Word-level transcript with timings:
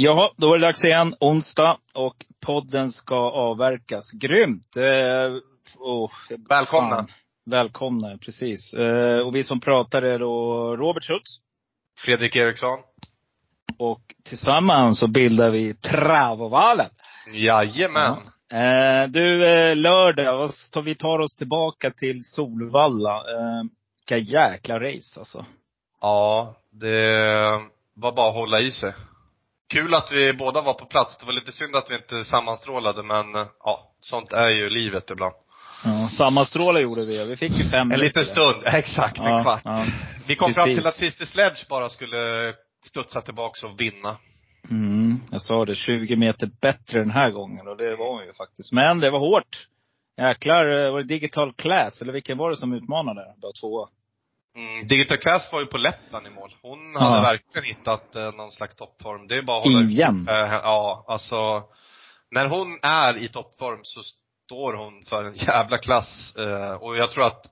Ja, 0.00 0.32
då 0.36 0.54
är 0.54 0.58
det 0.58 0.66
dags 0.66 0.84
igen. 0.84 1.14
Onsdag 1.20 1.78
och 1.94 2.24
podden 2.46 2.92
ska 2.92 3.16
avverkas. 3.16 4.10
Grymt! 4.10 4.76
Eh, 4.76 5.36
oh, 5.78 6.10
Välkomna. 6.48 6.96
fan. 6.96 7.10
Välkomna, 7.46 8.18
precis. 8.18 8.74
Eh, 8.74 9.18
och 9.18 9.34
vi 9.34 9.44
som 9.44 9.60
pratar 9.60 10.02
är 10.02 10.18
då 10.18 10.76
Robert 10.76 11.04
Schultz. 11.04 11.38
Fredrik 12.04 12.36
Eriksson. 12.36 12.78
Och 13.78 14.00
tillsammans 14.24 14.98
så 14.98 15.06
bildar 15.06 15.50
vi 15.50 15.74
Travovalen. 15.74 16.90
Jajamän. 17.32 18.16
Eh, 18.52 19.08
du, 19.08 19.46
eh, 19.46 19.76
lördag, 19.76 20.50
vi 20.84 20.94
tar 20.94 21.18
oss 21.18 21.36
tillbaka 21.36 21.90
till 21.90 22.24
Solvalla. 22.24 23.16
Eh, 23.16 23.62
vilka 23.98 24.32
jäkla 24.32 24.80
race 24.80 25.20
alltså. 25.20 25.44
Ja, 26.00 26.54
det 26.70 27.60
var 27.94 28.12
bara 28.12 28.28
att 28.28 28.34
hålla 28.34 28.60
i 28.60 28.72
sig. 28.72 28.92
Kul 29.72 29.94
att 29.94 30.12
vi 30.12 30.32
båda 30.32 30.62
var 30.62 30.74
på 30.74 30.84
plats. 30.86 31.18
Det 31.18 31.26
var 31.26 31.32
lite 31.32 31.52
synd 31.52 31.76
att 31.76 31.90
vi 31.90 31.94
inte 31.94 32.24
sammanstrålade 32.24 33.02
men 33.02 33.26
ja, 33.64 33.92
sånt 34.00 34.32
är 34.32 34.48
ju 34.50 34.70
livet 34.70 35.10
ibland. 35.10 35.34
Ja, 35.84 36.08
sammanstråla 36.18 36.80
gjorde 36.80 37.06
vi. 37.06 37.24
Vi 37.24 37.36
fick 37.36 37.52
ju 37.52 37.64
fem 37.64 37.80
En 37.80 37.88
minuter. 37.88 38.04
liten 38.06 38.24
stund, 38.24 38.62
exakt, 38.66 39.18
en 39.18 39.24
Ja, 39.24 39.42
kvart. 39.42 39.62
ja. 39.64 39.86
Vi 40.26 40.34
kom 40.36 40.52
fram 40.54 40.64
Precis. 40.64 40.78
till 40.78 40.88
att 40.88 40.96
Sister 40.96 41.24
Sledge 41.26 41.66
bara 41.68 41.88
skulle 41.88 42.54
studsa 42.84 43.20
tillbaks 43.20 43.62
och 43.62 43.80
vinna. 43.80 44.16
Mm, 44.70 45.20
jag 45.30 45.42
sa 45.42 45.64
det. 45.64 45.74
20 45.74 46.16
meter 46.16 46.50
bättre 46.60 46.98
den 47.00 47.10
här 47.10 47.30
gången 47.30 47.68
och 47.68 47.76
det 47.76 47.96
var 47.96 48.08
hon 48.12 48.24
ju 48.26 48.32
faktiskt. 48.32 48.72
Men 48.72 49.00
det 49.00 49.10
var 49.10 49.18
hårt. 49.18 49.66
Jäklar, 50.18 50.84
eh, 50.86 50.92
var 50.92 50.98
det 50.98 51.06
Digital 51.08 51.52
Class 51.52 52.02
eller 52.02 52.12
vilken 52.12 52.38
var 52.38 52.50
det 52.50 52.56
som 52.56 52.72
utmanade? 52.72 53.20
Bara 53.42 53.52
tvåa. 53.60 53.88
Mm, 54.56 54.86
Digital 54.86 55.16
Class 55.18 55.52
var 55.52 55.60
ju 55.60 55.66
på 55.66 55.78
Lettland 55.78 56.26
i 56.26 56.30
mål. 56.30 56.54
Hon 56.62 56.92
Ja. 56.92 57.00
hade 57.04 57.22
verkligen 57.22 57.76
hittat 57.76 58.16
eh, 58.16 58.32
någon 58.34 58.52
slags 58.52 58.74
toppform. 58.76 59.28
Det 59.28 59.36
är 59.38 59.42
bara 59.42 59.58
att 59.58 59.64
hålla 59.64 59.80
Igen. 59.80 60.26
Eh, 60.28 60.34
ja, 60.52 61.04
alltså. 61.08 61.62
När 62.30 62.46
hon 62.48 62.78
är 62.82 63.16
i 63.16 63.28
toppform 63.28 63.80
så 63.82 64.00
står 64.44 64.74
hon 64.74 65.04
för 65.04 65.24
en 65.24 65.34
jävla 65.34 65.78
klass. 65.78 66.34
Eh, 66.36 66.70
och 66.72 66.96
jag 66.96 67.10
tror 67.10 67.24
att, 67.24 67.46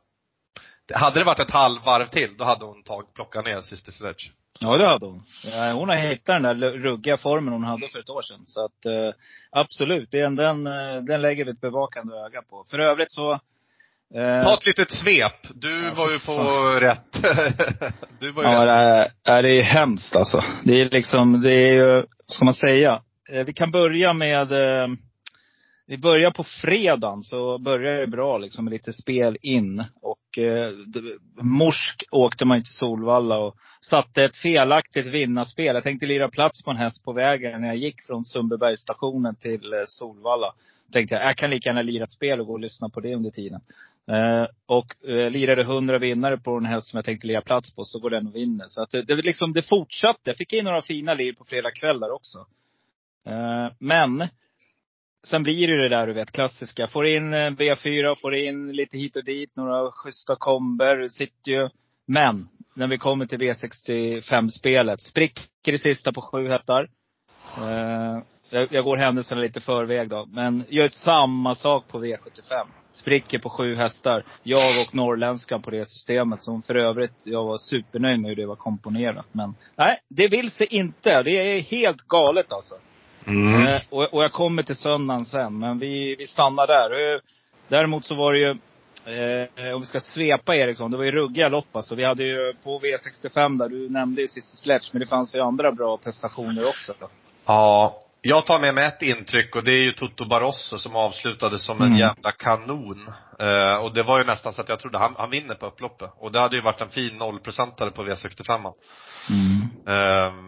hade 0.94 1.20
det 1.20 1.24
varit 1.24 1.38
ett 1.40 1.50
halvvarv 1.50 2.06
till, 2.06 2.36
då 2.36 2.44
hade 2.44 2.64
hon 2.64 2.82
tagit, 2.82 3.14
plockat 3.14 3.46
ner 3.46 3.60
Sister 3.60 3.92
Sledge. 3.92 4.32
Ja, 4.60 4.76
det 4.76 4.86
hade 4.86 5.06
hon. 5.06 5.22
Ja, 5.44 5.72
hon 5.72 5.88
har 5.88 5.96
hittat 5.96 6.42
den 6.42 6.42
där 6.60 6.70
ruggiga 6.72 7.16
formen 7.16 7.52
hon 7.52 7.64
hade 7.64 7.88
för 7.88 7.98
ett 7.98 8.10
år 8.10 8.22
sedan. 8.22 8.40
Så 8.46 8.64
att 8.64 8.86
eh, 8.86 9.14
absolut, 9.50 10.10
den, 10.10 10.36
den, 10.36 10.66
eh, 10.66 10.96
den 11.02 11.22
lägger 11.22 11.44
vi 11.44 11.50
ett 11.50 11.60
bevakande 11.60 12.14
öga 12.16 12.42
på. 12.42 12.64
För 12.70 12.78
övrigt 12.78 13.12
så 13.12 13.32
eh, 13.32 13.38
Ta 14.14 14.54
ett 14.54 14.66
litet 14.66 14.90
svep. 14.90 15.46
Du 15.54 15.90
var 15.90 16.10
ju 16.10 16.18
på 16.18 16.32
rätt. 16.80 17.12
du 18.20 18.32
var 18.32 18.42
ju 18.42 18.48
Ja, 18.50 18.60
rätt. 18.66 19.12
det 19.24 19.30
är, 19.32 19.42
det 19.42 19.50
är 19.58 19.62
hemskt 19.62 20.16
alltså. 20.16 20.44
Det 20.64 20.80
är 20.80 20.90
liksom, 20.90 21.40
det 21.42 21.52
är 21.52 21.72
ju, 21.72 22.04
ska 22.26 22.44
man 22.44 22.54
säga? 22.54 23.00
Eh, 23.32 23.44
Vi 23.44 23.52
kan 23.52 23.70
börja 23.70 24.12
med, 24.12 24.52
eh, 24.52 24.88
vi 25.86 25.98
börjar 25.98 26.30
på 26.30 26.44
fredagen 26.44 27.22
så 27.22 27.58
börjar 27.58 28.00
det 28.00 28.06
bra 28.06 28.38
liksom 28.38 28.64
med 28.64 28.72
lite 28.72 28.92
spel 28.92 29.38
in. 29.42 29.84
Och 30.02 30.15
eh, 30.38 30.70
morsk 31.42 32.04
åkte 32.10 32.44
man 32.44 32.62
till 32.62 32.72
Solvalla 32.72 33.38
och 33.38 33.56
satte 33.80 34.24
ett 34.24 34.36
felaktigt 34.36 35.06
vinnarspel. 35.06 35.74
Jag 35.74 35.82
tänkte 35.82 36.06
lira 36.06 36.28
plats 36.28 36.64
på 36.64 36.70
en 36.70 36.76
häst 36.76 37.04
på 37.04 37.12
vägen 37.12 37.60
när 37.60 37.68
jag 37.68 37.76
gick 37.76 38.02
från 38.06 38.24
Sundbybergsstationen 38.24 39.36
till 39.36 39.72
eh, 39.72 39.78
Solvalla. 39.86 40.54
Tänkte 40.92 41.14
jag, 41.14 41.24
jag 41.24 41.36
kan 41.36 41.50
lika 41.50 41.68
gärna 41.68 41.82
lira 41.82 42.04
ett 42.04 42.12
spel 42.12 42.40
och 42.40 42.46
gå 42.46 42.52
och 42.52 42.60
lyssna 42.60 42.88
på 42.88 43.00
det 43.00 43.14
under 43.14 43.30
tiden. 43.30 43.60
Eh, 44.10 44.46
och 44.66 45.08
eh, 45.08 45.30
lirade 45.30 45.62
100 45.62 45.98
vinnare 45.98 46.38
på 46.38 46.56
en 46.56 46.64
häst 46.64 46.88
som 46.88 46.96
jag 46.96 47.04
tänkte 47.04 47.26
lira 47.26 47.40
plats 47.40 47.74
på, 47.74 47.84
så 47.84 47.98
går 47.98 48.10
den 48.10 48.26
och 48.26 48.36
vinner. 48.36 48.64
Så 48.68 48.82
att 48.82 48.90
det, 48.90 49.02
det, 49.02 49.14
liksom, 49.14 49.52
det 49.52 49.62
fortsatte. 49.62 50.20
Jag 50.30 50.36
fick 50.36 50.52
in 50.52 50.64
några 50.64 50.82
fina 50.82 51.14
lir 51.14 51.32
på 51.32 51.44
fredag 51.44 51.70
kväll 51.70 52.00
där 52.00 52.14
också. 52.14 52.38
Eh, 53.26 53.72
men, 53.78 54.28
sen 55.26 55.42
blir 55.42 55.66
det 55.66 55.72
ju 55.72 55.80
det 55.80 55.88
där 55.88 56.06
du 56.06 56.12
vet, 56.12 56.32
klassiska. 56.32 56.86
Får 56.86 57.06
in 57.06 57.34
eh, 57.34 57.50
V4, 57.50 58.14
får 58.20 58.34
in 58.34 58.72
lite 58.72 58.98
hit 58.98 59.16
och 59.16 59.24
dit, 59.24 59.56
några 59.56 59.90
schyssta 59.90 60.36
komber, 60.36 61.08
sitter 61.08 61.50
ju. 61.50 61.68
Men, 62.06 62.48
när 62.74 62.86
vi 62.86 62.98
kommer 62.98 63.26
till 63.26 63.38
V65-spelet, 63.38 65.00
spricker 65.00 65.72
i 65.72 65.78
sista 65.78 66.12
på 66.12 66.20
sju 66.20 66.48
hästar. 66.48 66.88
Eh, 67.58 68.22
jag, 68.50 68.68
jag 68.70 68.84
går 68.84 68.96
händelserna 68.96 69.40
lite 69.40 69.58
i 69.58 69.62
förväg 69.62 70.08
då. 70.08 70.26
Men 70.26 70.64
gör 70.68 70.88
samma 70.88 71.54
sak 71.54 71.88
på 71.88 72.04
V75. 72.04 72.66
Spricker 72.92 73.38
på 73.38 73.50
sju 73.50 73.74
hästar. 73.74 74.24
Jag 74.42 74.68
och 74.68 74.94
norrländskan 74.94 75.62
på 75.62 75.70
det 75.70 75.88
systemet. 75.88 76.42
Som 76.42 76.62
för 76.62 76.74
övrigt, 76.74 77.26
jag 77.26 77.44
var 77.44 77.58
supernöjd 77.58 78.20
med 78.20 78.28
hur 78.28 78.36
det 78.36 78.46
var 78.46 78.56
komponerat. 78.56 79.26
Men 79.32 79.54
nej, 79.76 79.98
det 80.08 80.28
vill 80.28 80.50
sig 80.50 80.66
inte. 80.66 81.22
Det 81.22 81.56
är 81.56 81.60
helt 81.60 82.02
galet 82.02 82.52
alltså. 82.52 82.74
Mm. 83.26 83.66
Eh, 83.66 83.80
och, 83.90 84.14
och 84.14 84.22
jag 84.22 84.32
kommer 84.32 84.62
till 84.62 84.76
söndagen 84.76 85.24
sen. 85.24 85.58
Men 85.58 85.78
vi, 85.78 86.16
vi 86.18 86.26
stannar 86.26 86.66
där. 86.66 87.14
Eh, 87.14 87.20
Däremot 87.68 88.04
så 88.04 88.14
var 88.14 88.32
det 88.32 88.38
ju, 88.38 88.50
eh, 88.50 89.74
om 89.74 89.80
vi 89.80 89.86
ska 89.86 90.00
svepa 90.00 90.56
Eriksson, 90.56 90.90
det 90.90 90.96
var 90.96 91.04
ju 91.04 91.10
ruggiga 91.10 91.48
lopp 91.48 91.76
alltså. 91.76 91.94
Vi 91.94 92.04
hade 92.04 92.24
ju 92.24 92.54
på 92.64 92.80
V65 92.80 93.58
där, 93.58 93.68
du 93.68 93.88
nämnde 93.90 94.20
ju 94.20 94.28
Cissi 94.28 94.56
Sledge, 94.56 94.88
men 94.92 95.00
det 95.00 95.06
fanns 95.06 95.34
ju 95.34 95.40
andra 95.40 95.72
bra 95.72 95.96
prestationer 95.96 96.68
också. 96.68 96.94
Ja. 97.46 98.00
Jag 98.20 98.46
tar 98.46 98.58
med 98.60 98.74
mig 98.74 98.84
ett 98.86 99.02
intryck 99.02 99.56
och 99.56 99.64
det 99.64 99.72
är 99.72 99.82
ju 99.82 99.92
Toto 99.92 100.24
Barroso 100.24 100.78
som 100.78 100.96
avslutade 100.96 101.58
som 101.58 101.80
en 101.80 101.86
Mm. 101.86 101.98
jävla 101.98 102.30
kanon. 102.32 103.08
Eh, 103.40 103.76
och 103.76 103.94
det 103.94 104.02
var 104.02 104.18
ju 104.18 104.24
nästan 104.24 104.52
så 104.52 104.60
att 104.62 104.68
jag 104.68 104.80
trodde 104.80 104.98
han, 104.98 105.14
han 105.18 105.30
vinner 105.30 105.54
på 105.54 105.66
upploppet. 105.66 106.10
Och 106.18 106.32
det 106.32 106.40
hade 106.40 106.56
ju 106.56 106.62
varit 106.62 106.80
en 106.80 106.88
fin 106.88 107.16
nollprocentare 107.18 107.90
på 107.90 108.02
V65. 108.02 108.72
Mm. 109.30 109.68
Ehm, 109.96 110.46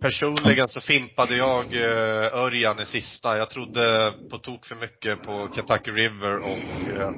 personligen 0.00 0.68
så 0.68 0.80
fimpade 0.80 1.36
jag 1.36 1.64
eh, 1.64 2.34
Örjan 2.34 2.82
i 2.82 2.86
sista. 2.86 3.36
Jag 3.36 3.50
trodde 3.50 4.12
på 4.30 4.38
tok 4.38 4.66
för 4.66 4.76
mycket 4.76 5.22
på 5.22 5.48
Kentucky 5.54 5.90
River 5.90 6.36
och 6.38 6.58
eh, 6.96 7.08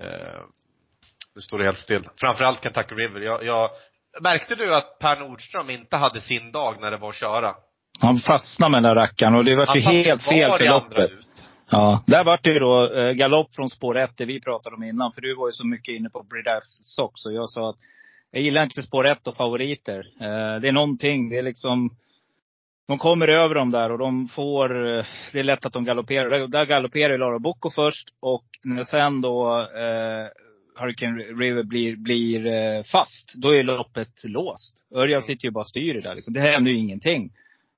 eh, 0.00 0.40
nu 1.34 1.40
står 1.40 1.58
det 1.58 1.64
helt 1.64 1.78
still. 1.78 2.04
Framförallt 2.16 2.62
Kentucky 2.62 2.94
River. 2.94 3.20
Jag, 3.20 3.44
jag, 3.44 3.70
märkte 4.20 4.54
du 4.54 4.74
att 4.74 4.98
Per 4.98 5.20
Nordström 5.20 5.70
inte 5.70 5.96
hade 5.96 6.20
sin 6.20 6.52
dag 6.52 6.80
när 6.80 6.90
det 6.90 6.96
var 6.96 7.08
att 7.08 7.14
köra? 7.14 7.54
Han 8.00 8.18
fastnade 8.18 8.70
med 8.70 8.82
den 8.82 8.94
där 8.94 9.02
rackaren 9.02 9.34
och 9.34 9.44
det 9.44 9.56
var 9.56 9.76
ju 9.76 9.80
helt 9.80 10.22
fel 10.22 10.50
för 10.58 10.68
loppet. 10.68 11.10
Ja, 11.70 12.02
där 12.06 12.24
var 12.24 12.40
det 12.42 12.50
ju 12.50 12.58
då 12.58 12.94
eh, 12.94 13.12
galopp 13.12 13.54
från 13.54 13.70
spår 13.70 13.98
ett, 13.98 14.16
det 14.16 14.24
vi 14.24 14.40
pratade 14.40 14.76
om 14.76 14.82
innan. 14.82 15.12
För 15.12 15.20
du 15.20 15.34
var 15.34 15.48
ju 15.48 15.52
så 15.52 15.66
mycket 15.66 15.94
inne 15.94 16.10
på 16.10 16.24
Sox. 16.66 17.26
Och 17.26 17.32
jag 17.32 17.48
sa 17.48 17.70
att 17.70 17.76
jag 18.32 18.42
gillar 18.42 18.62
inte 18.62 18.82
spår 18.82 19.06
ett 19.06 19.26
och 19.26 19.36
favoriter. 19.36 19.98
Eh, 20.20 20.60
det 20.60 20.68
är 20.68 20.72
någonting, 20.72 21.28
det 21.28 21.38
är 21.38 21.42
liksom 21.42 21.90
de 22.88 22.98
kommer 22.98 23.28
över 23.28 23.54
dem 23.54 23.70
där 23.70 23.92
och 23.92 23.98
de 23.98 24.28
får, 24.28 24.96
eh, 24.98 25.04
det 25.32 25.38
är 25.38 25.44
lätt 25.44 25.66
att 25.66 25.72
de 25.72 25.84
galopperar. 25.84 26.48
Där, 26.48 26.66
galopperar 26.66 27.12
ju 27.12 27.18
Lara 27.18 27.38
Bocco 27.38 27.70
först 27.70 28.08
och 28.20 28.44
när 28.64 28.84
sen 28.84 29.20
då 29.20 29.60
eh, 29.60 30.26
Hurricane 30.80 31.22
River 31.22 31.62
blir, 31.62 31.96
blir 31.96 32.46
eh, 32.46 32.82
fast, 32.82 33.32
då 33.34 33.54
är 33.54 33.62
loppet 33.62 34.24
låst. 34.24 34.86
Örjan 34.94 35.22
sitter 35.22 35.44
ju 35.44 35.50
bara 35.50 35.60
och 35.60 35.68
styr 35.68 35.94
det 35.94 36.00
där 36.00 36.14
liksom. 36.14 36.34
Det 36.34 36.40
händer 36.40 36.70
ju 36.70 36.76
ingenting. 36.76 37.32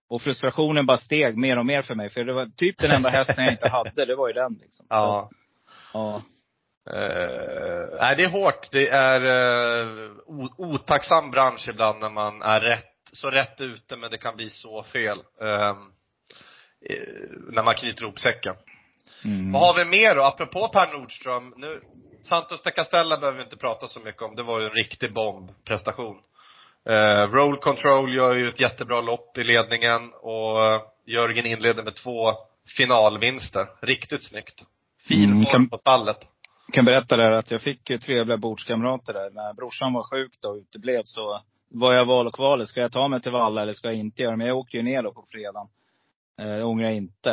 Och 0.08 0.22
frustrationen 0.22 0.86
bara 0.86 0.98
steg 0.98 1.36
mer 1.36 1.58
och 1.58 1.66
mer 1.66 1.82
för 1.82 1.94
mig. 1.94 2.10
För 2.10 2.24
det 2.24 2.32
var 2.32 2.46
typ 2.56 2.78
den 2.78 2.90
enda 2.90 3.08
hästen 3.08 3.44
jag 3.44 3.52
inte 3.52 3.68
hade, 3.68 4.04
det 4.04 4.16
var 4.16 4.28
ju 4.28 4.32
den 4.32 4.58
liksom. 4.62 4.86
Ja. 4.88 5.30
Så, 5.30 5.36
ja. 5.98 6.22
Eh, 6.90 7.98
nej, 8.00 8.16
det 8.16 8.24
är 8.24 8.30
hårt. 8.30 8.68
Det 8.72 8.88
är 8.88 9.24
uh, 9.24 10.10
otacksam 10.56 11.30
bransch 11.30 11.68
ibland 11.68 12.00
när 12.00 12.10
man 12.10 12.42
är 12.42 12.60
rätt, 12.60 12.84
så 13.12 13.30
rätt 13.30 13.60
ute 13.60 13.96
men 13.96 14.10
det 14.10 14.18
kan 14.18 14.36
bli 14.36 14.50
så 14.50 14.82
fel. 14.82 15.18
Eh, 15.40 15.76
när 17.52 17.62
man 17.62 17.74
knyter 17.74 18.02
ihop 18.02 18.18
säcken. 18.18 18.54
Mm. 19.24 19.52
Vad 19.52 19.62
har 19.62 19.84
vi 19.84 19.90
mer 19.90 20.14
då? 20.14 20.22
Apropå 20.22 20.68
Per 20.68 20.92
Nordström. 20.92 21.54
Nu, 21.56 21.80
Santos 22.22 22.62
de 22.62 22.70
Castella 22.70 23.16
behöver 23.16 23.38
vi 23.38 23.44
inte 23.44 23.56
prata 23.56 23.86
så 23.88 24.00
mycket 24.00 24.22
om. 24.22 24.34
Det 24.36 24.42
var 24.42 24.60
ju 24.60 24.66
en 24.66 24.72
riktig 24.72 25.12
bombprestation. 25.12 26.16
Eh, 26.88 27.22
roll 27.30 27.56
control 27.56 28.14
gör 28.14 28.34
ju 28.34 28.48
ett 28.48 28.60
jättebra 28.60 29.00
lopp 29.00 29.38
i 29.38 29.44
ledningen 29.44 30.12
och 30.14 30.58
Jörgen 31.06 31.46
inleder 31.46 31.82
med 31.82 31.94
två 31.94 32.32
finalvinster. 32.76 33.66
Riktigt 33.80 34.28
snyggt. 34.28 34.62
Fin 35.08 35.24
Mm, 35.24 35.36
form 35.44 35.52
kan- 35.52 35.68
på 35.68 35.78
stallet 35.78 36.18
kan 36.72 36.84
berätta 36.84 37.16
där 37.16 37.32
att 37.32 37.50
jag 37.50 37.62
fick 37.62 37.90
ju 37.90 37.98
trevliga 37.98 38.36
bordskamrater 38.36 39.12
där. 39.12 39.30
När 39.30 39.54
brorsan 39.54 39.92
var 39.92 40.02
sjuk 40.02 40.32
då 40.40 40.48
och 40.48 40.56
uteblev 40.56 41.02
så 41.04 41.40
var 41.68 41.92
jag 41.92 42.04
val 42.04 42.26
och 42.26 42.34
kvalet. 42.34 42.68
Ska 42.68 42.80
jag 42.80 42.92
ta 42.92 43.08
mig 43.08 43.20
till 43.20 43.32
Valla 43.32 43.62
eller 43.62 43.72
ska 43.72 43.88
jag 43.88 43.96
inte 43.96 44.22
göra 44.22 44.30
det? 44.30 44.36
Men 44.36 44.46
jag 44.46 44.56
åkte 44.56 44.76
ju 44.76 44.82
ner 44.82 45.02
då 45.02 45.12
på 45.12 45.24
fredagen. 45.32 45.66
Eh, 46.40 46.56
jag 46.56 46.68
ångrar 46.68 46.90
inte. 46.90 47.30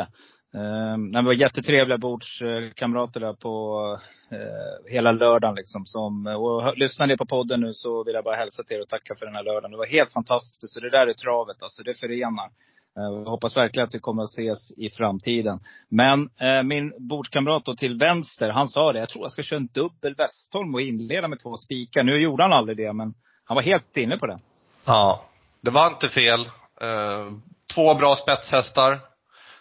Eh, 0.54 0.98
det 1.12 1.22
var 1.22 1.32
jättetrevliga 1.32 1.98
bordskamrater 1.98 3.20
där 3.20 3.32
på 3.32 3.98
eh, 4.30 4.92
hela 4.92 5.12
lördagen 5.12 5.54
liksom. 5.54 5.86
Som, 5.86 6.26
och 6.26 6.78
lyssnar 6.78 7.06
ni 7.06 7.16
på 7.16 7.26
podden 7.26 7.60
nu 7.60 7.72
så 7.72 8.04
vill 8.04 8.14
jag 8.14 8.24
bara 8.24 8.36
hälsa 8.36 8.62
till 8.62 8.76
er 8.76 8.80
och 8.80 8.88
tacka 8.88 9.14
för 9.14 9.26
den 9.26 9.34
här 9.34 9.44
lördagen. 9.44 9.70
Det 9.70 9.76
var 9.76 9.86
helt 9.86 10.12
fantastiskt. 10.12 10.76
Och 10.76 10.82
det 10.82 10.90
där 10.90 11.06
är 11.06 11.12
travet 11.12 11.62
alltså. 11.62 11.82
Det 11.82 11.94
förenar. 11.94 12.50
Eh, 12.96 13.02
jag 13.02 13.30
hoppas 13.30 13.56
verkligen 13.56 13.88
att 13.88 13.94
vi 13.94 13.98
kommer 13.98 14.22
att 14.22 14.30
ses 14.30 14.78
i 14.78 14.90
framtiden. 14.90 15.60
Men 15.88 16.30
eh, 16.40 16.62
min 16.62 16.92
bordskamrat 16.98 17.64
då 17.64 17.74
till 17.76 17.98
vänster, 17.98 18.50
han 18.50 18.68
sa 18.68 18.92
det. 18.92 18.98
Jag 18.98 19.08
tror 19.08 19.24
jag 19.24 19.32
ska 19.32 19.42
köra 19.42 19.56
en 19.56 19.66
dubbel 19.66 20.14
Westholm 20.14 20.74
och 20.74 20.80
inleda 20.80 21.28
med 21.28 21.38
två 21.42 21.56
spikar. 21.56 22.02
Nu 22.02 22.22
gjorde 22.22 22.42
han 22.42 22.52
aldrig 22.52 22.76
det, 22.76 22.92
men 22.92 23.14
han 23.44 23.54
var 23.54 23.62
helt 23.62 23.96
inne 23.96 24.18
på 24.18 24.26
det. 24.26 24.38
Ja. 24.84 25.24
Det 25.60 25.70
var 25.70 25.86
inte 25.86 26.08
fel. 26.08 26.40
Eh, 26.80 27.32
två 27.74 27.94
bra 27.94 28.16
spetshästar. 28.16 29.00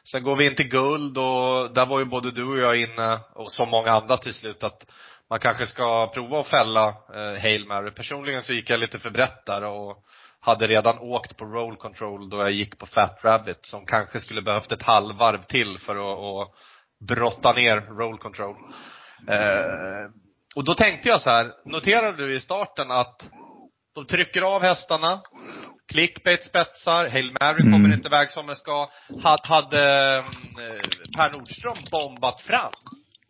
Sen 0.03 0.23
går 0.23 0.35
vi 0.35 0.45
in 0.45 0.55
till 0.55 0.69
guld 0.69 1.17
och 1.17 1.73
där 1.73 1.85
var 1.85 1.99
ju 1.99 2.05
både 2.05 2.31
du 2.31 2.43
och 2.43 2.57
jag 2.57 2.81
inne, 2.81 3.19
och 3.33 3.51
så 3.51 3.65
många 3.65 3.91
andra 3.91 4.17
till 4.17 4.33
slut, 4.33 4.63
att 4.63 4.85
man 5.29 5.39
kanske 5.39 5.65
ska 5.65 6.11
prova 6.13 6.39
att 6.39 6.47
fälla 6.47 6.87
eh, 6.87 7.41
Hail 7.41 7.67
Mary. 7.67 7.91
Personligen 7.91 8.43
så 8.43 8.53
gick 8.53 8.69
jag 8.69 8.79
lite 8.79 8.99
för 8.99 9.09
brett 9.09 9.45
där 9.45 9.63
och 9.63 9.97
hade 10.41 10.67
redan 10.67 10.99
åkt 10.99 11.37
på 11.37 11.45
roll 11.45 11.75
control 11.75 12.29
då 12.29 12.37
jag 12.37 12.51
gick 12.51 12.77
på 12.77 12.85
Fat 12.85 13.19
Rabbit 13.23 13.65
som 13.65 13.85
kanske 13.85 14.19
skulle 14.19 14.41
behövt 14.41 14.71
ett 14.71 14.83
halvvarv 14.83 15.41
till 15.43 15.77
för 15.77 15.95
att, 15.95 16.19
att 16.19 16.55
brotta 17.07 17.53
ner 17.53 17.81
roll 17.81 18.17
control. 18.17 18.55
Eh, 19.27 20.09
och 20.55 20.63
då 20.63 20.73
tänkte 20.73 21.09
jag 21.09 21.21
så 21.21 21.29
här, 21.29 21.51
noterade 21.65 22.17
du 22.27 22.33
i 22.35 22.39
starten 22.39 22.91
att 22.91 23.25
de 23.95 24.05
trycker 24.05 24.41
av 24.41 24.61
hästarna, 24.61 25.21
clickbait 25.87 26.43
spetsar, 26.43 27.07
Hail 27.09 27.35
Mary 27.41 27.61
Mm. 27.61 27.71
kommer 27.71 27.95
inte 27.95 28.07
iväg 28.07 28.29
som 28.29 28.47
den 28.47 28.55
ska. 28.55 28.89
Hade, 29.23 29.47
hade 29.47 30.17
eh, 30.17 30.25
Per 31.17 31.31
Nordström 31.31 31.77
bombat 31.91 32.41
fram, 32.41 32.71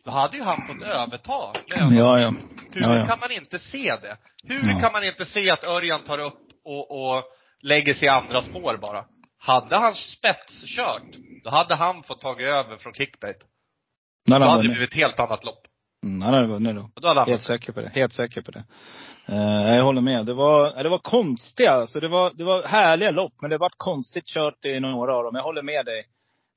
då 0.04 0.10
hade 0.10 0.36
ju 0.36 0.42
han 0.42 0.66
fått 0.66 0.82
överta. 0.82 1.32
Ja, 1.66 1.92
ja. 1.92 2.34
hur 2.72 2.82
Ja, 2.82 2.98
ja. 2.98 3.06
kan 3.06 3.20
man 3.20 3.30
inte 3.32 3.58
se 3.58 3.96
det? 4.02 4.16
Hur 4.44 4.70
Ja. 4.70 4.80
kan 4.80 4.92
man 4.92 5.04
inte 5.04 5.24
se 5.24 5.50
att 5.50 5.64
Örjan 5.64 6.00
tar 6.00 6.18
upp 6.18 6.38
och, 6.64 7.14
och 7.14 7.24
lägger 7.62 7.94
sig 7.94 8.06
i 8.06 8.08
andra 8.08 8.42
spår 8.42 8.76
bara? 8.76 9.04
Hade 9.38 9.76
han 9.76 9.94
spetskört, 9.94 11.16
då 11.44 11.50
hade 11.50 11.74
han 11.74 12.02
fått 12.02 12.20
tagit 12.20 12.46
över 12.46 12.76
från 12.76 12.92
clickbait. 12.92 13.46
Nej, 14.26 14.40
Då 14.40 14.46
hade 14.46 14.62
det 14.62 14.68
blivit 14.68 14.90
ett 14.90 14.96
helt 14.96 15.20
annat 15.20 15.44
lopp. 15.44 15.66
Mm, 16.04 16.22
han 16.22 16.34
hade 16.34 16.46
vunnit 16.46 16.76
då. 16.76 16.90
Då 16.94 17.08
hade 17.08 17.20
han 17.20 17.28
Helt 17.28 17.42
säker 17.42 17.72
på 17.72 17.80
det. 17.80 17.90
Helt 17.94 18.12
säker 18.12 18.42
på 18.42 18.50
det. 18.50 18.64
Eh, 19.26 19.74
jag 19.76 19.84
håller 19.84 20.00
med. 20.00 20.26
Det 20.26 20.34
var, 20.34 20.82
det 20.82 20.88
var 20.88 20.98
konstiga, 20.98 21.72
alltså 21.72 22.00
det 22.00 22.08
var, 22.08 22.32
det 22.34 22.44
var 22.44 22.62
härliga 22.62 23.10
lopp. 23.10 23.32
Men 23.40 23.50
det 23.50 23.58
var 23.58 23.70
konstigt 23.76 24.26
kört 24.26 24.64
i 24.64 24.80
några 24.80 25.16
av 25.16 25.24
dem. 25.24 25.34
Jag 25.34 25.42
håller 25.42 25.62
med 25.62 25.84
dig. 25.84 26.04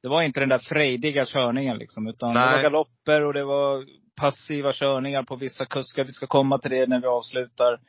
Det 0.01 0.07
var 0.07 0.21
inte 0.21 0.39
den 0.39 0.49
där 0.49 0.59
frejdiga 0.59 1.25
körningen 1.25 1.77
liksom. 1.77 2.07
Utan 2.07 2.33
det 2.33 2.39
Nej. 2.39 2.55
var 2.55 2.61
galopper 2.61 3.25
och 3.25 3.33
det 3.33 3.43
var 3.43 3.85
passiva 4.21 4.73
körningar 4.73 5.23
på 5.23 5.35
vissa 5.35 5.65
kuskar. 5.65 6.03
Vi 6.03 6.11
ska 6.11 6.27
komma 6.27 6.57
till 6.57 6.71
det 6.71 6.87
när 6.87 7.01
vi 7.01 7.07
avslutar 7.07 7.79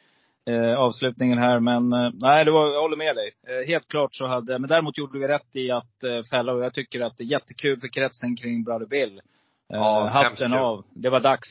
eh, 0.51 0.79
avslutningen 0.79 1.39
här. 1.39 1.61
Men 1.61 1.93
eh, 1.93 2.11
nej, 2.15 2.45
det 2.45 2.51
var, 2.51 2.73
jag 2.73 2.81
håller 2.81 2.97
med 2.97 3.17
dig. 3.17 3.33
Eh, 3.49 3.67
helt 3.67 3.89
klart 3.89 4.15
så 4.15 4.27
hade, 4.27 4.59
men 4.59 4.69
däremot 4.69 4.99
gjorde 4.99 5.19
vi 5.19 5.29
rätt 5.29 5.57
i 5.57 5.71
att 5.71 6.03
eh, 6.03 6.23
fälla. 6.31 6.53
Och 6.53 6.65
jag 6.65 6.75
tycker 6.75 7.01
att 7.01 7.17
det 7.17 7.25
är 7.25 7.27
jättekul 7.27 7.81
för 7.81 7.89
kretsen 7.89 8.37
kring 8.37 8.65
Brother 8.65 8.87
Bill. 8.87 9.19
Eh, 9.19 9.21
Ja, 9.69 10.09
hatten 10.13 10.53
av. 10.55 10.85
Det 10.95 11.11
var 11.11 11.21
dags. 11.21 11.49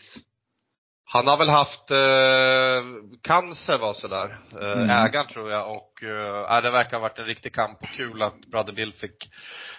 Han 1.07 1.27
har 1.27 1.37
väl 1.37 1.49
haft 1.49 1.91
eh, 1.91 2.83
cancer 3.21 3.77
var 3.77 3.93
sådär, 3.93 4.37
eh, 4.61 4.71
Mm. 4.71 4.89
ägaren 4.89 5.27
tror 5.27 5.51
jag 5.51 5.71
och 5.71 6.03
eh, 6.03 6.61
det 6.61 6.71
verkar 6.71 6.97
ha 6.97 7.01
varit 7.01 7.19
en 7.19 7.25
riktig 7.25 7.53
kamp 7.53 7.81
och 7.83 7.89
kul 7.97 8.21
att 8.21 8.39
Brother 8.51 8.73
Bill 8.73 8.93
fick 8.93 9.29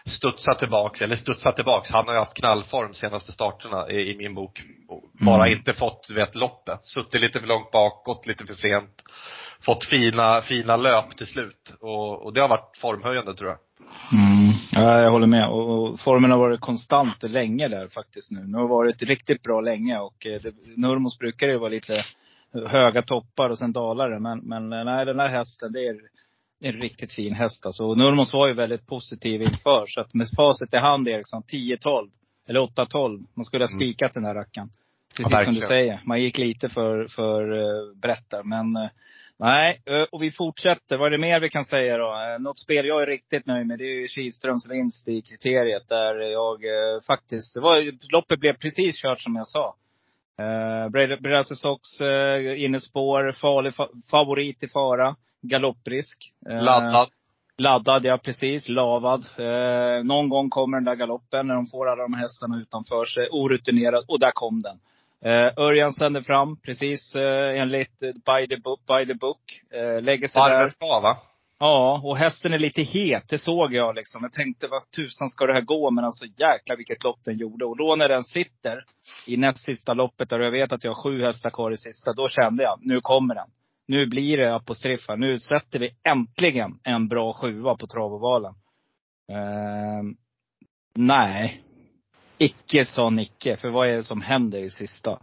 studsa 0.07 0.55
tillbaks, 0.55 1.03
eller 1.03 1.17
studsa 1.17 1.53
tillbaks. 1.53 1.91
Han 1.91 2.07
har 2.07 2.13
ju 2.15 2.19
haft 2.19 2.35
knallform 2.35 2.95
senaste 2.95 3.33
starterna 3.33 3.91
i, 3.91 4.13
i 4.13 4.17
min 4.19 4.35
bok. 4.35 4.63
Och 4.89 5.03
bara 5.25 5.47
Mm. 5.47 5.59
inte 5.59 5.75
fått, 5.75 6.09
du 6.09 6.15
vet, 6.15 6.35
loppet. 6.35 6.87
Suttit 6.87 7.21
lite 7.21 7.41
för 7.41 7.47
långt 7.47 7.71
bak, 7.71 8.05
gått 8.05 8.27
lite 8.27 8.47
för 8.47 8.55
sent. 8.55 9.03
Fått 9.61 9.85
fina, 9.85 10.43
fina 10.43 10.77
löp 10.77 11.17
till 11.17 11.27
slut. 11.27 11.73
Och, 11.81 12.25
och 12.25 12.33
det 12.33 12.41
har 12.41 12.49
varit 12.49 12.77
formhöjande 12.81 13.35
tror 13.35 13.51
jag. 13.51 13.59
Mm. 14.13 14.53
Ja, 14.73 15.01
jag 15.01 15.11
håller 15.11 15.27
med. 15.27 15.49
Och, 15.49 16.01
formen 16.01 16.31
har 16.31 16.39
varit 16.39 16.61
konstant 16.61 17.23
länge 17.23 17.69
där 17.69 17.89
faktiskt 17.89 18.31
nu. 18.31 18.41
Nu 18.47 18.59
har 18.59 18.69
varit 18.69 19.03
riktigt 19.03 19.43
bra 19.43 19.61
länge 19.61 19.99
och 19.99 20.27
eh, 20.27 20.41
det, 20.43 20.53
Nurmos 20.77 21.19
brukar 21.19 21.47
ju 21.47 21.59
vara 21.59 21.71
lite 21.71 21.93
höga 22.69 23.03
toppar 23.03 23.51
och 23.51 23.59
sen 23.59 23.73
dalar 23.73 24.11
det. 24.11 24.21
Men, 24.21 24.39
men 24.39 24.73
eh, 24.73 24.85
nej, 24.85 25.07
den 25.07 25.21
här 25.21 25.29
hästen, 25.29 25.73
det 25.73 25.87
är 25.87 25.97
det 26.61 26.69
är 26.69 26.73
en 26.73 26.81
riktigt 26.81 27.13
fin 27.13 27.35
häst 27.35 27.67
alltså. 27.67 27.85
Och 27.85 27.99
Nurmos 27.99 28.33
var 28.33 28.47
ju 28.47 28.53
väldigt 28.53 28.87
positiv 28.87 29.43
inför. 29.43 29.85
Så 29.87 30.01
att 30.01 30.15
med 30.15 30.27
facit 30.37 30.75
i 30.75 30.77
hand 30.77 31.09
Eriksson, 31.09 31.43
10-12. 31.43 32.11
Eller 32.49 32.61
8-12. 32.61 33.27
Man 33.35 33.45
skulle 33.45 33.65
ha 33.65 33.69
Mm. 33.69 33.79
spikat 33.81 34.13
den 34.13 34.23
där 34.23 34.35
rackaren. 34.35 34.71
Precis 35.17 35.33
Ja, 35.33 35.45
som 35.45 35.55
du 35.55 35.61
säger. 35.61 36.01
Man 36.05 36.21
gick 36.23 36.39
lite 36.39 36.69
för, 36.69 37.09
för 37.09 37.53
uh, 37.53 37.97
brett 38.03 38.31
där. 38.31 38.43
Men 38.43 38.77
eh, 38.77 38.91
nej, 39.39 39.83
eh, 39.87 40.03
och 40.13 40.23
vi 40.23 40.31
fortsätter. 40.31 40.97
Vad 40.97 41.07
är 41.07 41.11
det 41.11 41.19
mer 41.19 41.41
vi 41.41 41.49
kan 41.49 41.65
säga 41.65 41.97
då? 41.97 42.13
Eh, 42.13 42.39
något 42.43 42.59
spel 42.59 42.87
jag 42.87 43.03
är 43.03 43.07
riktigt 43.07 43.47
nöjd 43.47 43.67
med, 43.67 43.79
det 43.79 43.85
är 43.85 44.01
ju 44.01 44.09
Kihlströms 44.09 44.71
vinst 44.71 45.09
i 45.09 45.23
kriteriet. 45.23 45.89
Där 45.89 46.15
jag 46.15 46.65
eh, 46.65 47.01
faktiskt, 47.07 47.55
det 47.55 47.61
var, 47.61 48.13
loppet 48.13 48.41
blev 48.41 48.57
precis 48.57 48.97
kört 49.03 49.21
som 49.21 49.37
jag 49.37 49.47
sa. 49.47 49.75
Uh, 50.43 51.17
Brasse 51.21 51.57
Sox 51.57 52.01
uh, 52.01 52.65
innespår, 52.65 53.33
farlig 53.33 53.73
fa- 53.73 54.03
favorit 54.11 54.63
i 54.63 54.69
fara. 54.69 55.17
Galopprisk. 55.43 56.35
Eh, 56.49 56.63
Laddad. 56.63 57.09
Laddad, 57.59 58.05
ja 58.05 58.19
precis. 58.19 58.69
Lavad. 58.69 59.25
Eh, 59.39 60.05
någon 60.05 60.29
gång 60.29 60.51
kommer 60.51 60.77
den 60.77 60.85
där 60.85 60.95
galoppen 60.95 61.47
när 61.47 61.55
de 61.55 61.67
får 61.67 61.89
alla 61.89 62.03
de 62.03 62.15
hästarna 62.15 62.61
utanför 62.61 63.05
sig. 63.05 63.29
Orutinerad. 63.31 64.05
Och 64.09 64.21
där 64.21 64.31
kom 64.35 64.63
den. 64.63 64.79
Eh, 65.25 65.53
Örjan 65.57 65.93
sänder 65.93 66.23
fram, 66.23 66.61
precis 66.61 67.15
eh, 67.15 67.61
enligt 67.61 68.03
eh, 68.03 68.09
by 68.09 68.47
the 68.49 68.57
book. 68.57 68.81
By 68.87 69.07
the 69.07 69.15
book. 69.15 69.63
Eh, 69.75 70.03
lägger 70.03 70.29
sig 70.29 70.43
där. 70.43 70.51
Varvet 70.51 70.79
kvar 70.79 71.03
va? 71.03 71.17
Ja, 71.59 72.01
och 72.05 72.17
hästen 72.17 72.53
är 72.53 72.59
lite 72.59 72.83
het. 72.83 73.29
Det 73.29 73.39
såg 73.39 73.75
jag 73.75 73.95
liksom. 73.95 74.23
Jag 74.23 74.33
tänkte, 74.33 74.69
vad 74.69 74.91
tusan 74.91 75.29
ska 75.29 75.47
det 75.47 75.53
här 75.53 75.61
gå? 75.61 75.91
Men 75.91 76.05
alltså 76.05 76.25
jäklar 76.25 76.77
vilket 76.77 77.05
lopp 77.05 77.19
den 77.25 77.39
gjorde. 77.39 77.65
Och 77.65 77.77
då 77.77 77.97
när 77.97 78.09
den 78.09 78.25
sitter 78.25 78.85
i 79.27 79.37
näst 79.37 79.65
sista 79.65 79.95
loppet, 79.95 80.31
där 80.31 80.41
jag 80.41 80.51
vet 80.51 80.73
att 80.73 80.85
jag 80.85 80.95
har 80.95 81.03
sju 81.03 81.23
hästar 81.23 81.51
kvar 81.51 81.71
i 81.71 81.77
sista. 81.77 82.13
Då 82.13 82.29
kände 82.29 82.63
jag, 82.63 82.79
nu 82.83 83.01
kommer 83.01 83.35
den. 83.35 83.49
Nu 83.89 84.07
blir 84.07 84.37
det 84.37 84.55
apostriffa. 84.55 85.17
Nu 85.17 85.39
sätter 85.39 85.79
vi 85.79 85.91
äntligen 86.05 86.79
en 86.83 87.09
bra 87.09 87.33
sjua 87.33 87.77
på 87.77 87.87
travovalen. 87.87 88.55
Ehm, 89.33 90.17
nej. 90.95 91.63
Icke 92.39 92.85
sa 92.85 93.11
Nicke. 93.11 93.57
För 93.57 93.69
vad 93.69 93.89
är 93.89 93.93
det 93.93 94.03
som 94.03 94.23
händer 94.23 94.59
i 94.59 94.71
sista? 94.71 95.19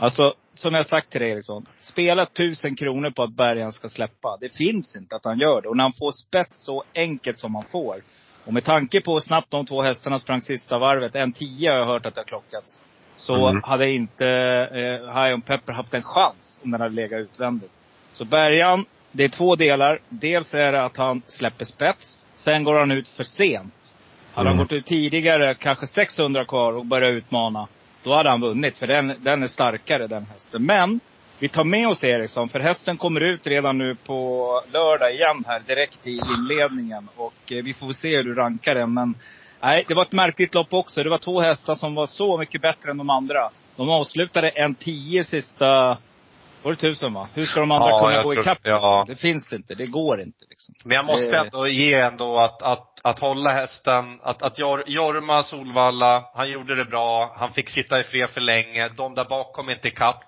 Alltså, 0.00 0.34
som 0.54 0.74
jag 0.74 0.86
sagt 0.86 1.10
till 1.10 1.20
dig 1.20 1.30
Eriksson. 1.30 1.66
Spela 1.78 2.26
tusen 2.26 2.76
kronor 2.76 3.10
på 3.10 3.22
att 3.22 3.32
Bergan 3.32 3.72
ska 3.72 3.88
släppa. 3.88 4.36
Det 4.40 4.48
finns 4.48 4.96
inte 4.96 5.16
att 5.16 5.24
han 5.24 5.38
gör 5.38 5.62
det. 5.62 5.68
Och 5.68 5.76
när 5.76 5.84
han 5.84 5.92
får 5.92 6.12
spets 6.12 6.64
så 6.64 6.84
enkelt 6.94 7.38
som 7.38 7.54
han 7.54 7.64
får. 7.64 8.02
Och 8.44 8.52
med 8.52 8.64
tanke 8.64 9.00
på 9.00 9.12
hur 9.12 9.20
snabbt 9.20 9.50
de 9.50 9.66
två 9.66 9.82
hästarna 9.82 10.18
sprang 10.18 10.42
sista 10.42 10.78
varvet. 10.78 11.14
En 11.16 11.32
tio 11.32 11.70
har 11.70 11.78
jag 11.78 11.86
hört 11.86 12.06
att 12.06 12.14
det 12.14 12.20
har 12.20 12.26
klockats. 12.26 12.78
Så 13.16 13.48
Mm. 13.48 13.62
hade 13.62 13.90
inte 13.90 14.26
eh, 14.72 15.14
High 15.14 15.34
on 15.34 15.40
Pepper 15.40 15.72
haft 15.72 15.94
en 15.94 16.02
chans 16.02 16.60
om 16.64 16.70
den 16.70 16.80
hade 16.80 16.94
legat 16.94 17.20
utvändigt. 17.20 17.70
Så 18.12 18.24
Bergan, 18.24 18.84
det 19.12 19.24
är 19.24 19.28
två 19.28 19.54
delar. 19.54 20.00
Dels 20.08 20.54
är 20.54 20.72
det 20.72 20.84
att 20.84 20.96
han 20.96 21.22
släpper 21.26 21.64
spets. 21.64 22.18
Sen 22.36 22.64
går 22.64 22.74
han 22.74 22.90
ut 22.90 23.08
för 23.08 23.24
sent. 23.24 23.74
Hade 24.34 24.48
han 24.48 24.56
Mm. 24.56 24.58
gått 24.58 24.72
ut 24.72 24.86
tidigare, 24.86 25.54
kanske 25.54 25.86
600 25.86 26.44
kvar 26.44 26.76
och 26.76 26.86
börjat 26.86 27.12
utmana. 27.12 27.68
Då 28.02 28.14
hade 28.14 28.30
han 28.30 28.40
vunnit. 28.40 28.76
För 28.78 28.86
den, 28.86 29.14
den 29.18 29.42
är 29.42 29.48
starkare 29.48 30.06
den 30.06 30.26
hästen. 30.26 30.66
Men, 30.66 31.00
vi 31.38 31.48
tar 31.48 31.64
med 31.64 31.88
oss 31.88 32.04
Eriksson. 32.04 32.48
För 32.48 32.58
hästen 32.60 32.96
kommer 32.96 33.20
ut 33.20 33.46
redan 33.46 33.78
nu 33.78 33.94
på 33.94 34.48
lördag 34.72 35.14
igen 35.14 35.44
här. 35.46 35.60
Direkt 35.66 36.06
i 36.06 36.20
inledningen. 36.38 37.08
Och 37.16 37.52
eh, 37.52 37.64
vi 37.64 37.74
får 37.74 37.92
se 37.92 38.16
hur 38.16 38.24
du 38.24 38.34
rankar 38.34 38.74
den. 38.74 38.94
Men 38.94 39.14
nej, 39.60 39.84
det 39.88 39.94
var 39.94 40.02
ett 40.02 40.12
märkligt 40.12 40.54
lopp 40.54 40.72
också. 40.74 41.02
Det 41.02 41.10
var 41.10 41.18
två 41.18 41.40
hästar 41.40 41.74
som 41.74 41.94
var 41.94 42.06
så 42.06 42.38
mycket 42.38 42.62
bättre 42.62 42.90
än 42.90 42.96
de 42.98 43.10
andra. 43.10 43.48
De 43.76 43.90
avslutade 43.90 44.48
en 44.48 44.74
10 44.74 45.24
sista 45.24 45.66
var 46.62 46.70
det 46.72 46.76
tusen 46.76 47.14
va? 47.14 47.28
Hur 47.34 47.44
ska 47.44 47.60
de 47.60 47.70
andra 47.70 47.88
Ja, 47.88 48.00
kunna 48.00 48.16
gå 48.22 48.32
tror- 48.32 48.40
ikapp? 48.40 48.58
ja. 48.62 49.04
Det 49.08 49.16
finns 49.16 49.52
inte. 49.52 49.74
Det 49.74 49.86
går 49.86 50.20
inte 50.20 50.44
liksom. 50.50 50.74
Men 50.84 50.94
jag 50.94 51.04
måste 51.04 51.36
ändå 51.36 51.66
ge 51.68 51.94
ändå 51.94 52.38
att, 52.38 52.62
att, 52.62 52.93
att 53.04 53.18
hålla 53.18 53.50
hästen, 53.50 54.20
att, 54.22 54.42
att 54.42 54.58
Jor, 54.58 54.84
Jorma 54.86 55.42
Solvalla, 55.42 56.30
han 56.34 56.50
gjorde 56.50 56.74
det 56.74 56.84
bra, 56.84 57.36
han 57.38 57.52
fick 57.52 57.70
sitta 57.70 58.00
i 58.00 58.04
fred 58.04 58.30
för 58.30 58.40
länge, 58.40 58.88
de 58.88 59.14
där 59.14 59.24
bakom 59.24 59.70
inte 59.70 59.88
ikapp. 59.88 60.24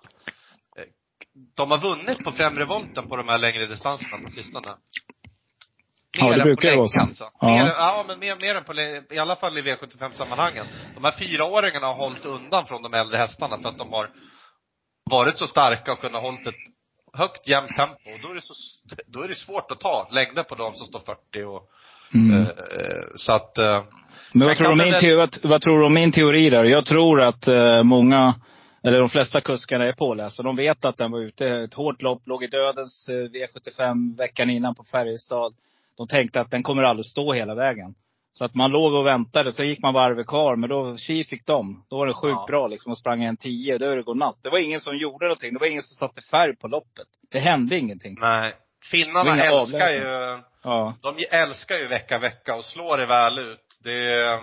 De 1.57 1.71
har 1.71 1.79
vunnit 1.79 2.25
på 2.25 2.33
främre 2.33 2.65
volten 2.65 3.09
på 3.09 3.17
de 3.17 3.29
här 3.29 3.39
längre 3.39 3.67
distanserna 3.67 4.19
på 4.25 4.31
sistone. 4.31 4.69
Ja, 6.19 6.37
det 6.37 6.43
brukar 6.43 6.71
på 6.71 6.77
vara 6.77 6.89
så. 6.89 7.01
alltså. 7.01 7.31
Ja. 7.41 7.47
Mer, 7.47 7.67
ja, 7.67 8.05
men 8.09 8.19
mer, 8.19 8.37
mer 8.37 8.55
än 8.55 8.65
på 8.65 8.75
i 9.15 9.19
alla 9.19 9.37
fall 9.37 9.59
i 9.59 9.63
V75-sammanhangen. 9.63 10.67
De 10.95 11.05
här 11.05 11.13
fyraåringarna 11.13 11.87
har 11.87 11.95
hållit 11.95 12.25
undan 12.25 12.67
från 12.67 12.83
de 12.83 12.95
äldre 12.95 13.19
hästarna 13.19 13.59
för 13.59 13.69
att 13.69 13.79
de 13.79 13.93
har 13.93 14.11
varit 15.11 15.39
så 15.39 15.47
starka 15.47 15.93
och 15.93 16.01
kunnat 16.01 16.23
hållit 16.23 16.47
ett 16.47 16.55
högt 17.13 17.49
jämnt 17.49 17.77
tempo. 17.77 18.11
Och 18.13 18.21
då 18.23 18.31
är 18.31 18.35
det 18.35 18.43
så, 18.43 18.55
då 19.07 19.23
är 19.23 19.29
det 19.29 19.35
svårt 19.35 19.71
att 19.71 19.81
ta 19.81 20.09
längder 20.11 20.43
på 20.43 20.55
de 20.55 20.75
som 20.75 20.87
står 20.87 21.01
40 21.01 21.45
och, 21.45 21.71
Mm. 22.15 22.41
eh, 22.41 22.47
så 23.17 23.33
att, 23.33 23.59
eh, 23.59 23.83
Men 24.33 24.47
vad 24.49 24.57
Sen 24.57 24.57
tror, 24.57 24.67
du 24.67 24.73
om 24.73 24.79
min 24.79 24.93
det 24.93 25.01
teori, 25.01 25.15
vad, 25.17 25.37
vad 25.43 25.63
tror 25.63 25.79
du 25.79 25.87
om 25.87 25.95
min 25.95 26.13
teori 26.13 26.51
där? 26.51 26.65
Jag 26.65 26.87
tror 26.87 27.21
att 27.23 27.49
eh, 27.49 27.83
många, 27.83 28.35
eller 28.85 28.99
de 29.01 29.09
flesta 29.09 29.41
kuskarna 29.41 29.85
är 29.85 29.93
pålästa. 29.93 30.43
De 30.43 30.57
vet 30.57 30.85
att 30.85 30.97
den 30.99 31.11
var 31.11 31.21
ute. 31.21 31.47
Ett 31.47 31.75
hårt 31.75 32.03
lopp, 32.03 32.23
låg 32.27 32.45
i 32.45 32.47
dödens 32.47 33.09
eh, 33.09 33.13
V75 33.15 34.19
veckan 34.19 34.51
innan 34.51 34.75
på 34.75 34.85
Färjestad. 34.85 35.55
De 35.97 36.09
tänkte 36.09 36.41
att 36.41 36.51
den 36.51 36.63
kommer 36.63 36.83
aldrig 36.83 37.07
stå 37.07 37.33
hela 37.33 37.55
vägen. 37.55 37.95
Så 38.33 38.45
att 38.45 38.55
man 38.55 38.71
låg 38.71 38.95
och 38.95 39.07
väntade, 39.07 39.53
så 39.53 39.63
gick 39.65 39.83
man 39.83 39.95
varvet 39.95 40.27
kvar. 40.27 40.57
Men 40.57 40.71
då, 40.71 40.97
tji 40.97 41.25
fick 41.25 41.47
de. 41.47 41.85
Då 41.91 41.97
var 41.97 42.07
det 42.07 42.15
sjukt 42.15 42.33
Ja. 42.37 42.45
bra 42.49 42.67
liksom 42.67 42.93
och 42.93 42.99
sprang 42.99 43.25
en 43.25 43.37
10. 43.37 43.79
Då 43.79 43.87
är 43.87 43.97
det 43.97 44.03
godnatt. 44.03 44.37
Det 44.43 44.51
var 44.51 44.59
ingen 44.59 44.81
som 44.81 44.97
gjorde 44.99 45.25
någonting. 45.25 45.53
Det 45.55 45.61
var 45.61 45.67
ingen 45.67 45.83
som 45.83 46.09
satte 46.09 46.21
färg 46.31 46.57
på 46.57 46.69
loppet. 46.69 47.07
Det 47.33 47.39
hände 47.39 47.79
ingenting. 47.79 48.17
nej. 48.21 48.55
Finnarna 48.91 49.43
älskar 49.43 49.89
ju, 49.91 50.39
Ja. 50.67 50.95
de 51.03 51.25
älskar 51.31 51.75
ju 51.77 51.87
vecka, 51.87 52.19
vecka 52.19 52.55
och 52.55 52.65
slår 52.65 52.99
det 52.99 53.07
väl 53.07 53.39
ut. 53.39 53.79
Det, 53.85 54.41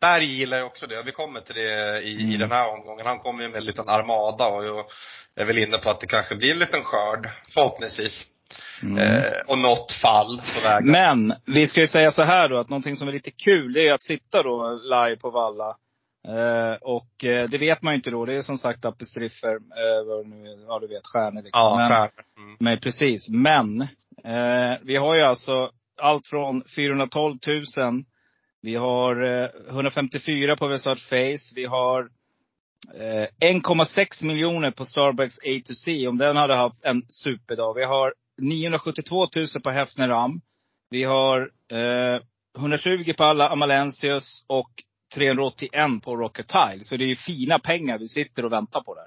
Berg 0.00 0.24
gillar 0.24 0.56
ju 0.56 0.62
också 0.62 0.86
det. 0.86 1.02
Vi 1.02 1.12
kommer 1.12 1.40
till 1.40 1.54
det 1.54 2.02
i, 2.02 2.08
i 2.08 2.22
Mm. 2.24 2.38
den 2.38 2.50
här 2.52 2.72
omgången. 2.72 3.06
Han 3.06 3.18
kommer 3.18 3.42
ju 3.42 3.48
med 3.48 3.58
en 3.58 3.64
liten 3.64 3.88
armada 3.88 4.46
och 4.48 4.64
jag 4.64 4.84
är 5.36 5.44
väl 5.44 5.58
inne 5.58 5.78
på 5.78 5.90
att 5.90 6.00
det 6.00 6.06
kanske 6.06 6.34
blir 6.36 6.52
en 6.52 6.58
liten 6.58 6.82
skörd, 6.82 7.30
förhoppningsvis. 7.48 8.26
Mm. 8.82 8.98
Eh, 8.98 9.32
och 9.46 9.58
något 9.58 9.92
fall 9.92 10.40
på 10.54 10.68
vägen. 10.68 10.90
Men 10.90 11.34
vi 11.46 11.66
ska 11.66 11.80
ju 11.80 11.86
säga 11.86 12.12
så 12.12 12.22
här 12.22 12.48
då, 12.48 12.58
att 12.58 12.68
någonting 12.68 12.96
som 12.96 13.08
är 13.08 13.12
lite 13.12 13.30
kul, 13.30 13.72
det 13.72 13.88
är 13.88 13.94
att 13.94 14.02
sitta 14.02 14.42
då 14.42 14.80
live 14.82 15.16
på 15.16 15.30
Valla. 15.30 15.76
Eh, 16.28 16.74
och 16.80 17.24
eh, 17.24 17.48
det 17.48 17.58
vet 17.58 17.82
man 17.82 17.92
ju 17.92 17.96
inte 17.96 18.10
då. 18.10 18.24
Det 18.24 18.34
är 18.34 18.42
som 18.42 18.58
sagt 18.58 18.84
Appe 18.84 19.04
Striffer, 19.06 19.54
eh, 19.54 20.06
vad 20.06 20.26
nu 20.26 20.64
ja 20.66 20.78
du 20.78 20.86
vet, 20.86 21.06
stjärnor 21.06 21.42
liksom. 21.42 21.60
ja, 21.60 21.76
men. 21.76 21.92
Mm. 22.44 22.56
men 22.60 22.80
precis. 22.80 23.28
Men, 23.28 23.88
eh, 24.24 24.78
vi 24.82 24.96
har 24.96 25.16
ju 25.16 25.22
alltså 25.22 25.70
allt 26.00 26.26
från 26.26 26.62
412 26.76 27.34
000. 27.76 28.04
Vi 28.62 28.74
har 28.74 29.42
eh, 29.42 29.48
154 29.68 30.56
på 30.56 30.66
Vesart 30.66 31.00
Face. 31.00 31.54
Vi 31.54 31.64
har 31.64 32.08
eh, 32.94 33.48
1,6 33.48 34.24
miljoner 34.24 34.70
på 34.70 34.84
Starbucks 34.84 35.38
A 35.38 35.60
to 35.64 35.74
C. 35.74 36.08
Om 36.08 36.18
den 36.18 36.36
hade 36.36 36.56
haft 36.56 36.84
en 36.84 37.02
superdag. 37.08 37.74
Vi 37.74 37.84
har 37.84 38.14
972 38.42 39.26
000 39.36 39.46
på 39.64 39.70
Hefner 39.70 40.08
Ram. 40.08 40.40
Vi 40.90 41.04
har 41.04 41.50
eh, 41.70 42.20
120 42.58 43.12
på 43.16 43.24
alla 43.24 43.48
Amalensius 43.48 44.44
och 44.46 44.70
381 45.14 46.02
på 46.02 46.16
Rocket 46.16 46.48
Tile. 46.48 46.84
Så 46.84 46.96
det 46.96 47.04
är 47.04 47.08
ju 47.08 47.16
fina 47.16 47.58
pengar 47.58 47.98
vi 47.98 48.08
sitter 48.08 48.44
och 48.44 48.52
väntar 48.52 48.80
på 48.80 48.94
där. 48.94 49.06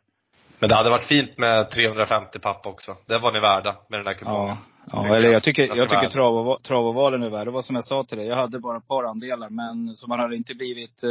Men 0.60 0.70
det 0.70 0.76
hade 0.76 0.90
varit 0.90 1.04
fint 1.04 1.38
med 1.38 1.72
350 1.72 2.40
pappa 2.40 2.70
också. 2.70 2.98
Det 3.06 3.20
var 3.20 3.32
ni 3.32 3.40
värda 3.40 3.76
med 3.90 4.00
den 4.00 4.06
där 4.06 4.14
kupongen. 4.14 4.58
Ja, 4.92 5.08
ja 5.08 5.16
eller 5.16 5.32
jag. 5.32 5.44
tycker, 5.44 5.76
Jag 5.76 5.90
tycker 5.90 6.10
trav 6.10 6.50
och, 6.50 6.64
trav 6.64 6.88
och 6.88 6.94
valen 6.94 7.24
är 7.24 7.30
värd. 7.30 7.48
Det 7.48 7.52
var 7.52 7.62
som 7.62 7.76
jag 7.76 7.86
sa 7.86 8.04
till 8.04 8.18
dig, 8.18 8.28
jag 8.28 8.36
hade 8.36 8.60
bara 8.60 8.78
ett 8.78 8.88
par 8.88 9.04
andelar. 9.04 9.50
Men 9.50 9.96
så 9.96 10.08
man 10.08 10.20
hade 10.20 10.36
inte 10.36 10.56
blivit 10.56 11.04
eh, 11.04 11.10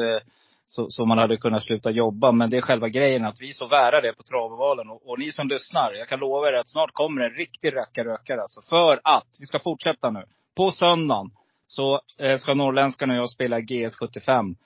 så, 0.66 0.90
så 0.90 1.06
man 1.06 1.18
hade 1.18 1.36
kunnat 1.36 1.62
sluta 1.62 1.90
jobba. 1.90 2.32
Men 2.32 2.50
det 2.50 2.56
är 2.56 2.60
själva 2.60 2.88
grejen 2.88 3.24
att 3.24 3.40
vi 3.40 3.52
så 3.52 3.66
värda 3.66 4.00
det 4.00 4.12
på 4.12 4.22
trav 4.22 4.52
och. 4.52 5.10
Och, 5.10 5.18
ni 5.18 5.32
som 5.32 5.48
lyssnar, 5.48 5.92
jag 5.92 6.08
kan 6.08 6.20
lova 6.20 6.48
er 6.48 6.52
att 6.52 6.68
snart 6.68 6.92
kommer 6.92 7.22
en 7.22 7.30
riktig 7.30 7.76
rackarrökare 7.76 8.40
alltså. 8.40 8.60
För 8.62 9.00
att, 9.04 9.26
vi 9.40 9.46
ska 9.46 9.58
fortsätta 9.58 10.10
nu. 10.10 10.24
På 10.56 10.70
söndagen 10.70 11.30
så 11.66 12.00
eh, 12.20 12.38
ska 12.38 12.54
norrländskan 12.54 13.10
och 13.10 13.16
jag 13.16 13.30
spela 13.30 13.58
GS75. 13.58 14.56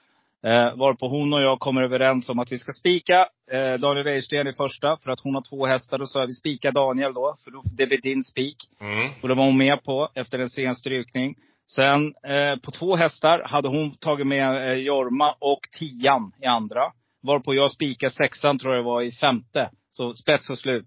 Eh, 0.45 0.77
varpå 0.77 1.09
hon 1.09 1.33
och 1.33 1.43
jag 1.43 1.61
kommer 1.61 1.83
överens 1.83 2.29
om 2.29 2.39
att 2.39 2.53
vi 2.53 2.59
ska 2.59 2.73
spika 2.73 3.27
eh, 3.53 3.81
Daniel 3.81 4.05
Wäjersten 4.05 4.47
i 4.47 4.53
första. 4.53 4.97
För 5.05 5.11
att 5.11 5.21
hon 5.21 5.35
har 5.35 5.43
två 5.51 5.67
hästar. 5.67 5.99
Då 5.99 6.07
sa 6.07 6.21
jag 6.21 6.27
vi 6.27 6.33
spikar 6.33 6.73
Daniel 6.73 7.15
då. 7.15 7.35
För 7.45 7.51
då, 7.51 7.63
det 7.77 7.87
blir 7.87 8.01
din 8.01 8.23
spik. 8.23 8.57
Mm. 8.81 9.11
Och 9.23 9.29
det 9.29 9.35
var 9.35 9.45
hon 9.45 9.57
med 9.59 9.85
på 9.85 10.09
efter 10.15 10.39
en 10.39 10.51
sen 10.51 10.75
strykning. 10.75 11.35
Sen 11.67 12.15
eh, 12.25 12.57
på 12.63 12.71
två 12.71 12.97
hästar 12.97 13.43
hade 13.45 13.69
hon 13.69 13.91
tagit 13.91 14.27
med 14.27 14.71
eh, 14.71 14.75
Jorma 14.79 15.35
och 15.39 15.61
tian 15.79 16.33
i 16.43 16.47
andra. 16.47 16.83
Varpå 17.23 17.55
jag 17.55 17.71
spikade 17.71 18.13
sexan 18.13 18.59
tror 18.59 18.75
jag 18.77 18.83
var 18.83 19.03
i 19.03 19.13
femte. 19.13 19.71
Så 19.91 20.13
spets 20.13 20.51
och 20.51 20.59
slut. 20.59 20.87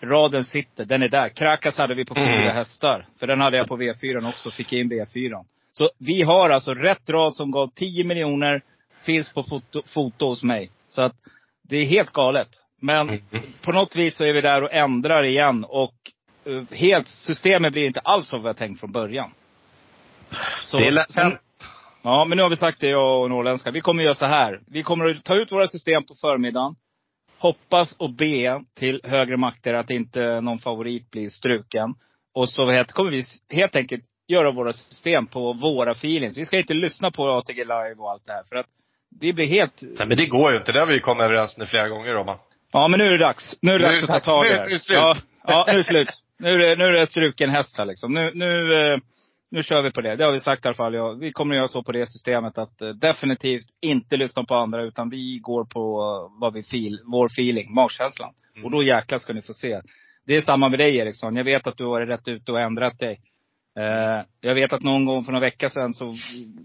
Raden 0.00 0.44
sitter, 0.44 0.84
den 0.84 1.02
är 1.02 1.08
där. 1.08 1.28
Krakas 1.28 1.78
hade 1.78 1.94
vi 1.94 2.04
på 2.04 2.14
fyra 2.14 2.42
Mm. 2.42 2.54
hästar. 2.56 3.06
För 3.18 3.26
den 3.26 3.40
hade 3.40 3.56
jag 3.56 3.68
på 3.68 3.76
V4 3.76 4.28
också, 4.28 4.50
fick 4.50 4.72
in 4.72 4.90
V4. 4.90 5.44
Så 5.72 5.90
vi 5.98 6.22
har 6.22 6.50
alltså 6.50 6.74
rätt 6.74 7.08
rad 7.08 7.36
som 7.36 7.50
gav 7.50 7.70
10 7.74 8.04
miljoner. 8.04 8.62
Finns 9.06 9.32
på 9.32 9.42
foto, 9.42 9.82
foto 9.86 10.26
hos 10.26 10.42
mig. 10.42 10.70
Så 10.86 11.02
att 11.02 11.14
det 11.68 11.76
är 11.76 11.84
helt 11.84 12.10
galet. 12.12 12.48
Men 12.80 13.08
Mm. 13.08 13.22
på 13.62 13.72
något 13.72 13.96
vis 13.96 14.16
så 14.16 14.24
är 14.24 14.32
vi 14.32 14.40
där 14.40 14.62
och 14.62 14.72
ändrar 14.72 15.22
igen. 15.24 15.64
Och 15.68 15.94
eh, 16.44 16.76
helt, 16.76 17.08
systemet 17.08 17.72
blir 17.72 17.86
inte 17.86 18.00
alls 18.00 18.28
som 18.28 18.40
vi 18.40 18.46
har 18.46 18.54
tänkt 18.54 18.80
från 18.80 18.92
början. 18.92 19.30
Så, 20.64 20.76
det 20.76 20.86
är 20.86 20.90
lätt 20.90 21.14
hänt. 21.16 21.40
Ja, 22.02 22.24
men 22.24 22.36
nu 22.36 22.42
har 22.42 22.50
vi 22.50 22.56
sagt 22.56 22.80
det, 22.80 22.88
jag 22.88 23.22
och 23.22 23.30
norrländska. 23.30 23.70
Vi 23.70 23.80
kommer 23.80 24.02
göra 24.02 24.14
så 24.14 24.26
här. 24.26 24.60
Vi 24.66 24.82
kommer 24.82 25.10
att 25.10 25.24
ta 25.24 25.34
ut 25.34 25.52
våra 25.52 25.68
system 25.68 26.04
på 26.04 26.14
förmiddagen. 26.14 26.74
Hoppas 27.38 27.96
och 27.96 28.10
be 28.10 28.64
till 28.74 29.00
högre 29.04 29.36
makter 29.36 29.74
att 29.74 29.90
inte 29.90 30.40
någon 30.40 30.58
favorit 30.58 31.10
blir 31.10 31.28
struken. 31.28 31.94
Och 32.34 32.48
så 32.48 32.84
kommer 32.92 33.10
vi 33.10 33.24
helt 33.56 33.76
enkelt 33.76 34.04
göra 34.28 34.50
våra 34.50 34.72
system 34.72 35.26
på 35.26 35.52
våra 35.52 35.90
feelings. 35.90 36.36
Vi 36.36 36.46
ska 36.46 36.58
inte 36.58 36.74
lyssna 36.74 37.10
på 37.10 37.28
ATG 37.28 37.64
Live 37.64 37.94
och 37.98 38.10
allt 38.10 38.24
det 38.24 38.32
här. 38.32 38.44
För 38.48 38.56
att 38.56 38.66
vi 39.20 39.32
blir 39.32 39.46
helt... 39.46 39.82
Nej 39.82 40.06
men 40.06 40.16
det 40.16 40.26
går 40.26 40.52
ju 40.52 40.58
inte. 40.58 40.72
Det 40.72 40.78
har 40.78 40.86
vi 40.86 40.94
ju 40.94 41.00
kommit 41.00 41.22
överens 41.22 41.58
nu 41.58 41.66
flera 41.66 41.88
gånger 41.88 42.16
om. 42.16 42.38
Ja, 42.72 42.88
men 42.88 43.00
nu 43.00 43.06
är 43.06 43.10
det 43.10 43.18
dags. 43.18 43.58
Nu 43.62 43.72
är 43.72 43.78
det 43.78 43.88
Nu 43.88 43.94
dags 43.94 44.06
det 44.06 44.14
att 44.14 44.24
ta 44.24 44.30
tag 44.30 44.46
i 44.46 44.48
det 44.48 44.54
här. 44.54 44.64
nu 44.64 44.68
är 44.68 44.72
det 44.72 44.78
slut. 44.78 44.98
Ja, 44.98 45.16
ja, 45.46 45.64
nu 45.66 45.72
är 45.72 45.76
det 45.76 45.84
slut. 45.84 46.08
Nu 46.38 46.48
är 46.48 46.58
det, 46.58 46.76
nu 46.76 46.84
är 46.84 46.92
det 46.92 47.06
struken 47.06 47.50
häst 47.50 47.78
här 47.78 47.84
liksom. 47.84 48.14
Nu, 48.14 48.30
nu, 48.34 48.80
eh, 48.80 48.98
nu 49.50 49.62
kör 49.62 49.82
vi 49.82 49.92
på 49.92 50.00
det. 50.00 50.16
Det 50.16 50.24
har 50.24 50.32
vi 50.32 50.40
sagt 50.40 50.64
i 50.64 50.68
alla 50.68 50.74
fall. 50.74 50.94
Ja, 50.94 51.12
vi 51.12 51.32
kommer 51.32 51.54
att 51.54 51.58
göra 51.58 51.68
så 51.68 51.82
på 51.82 51.92
det 51.92 52.06
systemet 52.06 52.58
att 52.58 52.82
eh, 52.82 52.88
definitivt 52.88 53.66
inte 53.82 54.16
lyssna 54.16 54.44
på 54.44 54.54
andra. 54.54 54.82
Utan 54.82 55.08
vi 55.10 55.38
går 55.42 55.64
på 55.64 55.80
eh, 55.80 56.40
vad 56.40 56.54
vi 56.54 56.62
feel, 56.62 57.00
vår 57.04 57.26
feeling, 57.26 57.74
magkänslan. 57.74 58.32
Mm. 58.54 58.64
Och 58.64 58.70
då 58.70 58.82
jäklar 58.82 59.18
ska 59.18 59.32
ni 59.32 59.42
få 59.42 59.52
se. 59.52 59.80
Det 60.26 60.36
är 60.36 60.40
samma 60.40 60.68
med 60.68 60.78
dig 60.78 60.96
Eriksson. 60.96 61.36
Jag 61.36 61.44
vet 61.44 61.66
att 61.66 61.76
du 61.76 61.84
har 61.84 61.90
varit 61.90 62.08
rätt 62.08 62.28
ute 62.28 62.52
och 62.52 62.60
ändrat 62.60 62.98
dig. 62.98 63.20
Eh, 63.78 64.22
jag 64.40 64.54
vet 64.54 64.72
att 64.72 64.82
någon 64.82 65.04
gång 65.04 65.24
för 65.24 65.32
några 65.32 65.46
veckor 65.46 65.68
sedan 65.68 65.94
så, 65.94 66.12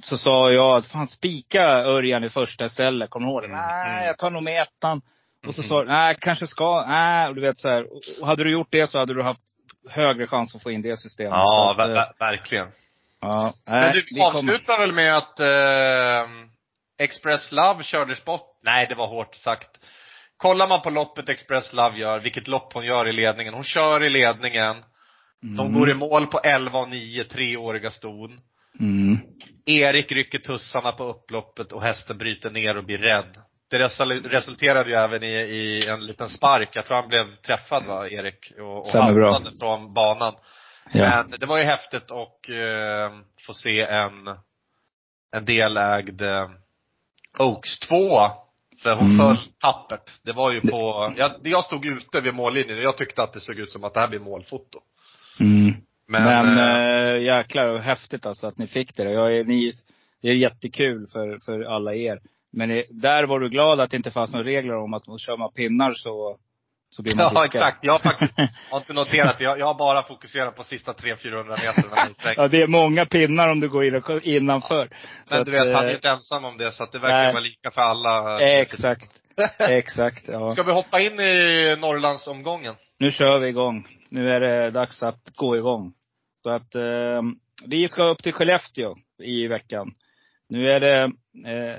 så 0.02 0.18
sa 0.18 0.52
jag 0.52 0.78
att 0.78 0.88
fan 0.88 1.08
spika 1.08 1.62
Örjan 1.64 2.24
i 2.24 2.30
första 2.30 2.66
istället. 2.66 3.10
Kommer 3.10 3.28
du 3.28 3.32
ihåg 3.34 3.42
det? 3.42 3.48
Mm, 3.48 3.60
Nej, 3.60 3.92
mm. 3.94 4.06
jag 4.06 4.18
tar 4.18 4.30
nog 4.30 4.44
med 4.44 4.62
ettan. 4.62 5.02
Och 5.48 5.56
så 5.56 5.62
Mhm. 5.62 5.68
sa 5.68 5.82
du, 5.84 5.88
nej 5.88 6.18
kanske 6.22 6.48
ska, 6.48 6.86
nej. 6.88 7.28
Och 7.28 7.36
du 7.36 7.42
vet 7.42 7.58
så 7.58 7.70
här. 7.70 7.86
Och 8.22 8.28
hade 8.28 8.44
du 8.44 8.52
gjort 8.52 8.68
det 8.72 8.88
så 8.88 9.00
hade 9.00 9.14
du 9.14 9.24
haft 9.24 9.42
högre 9.90 10.28
chans 10.28 10.56
att 10.56 10.64
få 10.64 10.72
in 10.72 10.82
det 10.82 10.98
systemet. 10.98 11.32
Ja, 11.32 11.72
att, 11.72 11.78
ver- 11.78 11.90
eh, 11.92 11.96
ver- 11.96 12.12
verkligen. 12.20 12.68
ja, 13.22 13.52
Men 13.66 13.76
nej, 13.82 13.92
du 13.94 14.02
vi 14.16 14.22
kommer- 14.22 14.28
avslutar 14.54 14.80
väl 14.80 14.92
med 14.94 15.18
att 15.18 15.40
eh, 15.40 16.30
Express 17.00 17.52
Love 17.52 17.84
kördes 17.84 18.26
bort? 18.26 18.60
Nej, 18.64 18.86
det 18.90 18.96
var 18.96 19.08
hårt 19.08 19.36
sagt. 19.36 19.70
Kollar 20.38 20.68
man 20.68 20.82
på 20.82 20.90
loppet 20.90 21.30
Express 21.30 21.74
Love 21.74 21.98
gör, 21.98 22.20
vilket 22.20 22.48
lopp 22.48 22.74
hon 22.74 22.86
gör 22.86 23.08
i 23.08 23.12
ledningen. 23.14 23.54
Hon 23.54 23.64
kör 23.64 24.04
i 24.04 24.10
ledningen. 24.10 24.76
De 25.42 25.60
Mm. 25.68 25.74
går 25.74 25.90
i 25.92 25.94
mål 25.94 26.28
på 26.28 26.40
11 26.40 26.80
och 26.80 26.90
9, 26.90 27.24
treåriga 27.24 27.92
ston. 27.92 28.40
Mm. 28.80 29.18
Erik 29.66 30.12
rycker 30.12 30.40
tussarna 30.40 30.92
på 30.92 31.04
upploppet 31.04 31.72
och 31.72 31.82
hästen 31.84 32.18
bryter 32.18 32.50
ner 32.52 32.78
och 32.78 32.84
blir 32.84 32.98
rädd. 32.98 33.38
Det 33.70 33.78
resulterade 33.78 34.90
ju 34.90 34.96
även 34.96 35.24
i, 35.24 35.28
i 35.32 35.88
en 35.88 36.06
liten 36.06 36.30
spark. 36.30 36.70
Jag 36.74 36.86
tror 36.86 36.98
han 36.98 37.08
blev 37.10 37.36
träffad 37.36 37.84
va, 37.86 38.08
Erik? 38.08 38.52
Och, 38.60 38.78
och 38.78 38.88
Stämmer 38.88 39.14
bra. 39.14 39.32
haltade 39.32 39.56
från 39.60 39.94
banan. 39.94 40.34
Ja. 40.94 41.26
Men 41.30 41.40
det 41.40 41.46
var 41.46 41.58
ju 41.58 41.64
häftigt 41.64 42.12
att 42.12 42.50
eh, 42.50 43.18
få 43.46 43.54
se 43.54 43.82
en, 43.82 44.14
en 45.36 45.46
delägd 45.46 46.22
eh, 46.22 46.50
Oaks 47.40 47.80
2 47.80 48.20
För 48.84 48.92
hon 48.96 49.12
Mm. 49.12 49.18
föll 49.18 49.46
tappert. 49.60 50.12
Det 50.24 50.32
var 50.34 50.52
ju 50.52 50.62
på, 50.62 51.14
jag, 51.18 51.32
jag 51.44 51.64
stod 51.66 51.86
ute 51.86 52.22
vid 52.22 52.34
mållinjen 52.34 52.78
och 52.78 52.84
jag 52.84 52.98
tyckte 52.98 53.24
att 53.24 53.34
det 53.34 53.40
såg 53.40 53.60
ut 53.60 53.72
som 53.72 53.84
att 53.84 53.94
det 53.94 54.00
här 54.00 54.08
blir 54.08 54.20
målfoto. 54.20 54.80
Mm. 55.40 55.74
Men, 56.08 56.24
Men, 56.24 56.58
eh, 56.58 57.14
äh, 57.14 57.22
jäklar 57.22 57.78
häftigt 57.78 58.26
alltså 58.26 58.48
att 58.48 58.58
ni 58.58 58.68
fick 58.68 58.96
det. 58.96 59.12
Jag 59.12 59.38
är, 59.38 59.44
ni, 59.44 59.72
det 60.22 60.30
är 60.30 60.34
jättekul 60.34 61.08
för, 61.08 61.40
för 61.46 61.62
alla 61.62 61.94
er. 61.94 62.20
Men 62.54 62.70
det, 62.70 62.86
där 62.90 63.24
var 63.24 63.40
du 63.40 63.50
glad 63.50 63.82
att 63.82 63.92
det 63.92 63.98
inte 63.98 64.12
fanns 64.12 64.34
några 64.34 64.46
regler 64.46 64.76
om 64.76 64.94
att 64.94 65.22
kör 65.22 65.38
man 65.38 65.54
pinnar 65.54 65.94
så, 65.94 66.38
så 66.90 67.02
blir 67.04 67.16
man 67.16 67.32
Ja 67.34 67.46
exakt. 67.46 67.78
Jag 67.82 67.94
har 67.94 68.00
faktiskt 68.00 68.34
har 68.72 68.78
inte 68.78 68.94
noterat 68.94 69.38
det. 69.38 69.44
Jag, 69.44 69.60
jag 69.60 69.66
har 69.66 69.74
bara 69.74 70.04
fokuserat 70.04 70.56
på 70.56 70.64
sista 70.64 70.92
300-400 70.92 71.50
meterna 71.50 72.34
ja, 72.36 72.48
det 72.48 72.62
är 72.62 72.68
många 72.68 73.06
pinnar 73.06 73.48
om 73.48 73.60
du 73.60 73.70
går 73.70 73.86
in 73.86 73.96
och, 73.96 74.22
innanför. 74.24 74.88
Så 74.88 74.94
Men 75.30 75.40
att, 75.40 75.46
du 75.46 75.52
vet, 75.52 75.76
han 75.76 75.86
är 75.86 75.90
eh, 75.90 75.94
inte 75.94 76.10
ensam 76.10 76.46
om 76.46 76.58
det 76.58 76.72
så 76.72 76.84
att 76.84 76.92
det 76.92 77.00
verkar 77.00 77.24
nej. 77.24 77.34
vara 77.34 77.44
lika 77.44 77.72
för 77.72 77.82
alla. 77.82 78.40
Exakt. 78.42 79.10
Exakt, 79.60 80.28
ja. 80.28 80.52
Ska 80.52 80.64
vi 80.64 80.72
hoppa 80.72 81.00
in 81.00 81.20
i 81.20 81.76
Norrlandsomgången? 81.80 82.76
Nu 83.00 83.12
kör 83.12 83.40
vi 83.40 83.48
igång. 83.48 83.88
Nu 84.12 84.30
är 84.30 84.40
det 84.40 84.72
dags 84.72 85.04
att 85.04 85.36
gå 85.36 85.58
igång. 85.58 85.94
Så 86.44 86.50
att, 86.50 86.76
eh, 86.76 87.22
vi 87.68 87.88
ska 87.88 88.04
upp 88.04 88.24
till 88.24 88.34
Skellefteå 88.34 88.96
i 89.24 89.48
veckan. 89.48 89.94
Nu 90.50 90.72
är 90.72 90.80
det, 90.80 91.02
eh, 91.04 91.10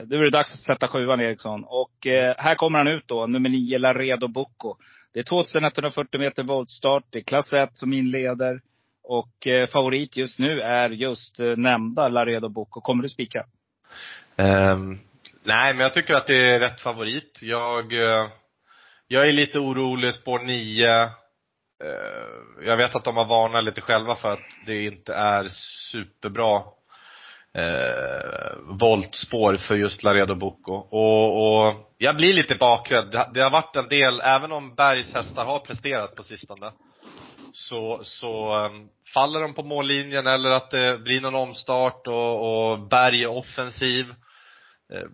nu 0.06 0.16
är 0.16 0.22
det 0.22 0.30
dags 0.30 0.54
att 0.54 0.64
sätta 0.64 0.88
sjuan 0.88 1.20
Eriksson. 1.20 1.64
Och 1.64 2.06
eh, 2.06 2.34
här 2.38 2.54
kommer 2.54 2.78
han 2.78 2.88
ut 2.88 3.08
då, 3.08 3.26
nummer 3.26 3.48
nio, 3.48 3.78
Laredo 3.78 4.28
Bocco. 4.28 4.76
Det 5.12 5.20
är 5.20 5.24
2140 5.24 6.20
meter 6.20 6.42
voltstart. 6.42 7.04
Det 7.10 7.18
är 7.18 7.22
klass 7.22 7.52
1 7.52 7.70
som 7.72 7.92
inleder. 7.92 8.60
Och 9.04 9.46
eh, 9.46 9.66
favorit 9.66 10.16
just 10.16 10.38
nu 10.38 10.60
är 10.60 10.90
just 10.90 11.40
eh, 11.40 11.56
nämnda 11.56 12.08
Laredo 12.08 12.48
Bocco. 12.48 12.80
Kommer 12.80 13.02
du 13.02 13.08
spika? 13.08 13.46
Um, 14.36 14.98
nej, 15.42 15.74
men 15.74 15.78
jag 15.78 15.94
tycker 15.94 16.14
att 16.14 16.26
det 16.26 16.50
är 16.50 16.60
rätt 16.60 16.80
favorit. 16.80 17.38
Jag, 17.42 17.92
uh, 17.92 18.28
jag 19.08 19.28
är 19.28 19.32
lite 19.32 19.58
orolig, 19.58 20.14
spår 20.14 20.38
9. 20.38 21.10
Eh, 21.82 22.66
jag 22.66 22.76
vet 22.76 22.94
att 22.94 23.04
de 23.04 23.16
har 23.16 23.24
varnat 23.24 23.64
lite 23.64 23.80
själva 23.80 24.14
för 24.14 24.32
att 24.32 24.56
det 24.66 24.84
inte 24.84 25.14
är 25.14 25.48
superbra 25.90 26.62
eh, 27.54 28.56
voltspår 28.80 29.56
för 29.56 29.74
just 29.74 30.02
Laredo 30.02 30.34
Bocco. 30.34 30.72
Och, 30.72 31.66
och 31.66 31.94
jag 31.98 32.16
blir 32.16 32.32
lite 32.32 32.54
bakrädd. 32.54 33.10
Det, 33.10 33.30
det 33.34 33.42
har 33.42 33.50
varit 33.50 33.76
en 33.76 33.88
del, 33.88 34.20
även 34.20 34.52
om 34.52 34.74
Bergs 34.74 35.14
hästar 35.14 35.44
har 35.44 35.58
presterat 35.58 36.16
på 36.16 36.22
sistone, 36.22 36.72
så, 37.52 38.00
så 38.02 38.64
um, 38.64 38.88
faller 39.14 39.40
de 39.40 39.54
på 39.54 39.62
mållinjen 39.62 40.26
eller 40.26 40.50
att 40.50 40.70
det 40.70 40.98
blir 40.98 41.20
någon 41.20 41.34
omstart 41.34 42.06
och, 42.06 42.70
och 42.70 42.88
Berg 42.88 43.22
är 43.22 43.30
offensiv. 43.30 44.14
Eh, 44.92 45.08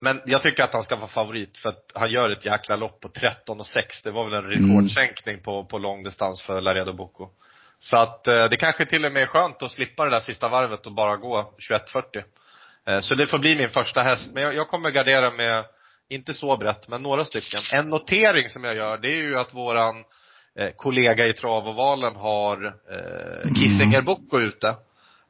men 0.00 0.20
jag 0.26 0.42
tycker 0.42 0.62
att 0.62 0.74
han 0.74 0.82
ska 0.82 0.96
vara 0.96 1.08
favorit 1.08 1.58
för 1.58 1.68
att 1.68 1.92
han 1.94 2.10
gör 2.10 2.30
ett 2.30 2.44
jäkla 2.44 2.76
lopp 2.76 3.00
på 3.00 3.08
13 3.08 3.60
och 3.60 3.66
6. 3.66 4.02
Det 4.02 4.10
var 4.10 4.24
väl 4.24 4.34
en 4.34 4.44
mm. 4.44 4.50
rekordsänkning 4.50 5.34
mm. 5.34 5.42
på, 5.44 5.64
på 5.64 5.78
långdistans 5.78 6.42
för 6.42 6.60
Laredo 6.60 6.92
Bocco. 6.92 7.28
Så 7.80 7.96
att 7.96 8.26
eh, 8.26 8.44
det 8.44 8.56
kanske 8.56 8.86
till 8.86 9.06
och 9.06 9.12
med 9.12 9.22
är 9.22 9.26
skönt 9.26 9.62
att 9.62 9.72
slippa 9.72 10.04
det 10.04 10.10
där 10.10 10.20
sista 10.20 10.48
varvet 10.48 10.86
och 10.86 10.92
bara 10.92 11.16
gå 11.16 11.54
21.40. 11.70 12.22
Eh, 12.86 13.00
så 13.00 13.14
det 13.14 13.26
får 13.26 13.38
bli 13.38 13.56
min 13.56 13.70
första 13.70 14.02
häst. 14.02 14.30
Men 14.34 14.42
jag, 14.42 14.54
jag 14.54 14.68
kommer 14.68 14.90
gardera 14.90 15.30
med, 15.30 15.64
inte 16.08 16.34
så 16.34 16.56
brett, 16.56 16.88
men 16.88 17.02
några 17.02 17.24
stycken. 17.24 17.60
En 17.72 17.88
notering 17.88 18.48
som 18.48 18.64
jag 18.64 18.76
gör, 18.76 18.98
det 18.98 19.08
är 19.08 19.22
ju 19.22 19.38
att 19.38 19.54
våran 19.54 20.04
eh, 20.58 20.70
kollega 20.76 21.26
i 21.26 21.32
Travovalen 21.32 22.16
har 22.16 22.66
eh, 22.66 23.54
Kissinger 23.54 24.02
Bocco 24.02 24.40
ute. 24.40 24.68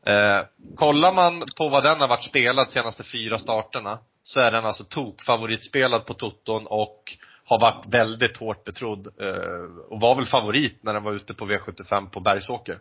Eh, 0.06 0.40
kollar 0.76 1.12
man 1.12 1.42
på 1.56 1.68
vad 1.68 1.84
den 1.84 2.00
har 2.00 2.08
varit 2.08 2.24
spelad 2.24 2.66
de 2.66 2.72
senaste 2.72 3.04
fyra 3.04 3.38
starterna, 3.38 3.98
så 4.30 4.40
är 4.40 4.50
den 4.50 4.66
alltså 4.66 4.84
tokfavoritspelad 4.84 6.06
på 6.06 6.14
Toton 6.14 6.66
och 6.66 7.16
har 7.44 7.60
varit 7.60 7.86
väldigt 7.86 8.36
hårt 8.36 8.64
betrodd 8.64 9.06
eh, 9.06 9.86
och 9.88 10.00
var 10.00 10.14
väl 10.14 10.26
favorit 10.26 10.82
när 10.82 10.94
den 10.94 11.02
var 11.02 11.12
ute 11.12 11.34
på 11.34 11.46
V75 11.46 12.10
på 12.10 12.20
Bergsåker. 12.20 12.78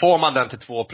Får 0.00 0.18
man 0.18 0.34
den 0.34 0.48
till 0.48 0.58
2 0.58 0.86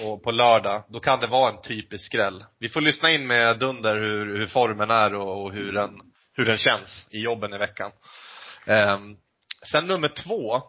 på, 0.00 0.18
på 0.18 0.30
lördag, 0.30 0.82
då 0.88 1.00
kan 1.00 1.20
det 1.20 1.26
vara 1.26 1.50
en 1.50 1.62
typisk 1.62 2.04
skräll. 2.04 2.44
Vi 2.58 2.68
får 2.68 2.80
lyssna 2.80 3.10
in 3.10 3.26
med 3.26 3.58
Dunder 3.58 3.96
hur, 3.96 4.38
hur 4.38 4.46
formen 4.46 4.90
är 4.90 5.14
och, 5.14 5.42
och 5.42 5.52
hur, 5.52 5.72
den, 5.72 6.00
hur 6.36 6.44
den 6.44 6.58
känns 6.58 7.08
i 7.10 7.18
jobben 7.18 7.54
i 7.54 7.58
veckan. 7.58 7.90
Um, 8.66 9.16
sen 9.62 9.86
nummer 9.86 10.08
två 10.08 10.62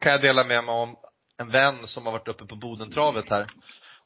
kan 0.00 0.12
jag 0.12 0.22
dela 0.22 0.44
med 0.44 0.64
mig 0.64 0.74
om 0.74 0.96
en 1.40 1.50
vän 1.50 1.86
som 1.86 2.06
har 2.06 2.12
varit 2.12 2.28
uppe 2.28 2.44
på 2.44 2.56
Bodentravet 2.56 3.30
här 3.30 3.46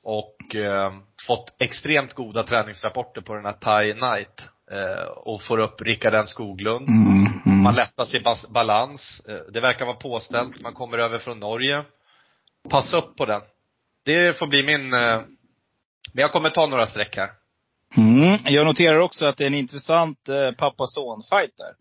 och 0.02 0.54
eh, 0.54 0.92
fått 1.26 1.54
extremt 1.59 2.12
goda 2.12 2.42
träningsrapporter 2.42 3.21
på 3.21 3.35
den 3.35 3.44
här 3.44 3.52
Thai 3.52 3.94
Night 3.94 4.49
eh, 4.71 5.09
och 5.09 5.42
får 5.42 5.59
upp 5.59 5.82
Rickard 5.82 6.14
N 6.14 6.26
Skoglund. 6.26 6.88
Mm, 6.88 7.26
mm. 7.47 7.62
Man 7.62 7.75
lättar 7.75 8.25
bas 8.25 8.49
balans. 8.49 9.23
Eh, 9.28 9.52
det 9.52 9.61
verkar 9.61 9.87
vara 9.87 9.97
påställt. 9.97 10.61
Man 10.62 10.75
kommer 10.75 10.99
över 10.99 11.18
från 11.18 11.40
Norge. 11.40 11.85
Passa 12.71 12.99
upp 12.99 13.16
på 13.16 13.25
den. 13.25 13.40
Det 14.04 14.38
får 14.38 14.47
bli 14.47 14.62
min, 14.62 14.94
eh, 14.94 15.21
men 16.12 16.23
jag 16.23 16.32
kommer 16.32 16.50
ta 16.50 16.66
några 16.66 16.87
streck 16.87 17.16
här. 17.16 17.31
Mm. 17.96 18.38
Jag 18.44 18.66
noterar 18.66 18.98
också 18.98 19.24
att 19.24 19.37
det 19.37 19.44
är 19.44 19.46
en 19.46 19.55
intressant 19.55 20.29
eh, 20.29 20.50
pappa-son-fight 20.50 21.53
där. 21.57 21.74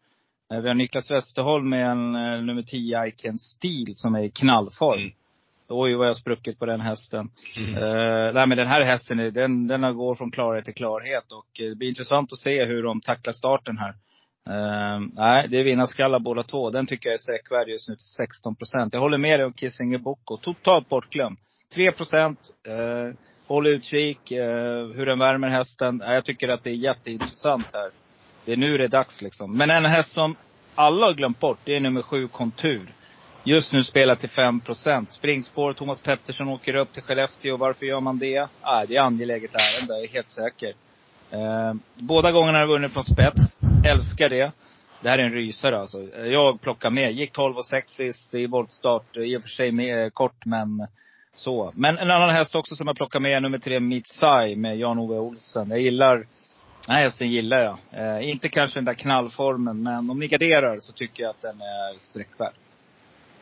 Eh, 0.52 0.62
vi 0.62 0.68
har 0.68 0.76
Niklas 0.76 1.12
Westerholm 1.12 1.70
med 1.70 1.92
en 1.92 2.16
eh, 2.16 2.42
nummer 2.42 2.64
10 2.64 3.06
Iken 3.06 3.38
Steel 3.38 3.94
som 3.94 4.16
är 4.16 4.24
i 4.24 4.32
knallform. 4.32 5.12
Oj 5.72 5.96
vad 5.96 6.08
jag 6.08 6.18
spruckit 6.18 6.60
på 6.60 6.66
den 6.66 6.82
hästen. 6.82 7.30
Mm. 7.58 7.84
Uh, 7.84 8.34
nej 8.34 8.48
men 8.48 8.58
den 8.58 8.68
här 8.68 8.86
hästen, 8.86 9.34
den, 9.34 9.68
den 9.68 9.98
går 9.98 10.16
från 10.16 10.32
klarhet 10.32 10.66
till 10.66 10.74
klarhet. 10.74 11.32
Och 11.32 11.46
det 11.58 11.76
blir 11.76 11.90
intressant 11.90 12.34
att 12.34 12.40
se 12.40 12.66
hur 12.66 12.84
de 12.84 13.02
tacklar 13.02 13.34
starten 13.34 13.78
här. 13.78 13.94
Uh, 14.50 15.08
nej, 15.14 15.48
det 15.50 15.58
är 15.58 15.64
vinnarskallar 15.64 16.20
båda 16.20 16.44
två. 16.44 16.70
Den 16.70 16.88
tycker 16.88 17.10
jag 17.10 17.14
är 17.14 17.20
sträckvärd 17.20 17.68
just 17.68 17.90
nu 17.90 17.96
till 17.96 18.28
16 18.28 18.56
procent. 18.56 18.94
Jag 18.94 19.00
håller 19.00 19.18
med 19.18 19.40
dig 19.40 19.46
om 19.46 19.54
Kissinger 19.54 19.98
Bocco. 19.98 20.38
Totalt 20.38 20.90
bortglömd. 20.90 21.38
3 21.74 21.92
procent. 21.92 22.40
Uh, 22.68 23.14
håll 23.48 23.68
utkik. 23.68 24.32
Uh, 24.32 24.38
hur 24.96 25.06
den 25.06 25.20
värmer 25.20 25.50
hästen. 25.50 26.02
Jag 26.06 26.26
tycker 26.26 26.48
att 26.48 26.64
det 26.64 26.70
är 26.70 26.76
jätteintressant 26.76 27.68
här. 27.74 27.92
Det 28.46 28.52
är 28.52 28.58
nu 28.58 28.78
det 28.78 28.84
är 28.84 28.88
dags 28.88 29.22
liksom. 29.22 29.58
Men 29.58 29.70
en 29.70 29.86
häst 29.86 30.12
som 30.12 30.36
alla 30.76 31.06
har 31.06 31.14
glömt 31.14 31.40
bort, 31.40 31.60
det 31.64 31.76
är 31.76 31.80
nummer 31.80 32.02
sju 32.02 32.28
Kontur. 32.28 32.94
Just 33.44 33.74
nu 33.74 33.84
spelar 33.84 34.16
till 34.16 34.30
5 34.30 34.60
procent. 34.60 35.10
Springspår, 35.10 35.74
Thomas 35.74 36.02
Pettersson 36.02 36.50
åker 36.50 36.76
upp 36.76 36.94
till 36.94 37.04
Skellefteå. 37.04 37.58
Varför 37.58 37.86
gör 37.86 38.00
man 38.00 38.20
det? 38.20 38.48
Ah, 38.62 38.86
det 38.86 38.96
är 38.96 39.02
angeläget 39.02 39.52
ärende, 39.54 39.94
jag 39.94 40.04
är 40.04 40.08
helt 40.08 40.30
säker. 40.30 40.74
Eh, 41.32 41.74
båda 41.96 42.32
gångerna 42.32 42.58
har 42.58 42.60
jag 42.60 42.68
vunnit 42.68 42.94
från 42.94 43.04
spets. 43.04 43.58
Älskar 43.86 44.30
det. 44.30 44.52
Det 45.02 45.10
här 45.10 45.18
är 45.18 45.24
en 45.24 45.34
rysare 45.34 45.80
alltså. 45.80 46.04
Jag 46.18 46.62
plockar 46.62 46.90
med. 46.90 47.12
Gick 47.12 47.32
12 47.32 47.58
och 47.58 47.66
6 47.66 47.92
sist 47.92 48.34
i 48.34 48.46
voltstart. 48.48 49.18
I 49.18 49.38
och 49.38 49.42
för 49.42 49.50
sig 49.50 49.72
med, 49.72 50.04
eh, 50.04 50.10
kort 50.10 50.46
men 50.46 50.88
så. 51.36 51.72
Men 51.76 51.98
en 51.98 52.12
annan 52.12 52.30
häst 52.30 52.56
också 52.56 52.76
som 52.76 52.88
jag 52.88 52.96
plockar 52.96 53.20
med 53.20 53.32
är 53.32 53.42
nummer 53.42 53.58
tre, 53.58 53.80
Mitsai 53.80 54.56
med 54.56 54.78
Jan-Ove 54.78 55.18
Olsen. 55.18 55.70
Jag 55.70 55.80
gillar, 55.80 56.16
den 56.86 56.96
här 56.96 57.04
hästen 57.04 57.28
gillar 57.28 57.58
jag. 57.58 57.78
Eh, 57.92 58.30
inte 58.30 58.50
kanske 58.50 58.78
den 58.78 58.86
där 58.86 58.94
knallformen, 58.94 59.84
men 59.84 60.10
om 60.10 60.20
ni 60.20 60.28
garderar 60.28 60.80
så 60.80 60.94
tycker 60.94 61.24
jag 61.24 61.30
att 61.30 61.42
den 61.42 61.62
är 61.62 62.00
sträckvärd. 62.00 62.54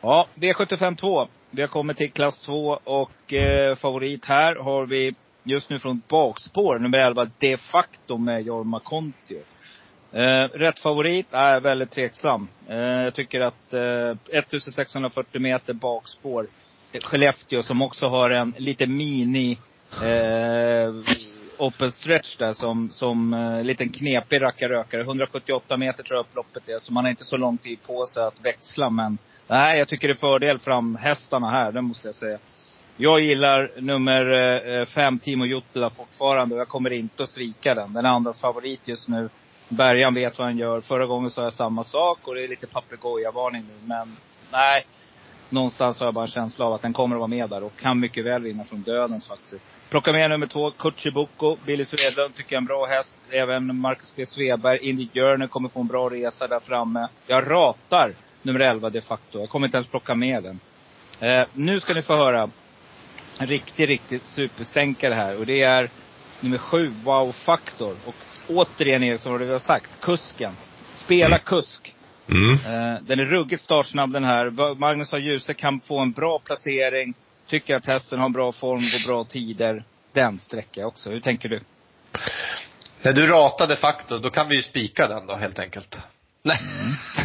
Ja, 0.02 0.26
V75 0.34 0.96
2. 0.96 1.28
Vi 1.50 1.62
har 1.62 1.68
kommit 1.68 1.96
till 1.96 2.12
klass 2.12 2.42
2 2.42 2.80
och 2.84 3.32
eh, 3.32 3.74
favorit 3.74 4.24
här 4.24 4.56
har 4.56 4.86
vi 4.86 5.12
just 5.42 5.70
nu 5.70 5.78
från 5.78 6.02
bakspår, 6.08 6.78
nummer 6.78 6.98
11, 6.98 7.26
de 7.38 7.56
facto 7.56 8.18
med 8.18 8.42
Jorma 8.42 8.80
Kontio. 8.80 9.38
Eh, 10.12 10.44
rätt 10.44 10.78
favorit 10.78 11.26
är 11.30 11.60
väldigt 11.60 11.90
tveksam. 11.90 12.48
Eh, 12.68 12.78
jag 12.78 13.14
tycker 13.14 13.40
att 13.40 13.72
eh, 13.72 14.38
1640 14.38 15.40
meter 15.40 15.72
bakspår. 15.74 16.46
Skellefteå 17.02 17.62
som 17.62 17.82
också 17.82 18.06
har 18.06 18.30
en 18.30 18.54
lite 18.58 18.86
mini 18.86 19.58
eh, 20.02 20.94
open 21.58 21.92
stretch 21.92 22.36
där 22.36 22.52
som, 22.52 22.90
som 22.90 23.34
eh, 23.34 23.64
liten 23.64 23.88
knepig 23.88 24.42
rackarrökare. 24.42 25.00
178 25.00 25.76
meter 25.76 26.02
tror 26.02 26.16
jag 26.16 26.26
upploppet 26.26 26.68
är. 26.68 26.78
Så 26.78 26.92
man 26.92 27.04
har 27.04 27.10
inte 27.10 27.24
så 27.24 27.36
lång 27.36 27.58
tid 27.58 27.78
på 27.86 28.06
sig 28.06 28.22
att 28.22 28.44
växla. 28.44 28.90
Men 28.90 29.18
Nej, 29.50 29.78
jag 29.78 29.88
tycker 29.88 30.08
det 30.08 30.12
är 30.12 30.16
fördel 30.16 30.58
fram 30.58 30.96
hästarna 30.96 31.50
här, 31.50 31.72
det 31.72 31.80
måste 31.80 32.08
jag 32.08 32.14
säga. 32.14 32.38
Jag 32.96 33.20
gillar 33.20 33.70
nummer 33.80 34.32
eh, 34.78 34.84
fem, 34.84 35.18
Timo 35.18 35.44
Juttila 35.44 35.90
fortfarande 35.90 36.54
och 36.54 36.60
jag 36.60 36.68
kommer 36.68 36.92
inte 36.92 37.22
att 37.22 37.28
svika 37.28 37.74
den. 37.74 37.92
Den 37.92 38.04
är 38.04 38.08
andras 38.08 38.40
favorit 38.40 38.88
just 38.88 39.08
nu. 39.08 39.28
Bergan 39.68 40.14
vet 40.14 40.38
vad 40.38 40.48
han 40.48 40.58
gör. 40.58 40.80
Förra 40.80 41.06
gången 41.06 41.30
sa 41.30 41.42
jag 41.42 41.52
samma 41.52 41.84
sak 41.84 42.18
och 42.28 42.34
det 42.34 42.44
är 42.44 42.48
lite 42.48 42.66
papegojavarning 42.66 43.62
nu. 43.62 43.74
Men 43.86 44.16
nej, 44.52 44.86
någonstans 45.48 45.98
har 45.98 46.06
jag 46.06 46.14
bara 46.14 46.24
en 46.24 46.30
känsla 46.30 46.66
av 46.66 46.72
att 46.72 46.82
den 46.82 46.92
kommer 46.92 47.16
att 47.16 47.20
vara 47.20 47.28
med 47.28 47.50
där 47.50 47.64
och 47.64 47.76
kan 47.76 48.00
mycket 48.00 48.24
väl 48.24 48.42
vinna 48.42 48.64
från 48.64 48.82
dödens 48.82 49.28
faktiskt. 49.28 49.64
Plocka 49.88 50.12
med 50.12 50.30
nummer 50.30 50.46
två, 50.46 50.70
Kutchibuko. 50.70 51.56
Billy 51.66 51.84
Svedlund 51.84 52.34
tycker 52.34 52.52
jag 52.52 52.58
är 52.58 52.62
en 52.62 52.66
bra 52.66 52.86
häst. 52.86 53.18
Även 53.30 53.80
Marcus 53.80 54.12
B. 54.16 54.26
Sveberg, 54.26 54.78
Indy 54.78 55.08
Journey 55.14 55.48
kommer 55.48 55.68
få 55.68 55.80
en 55.80 55.86
bra 55.86 56.08
resa 56.08 56.46
där 56.46 56.60
framme. 56.60 57.08
Jag 57.26 57.50
ratar 57.50 58.14
nummer 58.42 58.60
11 58.60 58.90
de 58.90 59.00
facto. 59.00 59.40
Jag 59.40 59.48
kommer 59.48 59.66
inte 59.66 59.76
ens 59.76 59.88
plocka 59.88 60.14
med 60.14 60.42
den. 60.42 60.60
Eh, 61.20 61.46
nu 61.54 61.80
ska 61.80 61.94
ni 61.94 62.02
få 62.02 62.16
höra 62.16 62.50
en 63.38 63.46
riktig, 63.46 63.88
riktigt 63.88 64.24
superstänkare 64.24 65.14
här. 65.14 65.36
Och 65.36 65.46
det 65.46 65.62
är 65.62 65.90
nummer 66.40 66.58
7, 66.58 66.92
Wow 67.04 67.32
Factor. 67.32 67.96
Och 68.04 68.14
återigen 68.48 69.02
Eriksson, 69.02 69.32
vad 69.32 69.40
du 69.40 69.50
har 69.50 69.58
sagt, 69.58 70.00
kusken. 70.00 70.54
Spela 70.94 71.36
mm. 71.36 71.40
kusk. 71.44 71.94
Mm. 72.28 72.52
Eh, 72.52 73.00
den 73.02 73.20
är 73.20 73.24
ruggigt 73.24 73.62
startsnabb 73.62 74.12
den 74.12 74.24
här. 74.24 74.74
Magnus 74.74 75.12
A. 75.12 75.18
Djuse 75.18 75.54
kan 75.54 75.80
få 75.80 75.98
en 76.00 76.12
bra 76.12 76.38
placering. 76.38 77.14
Tycker 77.46 77.76
att 77.76 77.86
hästen 77.86 78.18
har 78.18 78.26
en 78.26 78.32
bra 78.32 78.52
form, 78.52 78.80
går 78.80 79.08
bra 79.08 79.24
tider. 79.24 79.84
Den 80.12 80.40
sträcker 80.40 80.80
jag 80.80 80.88
också. 80.88 81.10
Hur 81.10 81.20
tänker 81.20 81.48
du? 81.48 81.60
När 83.02 83.12
du 83.12 83.26
ratade 83.26 83.76
Factor, 83.76 84.18
då 84.18 84.30
kan 84.30 84.48
vi 84.48 84.56
ju 84.56 84.62
spika 84.62 85.08
den 85.08 85.26
då 85.26 85.34
helt 85.36 85.58
enkelt. 85.58 85.98
Nej. 86.42 86.58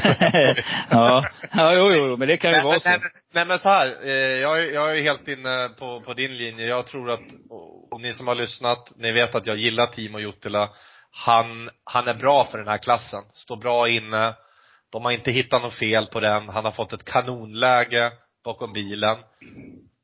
ja. 0.90 1.26
ja, 1.52 1.74
jo, 1.76 1.92
jo, 1.94 2.18
men 2.18 2.28
det 2.28 2.38
kan 2.38 2.54
ju 2.54 2.62
vara 2.62 2.80
så. 2.80 2.90
Nej, 2.90 3.00
nej, 3.34 3.46
men 3.46 3.60
så 3.60 3.70
här, 3.70 3.98
eh, 4.04 4.12
jag, 4.14 4.74
jag 4.74 4.98
är 4.98 5.02
helt 5.02 5.28
inne 5.28 5.70
på, 5.80 6.02
på 6.02 6.14
din 6.14 6.38
linje. 6.38 6.68
Jag 6.68 6.88
tror 6.88 7.12
att, 7.12 7.24
och 7.92 8.02
ni 8.02 8.14
som 8.14 8.28
har 8.28 8.36
lyssnat, 8.36 8.92
ni 8.96 9.12
vet 9.12 9.36
att 9.36 9.48
jag 9.48 9.58
gillar 9.58 9.86
Timo 9.86 10.20
Juttila. 10.20 10.70
Han, 11.12 11.70
han 11.84 12.08
är 12.08 12.14
bra 12.14 12.44
för 12.44 12.58
den 12.58 12.68
här 12.68 12.78
klassen. 12.78 13.24
Står 13.34 13.58
bra 13.58 13.90
inne. 13.90 14.36
De 14.92 15.06
har 15.06 15.12
inte 15.12 15.32
hittat 15.32 15.62
något 15.62 15.80
fel 15.80 16.06
på 16.06 16.20
den. 16.20 16.50
Han 16.50 16.66
har 16.66 16.72
fått 16.72 16.94
ett 16.94 17.06
kanonläge 17.06 18.12
bakom 18.44 18.74
bilen. 18.74 19.18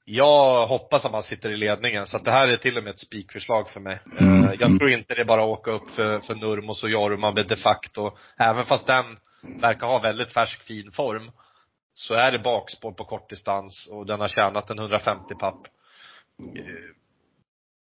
Jag 0.05 0.67
hoppas 0.67 1.05
att 1.05 1.11
man 1.11 1.23
sitter 1.23 1.49
i 1.49 1.57
ledningen, 1.57 2.07
så 2.07 2.17
att 2.17 2.25
det 2.25 2.31
här 2.31 2.47
är 2.47 2.57
till 2.57 2.77
och 2.77 2.83
med 2.83 2.91
ett 2.93 2.99
spikförslag 2.99 3.69
för 3.69 3.79
mig. 3.79 3.99
Mm. 4.19 4.43
Eh, 4.43 4.51
Jag 4.59 4.77
tror 4.79 4.91
inte 4.91 5.15
det 5.15 5.21
är 5.21 5.25
bara 5.25 5.41
att 5.43 5.59
åka 5.59 5.71
upp 5.71 5.89
för, 5.89 6.19
för 6.19 6.35
Nurmos 6.35 6.83
och 6.83 6.89
Jorma 6.89 7.31
med 7.31 7.47
de 7.47 7.55
facto. 7.55 8.11
Även 8.39 8.63
fast 8.65 8.87
den 8.87 9.05
verkar 9.61 9.87
ha 9.87 9.99
väldigt 9.99 10.33
färsk 10.33 10.63
fin 10.63 10.91
form, 10.91 11.31
så 11.93 12.13
är 12.13 12.31
det 12.31 12.39
bakspår 12.39 12.91
på 12.91 13.05
kortdistans 13.05 13.87
och 13.91 14.05
den 14.05 14.19
har 14.19 14.27
tjänat 14.27 14.69
en 14.69 14.79
150 14.79 15.35
papp. 15.39 15.59
Eh, 16.57 16.63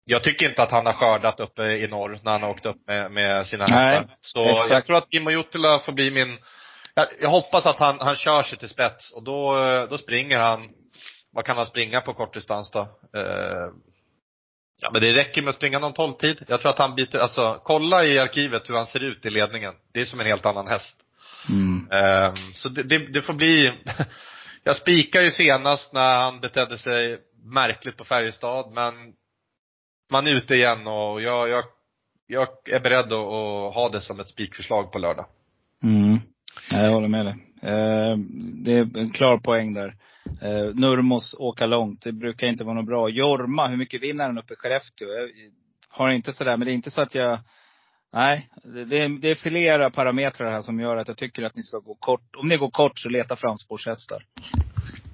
Jag 0.05 0.25
tycker 0.25 0.49
inte 0.49 0.63
att 0.63 0.71
han 0.71 0.87
har 0.87 0.93
skördat 0.93 1.41
uppe 1.41 1.63
i 1.63 1.89
norr 1.89 2.19
när 2.23 2.33
han 2.33 2.43
har 2.43 2.51
åkt 2.51 2.67
upp 2.67 2.87
med, 2.87 3.11
med 3.13 3.47
sina 3.47 3.65
Nej, 3.69 3.95
hästar. 3.99 4.17
Så 4.21 4.49
exakt. 4.51 4.71
jag 4.71 4.87
tror 4.87 4.97
att 4.97 5.13
Kimmo 5.13 5.31
Juttila 5.31 5.79
får 5.79 5.93
bli 5.93 6.11
min, 6.11 6.39
jag, 6.95 7.07
jag 7.21 7.29
hoppas 7.31 7.67
att 7.67 7.79
han, 7.81 8.01
han 8.01 8.17
kör 8.17 8.43
sig 8.43 8.59
till 8.59 8.69
spets 8.69 9.13
och 9.13 9.23
då, 9.25 9.57
då 9.91 9.99
springer 9.99 10.39
han, 10.39 10.69
vad 11.37 11.45
kan 11.45 11.57
han 11.57 11.67
springa 11.67 12.01
på 12.01 12.15
kortdistans 12.15 12.71
då? 12.71 12.81
Eh, 13.15 13.69
ja 14.81 14.91
men 14.93 15.01
det 15.01 15.15
räcker 15.15 15.43
med 15.43 15.51
att 15.51 15.57
springa 15.57 15.79
någon 15.79 15.95
12-tid. 15.95 16.45
Jag 16.49 16.61
tror 16.61 16.71
att 16.71 16.79
han 16.79 16.95
biter, 16.95 17.19
alltså 17.19 17.61
kolla 17.65 18.05
i 18.05 18.19
arkivet 18.19 18.71
hur 18.71 18.75
han 18.75 18.87
ser 18.87 19.03
ut 19.03 19.27
i 19.27 19.31
ledningen. 19.31 19.75
Det 19.93 20.01
är 20.01 20.05
som 20.05 20.21
en 20.21 20.27
helt 20.27 20.47
annan 20.47 20.67
häst. 20.67 20.97
Mm. 21.49 21.91
Ehm, 21.91 22.53
så 22.55 22.69
det, 22.69 22.83
det, 22.83 22.99
det 23.13 23.23
får 23.23 23.33
bli, 23.33 23.73
jag 24.65 24.77
spikar 24.77 25.21
ju 25.21 25.31
senast 25.31 25.93
när 25.93 26.21
han 26.21 26.41
betedde 26.41 26.79
sig 26.79 27.19
märkligt 27.45 27.97
på 27.97 28.05
Färjestad, 28.05 28.73
men 28.73 28.95
man 30.11 30.27
är 30.27 30.31
ute 30.31 30.55
igen 30.55 30.87
och 30.87 31.23
jag, 31.23 31.49
jag, 31.49 31.65
jag 32.27 32.49
är 32.71 32.81
beredd 32.81 33.13
att, 33.13 33.75
ha 33.75 33.89
det 33.93 34.01
som 34.01 34.21
ett 34.21 34.29
spikförslag 34.29 34.93
på 34.93 34.99
lördag. 34.99 35.27
Mm. 35.83 36.21
Ja, 36.71 36.83
Jag 36.83 36.91
håller 36.91 37.09
med 37.09 37.27
dig. 37.27 37.35
Eh, 37.63 38.17
det 38.65 38.73
är 38.73 38.99
en 38.99 39.11
klar 39.11 39.39
poäng 39.39 39.75
där. 39.75 39.95
Eh, 40.43 40.75
Nurmos 40.75 41.35
åka 41.39 41.67
långt, 41.67 42.03
det 42.03 42.13
brukar 42.13 42.47
inte 42.47 42.65
vara 42.65 42.75
något 42.75 42.87
bra. 42.87 43.09
Jorma, 43.09 43.69
hur 43.69 43.77
mycket 43.77 44.03
vinner 44.03 44.25
han 44.25 44.39
uppe 44.39 44.53
i 44.53 44.57
Skellefteå? 44.57 45.09
Jag 45.09 45.29
har 45.89 46.11
inte 46.11 46.33
sådär, 46.33 46.57
men 46.57 46.67
det 46.67 46.73
är 46.73 46.75
inte 46.75 46.91
så 46.91 47.03
att 47.03 47.15
jag 47.15 47.39
Nej, 48.13 48.49
det, 48.63 48.85
det 48.85 48.99
är, 48.99 49.09
det 49.09 49.31
är 49.31 49.35
flera 49.35 49.91
parametrar 49.91 50.51
här 50.51 50.63
som 50.63 50.81
gör 50.81 50.97
att 50.97 51.09
jag 51.09 51.17
tycker 51.17 51.43
att 51.43 51.57
ni 51.57 51.63
ska 51.63 51.79
gå 51.79 51.95
kort. 51.95 52.37
Om 52.37 52.49
ni 52.49 52.57
går 52.57 52.71
kort 52.71 52.99
så 52.99 53.09
leta 53.09 53.37
fram 53.37 53.57
spårshästar. 53.57 54.25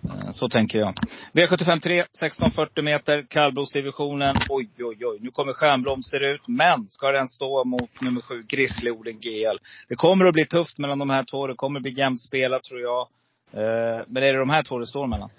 Eh, 0.05 0.33
så 0.33 0.49
tänker 0.49 0.79
jag. 0.79 0.95
V753, 1.33 2.01
1640 2.01 2.85
meter, 2.85 3.27
kallblodsdivisionen. 3.31 4.37
Oj, 4.49 4.71
oj, 4.79 5.07
oj. 5.07 5.19
Nu 5.21 5.31
kommer 5.31 5.53
stjärnblomster 5.53 6.21
ut. 6.21 6.49
Men 6.49 6.89
ska 6.89 7.13
den 7.13 7.29
stå 7.29 7.65
mot 7.65 8.01
nummer 8.01 8.21
sju, 8.21 8.43
Grizzlyorden 8.43 9.21
GL. 9.21 9.57
Det 9.89 9.97
kommer 9.97 10.25
att 10.25 10.35
bli 10.35 10.47
tufft 10.47 10.79
mellan 10.79 10.99
de 10.99 11.11
här 11.11 11.25
två. 11.31 11.47
Det 11.47 11.55
kommer 11.55 11.79
att 11.79 11.83
bli 11.83 11.93
jämnt 11.93 12.21
spelat 12.21 12.65
tror 12.65 12.81
jag. 12.81 13.09
Eh, 13.55 14.05
Men 14.07 14.23
är 14.23 14.33
det 14.33 14.39
de 14.39 14.51
här 14.51 14.63
två 14.63 14.79
det 14.79 14.87
står 14.87 15.07
mellan? 15.07 15.31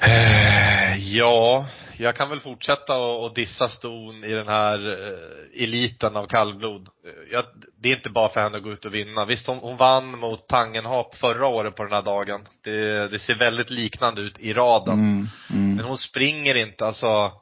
Eh, 0.00 1.14
ja, 1.16 1.66
jag 1.98 2.16
kan 2.16 2.28
väl 2.28 2.40
fortsätta 2.40 2.96
och, 2.98 3.34
dissa 3.34 3.68
ston 3.68 4.24
i 4.24 4.32
den 4.32 4.48
här 4.48 4.88
eh, 4.88 5.62
eliten 5.64 6.16
av 6.16 6.26
kallblod. 6.26 6.88
Jag, 7.32 7.44
det 7.82 7.88
är 7.88 7.96
inte 7.96 8.10
bara 8.10 8.28
för 8.28 8.40
henne 8.40 8.56
att 8.56 8.62
gå 8.62 8.72
ut 8.72 8.84
och 8.84 8.94
vinna. 8.94 9.24
Visst, 9.24 9.46
hon, 9.46 9.58
hon 9.58 9.76
vann 9.76 10.18
mot 10.18 10.48
Tangenhap 10.48 11.14
förra 11.16 11.46
året 11.46 11.76
på 11.76 11.82
den 11.82 11.92
här 11.92 12.02
dagen. 12.02 12.40
Det, 12.64 13.08
det 13.08 13.18
ser 13.18 13.34
väldigt 13.34 13.70
liknande 13.70 14.22
ut 14.22 14.38
i 14.38 14.52
raden. 14.52 14.94
Mm, 14.94 15.28
mm. 15.50 15.76
Men 15.76 15.84
hon 15.84 15.98
springer 15.98 16.54
inte, 16.54 16.86
alltså 16.86 17.32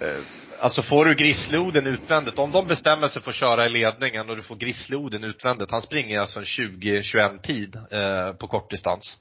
Eh, 0.00 0.20
alltså 0.58 0.82
får 0.82 1.04
du 1.04 1.14
grissloden 1.14 1.86
utvändigt, 1.86 2.38
om 2.38 2.52
de 2.52 2.66
bestämmer 2.66 3.08
sig 3.08 3.22
för 3.22 3.30
att 3.30 3.36
köra 3.36 3.66
i 3.66 3.68
ledningen 3.68 4.30
och 4.30 4.36
du 4.36 4.42
får 4.42 4.56
grissloden 4.56 5.24
utvändigt, 5.24 5.70
han 5.70 5.82
springer 5.82 6.20
alltså 6.20 6.38
en 6.38 6.44
20-21 6.44 7.40
tid 7.40 7.76
eh, 7.76 8.32
på 8.32 8.48
kortdistans. 8.48 9.18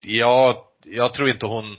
Jag, 0.00 0.56
jag 0.84 1.14
tror 1.14 1.28
inte 1.28 1.46
hon, 1.46 1.76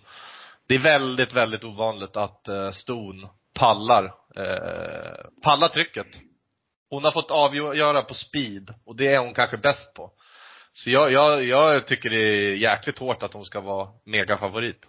det 0.68 0.76
är 0.76 0.80
väldigt, 0.80 1.34
väldigt 1.34 1.64
ovanligt 1.64 2.18
att 2.18 2.48
eh, 2.48 2.72
Ston 2.72 3.28
pallar, 3.54 4.06
eh, 4.36 5.26
pallar 5.44 5.68
trycket. 5.68 6.08
Hon 6.90 7.04
har 7.04 7.12
fått 7.12 7.32
avgöra 7.32 8.02
på 8.02 8.14
speed 8.14 8.74
och 8.86 8.96
det 8.96 9.08
är 9.08 9.20
hon 9.20 9.34
kanske 9.34 9.58
bäst 9.58 9.94
på. 9.94 10.12
Så 10.74 10.90
jag, 10.90 11.12
jag, 11.12 11.44
jag 11.44 11.88
tycker 11.88 12.10
det 12.10 12.18
är 12.18 12.56
jäkligt 12.56 13.00
hårt 13.00 13.24
att 13.24 13.34
hon 13.34 13.46
ska 13.46 13.62
vara 13.62 13.90
megafavorit. 14.06 14.88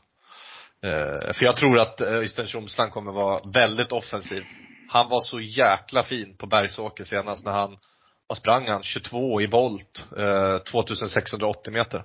Eh, 0.86 1.32
för 1.32 1.44
jag 1.44 1.56
tror 1.56 1.78
att 1.78 2.00
eh, 2.00 2.14
Östen 2.14 2.46
Tjomsland 2.46 2.92
kommer 2.92 3.12
vara 3.12 3.40
väldigt 3.54 3.92
offensiv. 3.92 4.44
Han 4.88 5.08
var 5.08 5.20
så 5.20 5.40
jäkla 5.40 6.02
fin 6.02 6.36
på 6.36 6.46
Bergsåker 6.46 7.04
senast 7.04 7.44
när 7.44 7.52
han, 7.52 7.78
vad 8.26 8.38
sprang 8.38 8.68
han? 8.68 8.82
22 8.82 9.40
i 9.40 9.46
volt, 9.46 10.06
eh, 10.18 10.58
2680 10.58 11.72
meter. 11.72 12.04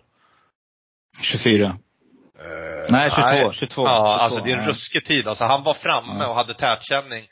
24. 1.21 1.65
Eh, 1.65 2.91
Nej, 2.91 3.09
22, 3.09 3.51
22, 3.51 3.51
Ja, 3.51 3.53
22, 3.53 3.83
alltså 3.83 4.43
det 4.43 4.51
är 4.51 4.57
en 4.57 4.67
ruskig 4.67 5.05
tid. 5.05 5.27
Alltså 5.27 5.45
han 5.45 5.63
var 5.63 5.73
framme 5.73 6.25
och 6.25 6.35
hade 6.35 6.53
tätkänning 6.53 7.27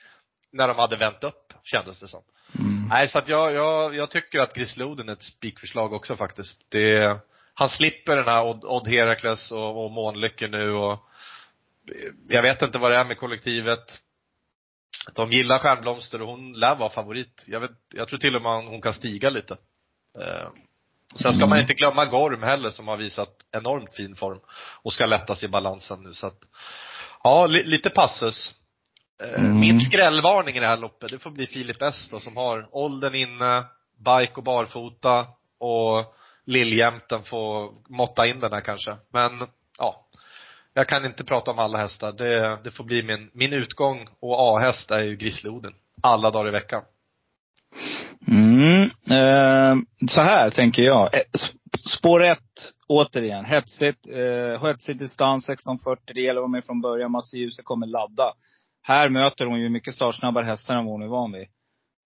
när 0.54 0.68
de 0.68 0.78
hade 0.78 0.98
vänt 0.98 1.24
upp, 1.24 1.54
kändes 1.64 2.00
det 2.00 2.08
som. 2.08 2.22
Mm. 2.60 2.88
Nej, 2.90 3.10
så 3.10 3.18
att 3.18 3.28
jag, 3.28 3.54
jag, 3.54 3.96
jag 3.96 4.12
tycker 4.12 4.40
att 4.40 4.54
Grizzlyoden 4.54 5.10
är 5.10 5.14
ett 5.14 5.24
spikförslag 5.24 5.94
också 5.94 6.16
faktiskt. 6.16 6.62
Det, 6.70 7.18
han 7.54 7.70
slipper 7.70 8.16
den 8.16 8.26
här 8.28 8.46
Odd, 8.46 8.64
Odd 8.64 8.88
Herakles 8.88 9.52
och, 9.52 9.86
och 9.86 9.92
Månlycke 9.92 10.48
nu 10.48 10.72
och 10.72 11.09
jag 12.28 12.42
vet 12.42 12.62
inte 12.62 12.78
vad 12.78 12.92
det 12.92 12.98
är 12.98 13.06
med 13.06 13.18
kollektivet. 13.18 14.02
De 15.16 15.32
gillar 15.32 15.60
Stjärnblomster 15.60 16.22
och 16.22 16.28
hon 16.28 16.54
lär 16.54 16.76
vara 16.76 16.90
favorit. 16.90 17.44
Jag, 17.48 17.60
vet, 17.60 17.72
jag 17.96 18.08
tror 18.08 18.20
till 18.20 18.36
och 18.36 18.42
med 18.42 18.52
hon 18.52 18.82
kan 18.82 18.94
stiga 18.94 19.30
lite. 19.30 19.54
Eh, 20.20 20.48
Sen 21.16 21.34
ska 21.34 21.40
Mm. 21.44 21.50
man 21.50 21.60
inte 21.60 21.74
glömma 21.74 22.06
Gorm 22.06 22.44
heller 22.44 22.70
som 22.70 22.88
har 22.88 22.98
visat 22.98 23.30
enormt 23.52 23.96
fin 23.96 24.16
form 24.16 24.40
och 24.84 24.94
ska 24.94 25.06
lättas 25.06 25.44
i 25.44 25.48
balansen 25.48 26.04
nu 26.04 26.14
så 26.14 26.28
att 26.28 26.40
Ja, 27.24 27.46
li, 27.46 27.64
lite 27.64 27.90
passus. 27.90 28.56
Eh, 29.24 29.40
Mm. 29.40 29.60
Min 29.60 29.80
skrällvarning 29.82 30.56
i 30.56 30.60
det 30.60 30.68
här 30.68 30.78
loppet, 30.78 31.12
det 31.12 31.20
får 31.20 31.32
bli 31.32 31.48
Filip 31.48 31.82
S 31.82 32.08
då 32.12 32.20
som 32.20 32.38
har 32.38 32.68
åldern 32.72 33.16
inne, 33.16 33.64
bike 33.98 34.34
och 34.36 34.44
barfota 34.44 35.28
och 35.60 36.16
Liljämten 36.46 37.24
får 37.24 37.74
måtta 37.90 38.28
in 38.28 38.40
den 38.40 38.54
här 38.54 38.62
kanske. 38.62 38.96
Men 39.14 39.48
jag 40.74 40.88
kan 40.88 41.06
inte 41.06 41.24
prata 41.24 41.52
om 41.52 41.60
alla 41.60 41.78
hästar. 41.78 42.12
Det, 42.12 42.60
det 42.64 42.72
får 42.72 42.84
bli 42.84 43.04
min, 43.04 43.30
min 43.34 43.54
utgång 43.54 44.08
och 44.20 44.56
A-häst 44.56 44.92
är 44.92 45.04
ju 45.04 45.16
Grisloden. 45.16 45.74
Alla 46.02 46.32
dagar 46.32 46.48
i 46.48 46.52
veckan. 46.52 46.84
Mm. 48.28 48.84
Eh, 49.10 49.76
så 50.08 50.22
här 50.22 50.50
tänker 50.50 50.84
jag. 50.84 51.14
Eh, 51.14 51.22
spår 51.98 52.24
ett, 52.24 52.74
återigen. 52.88 53.46
Hetsigt, 53.46 54.08
eh, 54.08 54.68
hetsig 54.68 54.98
distans 54.98 55.50
1640. 55.50 56.14
Det 56.14 56.22
gäller 56.22 56.40
att 56.40 56.44
vara 56.44 56.48
med 56.48 56.66
från 56.66 56.82
början. 56.82 57.12
Mats 57.12 57.34
Djuse 57.34 57.62
kommer 57.64 57.88
ladda. 57.88 58.34
Här 58.82 59.10
möter 59.10 59.46
hon 59.46 59.60
ju 59.60 59.70
mycket 59.70 59.96
startsnabbare 59.96 60.46
hästar 60.46 60.76
än 60.76 60.86
vad 60.86 60.94
hon 60.94 61.04
är 61.04 61.08
van 61.08 61.32
vid. 61.32 61.48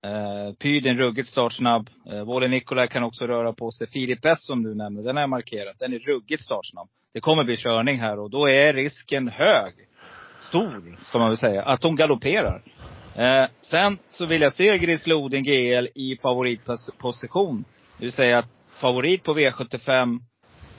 Eh, 0.05 0.53
Pydin 0.53 0.97
ruggigt 0.97 1.29
startsnabb. 1.29 1.89
Eh, 2.11 2.23
Våle 2.23 2.47
Nikolaj 2.47 2.87
kan 2.87 3.03
också 3.03 3.27
röra 3.27 3.53
på 3.53 3.71
sig. 3.71 3.87
Filip 3.87 4.25
S 4.25 4.45
som 4.45 4.63
du 4.63 4.75
nämnde, 4.75 5.03
den 5.03 5.15
har 5.15 5.23
jag 5.23 5.29
markerat. 5.29 5.79
Den 5.79 5.93
är 5.93 5.99
ruggigt 5.99 6.43
startsnabb. 6.43 6.89
Det 7.13 7.21
kommer 7.21 7.43
bli 7.43 7.57
körning 7.57 7.99
här 7.99 8.19
och 8.19 8.29
då 8.29 8.49
är 8.49 8.73
risken 8.73 9.27
hög. 9.27 9.73
Stor, 10.39 10.97
ska 11.01 11.19
man 11.19 11.27
väl 11.27 11.37
säga, 11.37 11.63
att 11.63 11.81
de 11.81 11.95
galopperar. 11.95 12.61
Eh, 13.15 13.45
sen 13.61 13.97
så 14.07 14.25
vill 14.25 14.41
jag 14.41 14.53
se 14.53 14.77
Grisloden 14.77 15.43
GL 15.43 15.87
i 15.95 16.17
favoritposition. 16.21 17.65
Det 17.97 18.05
vill 18.05 18.11
säga 18.11 18.37
att 18.37 18.49
favorit 18.71 19.23
på 19.23 19.33
V75, 19.33 20.19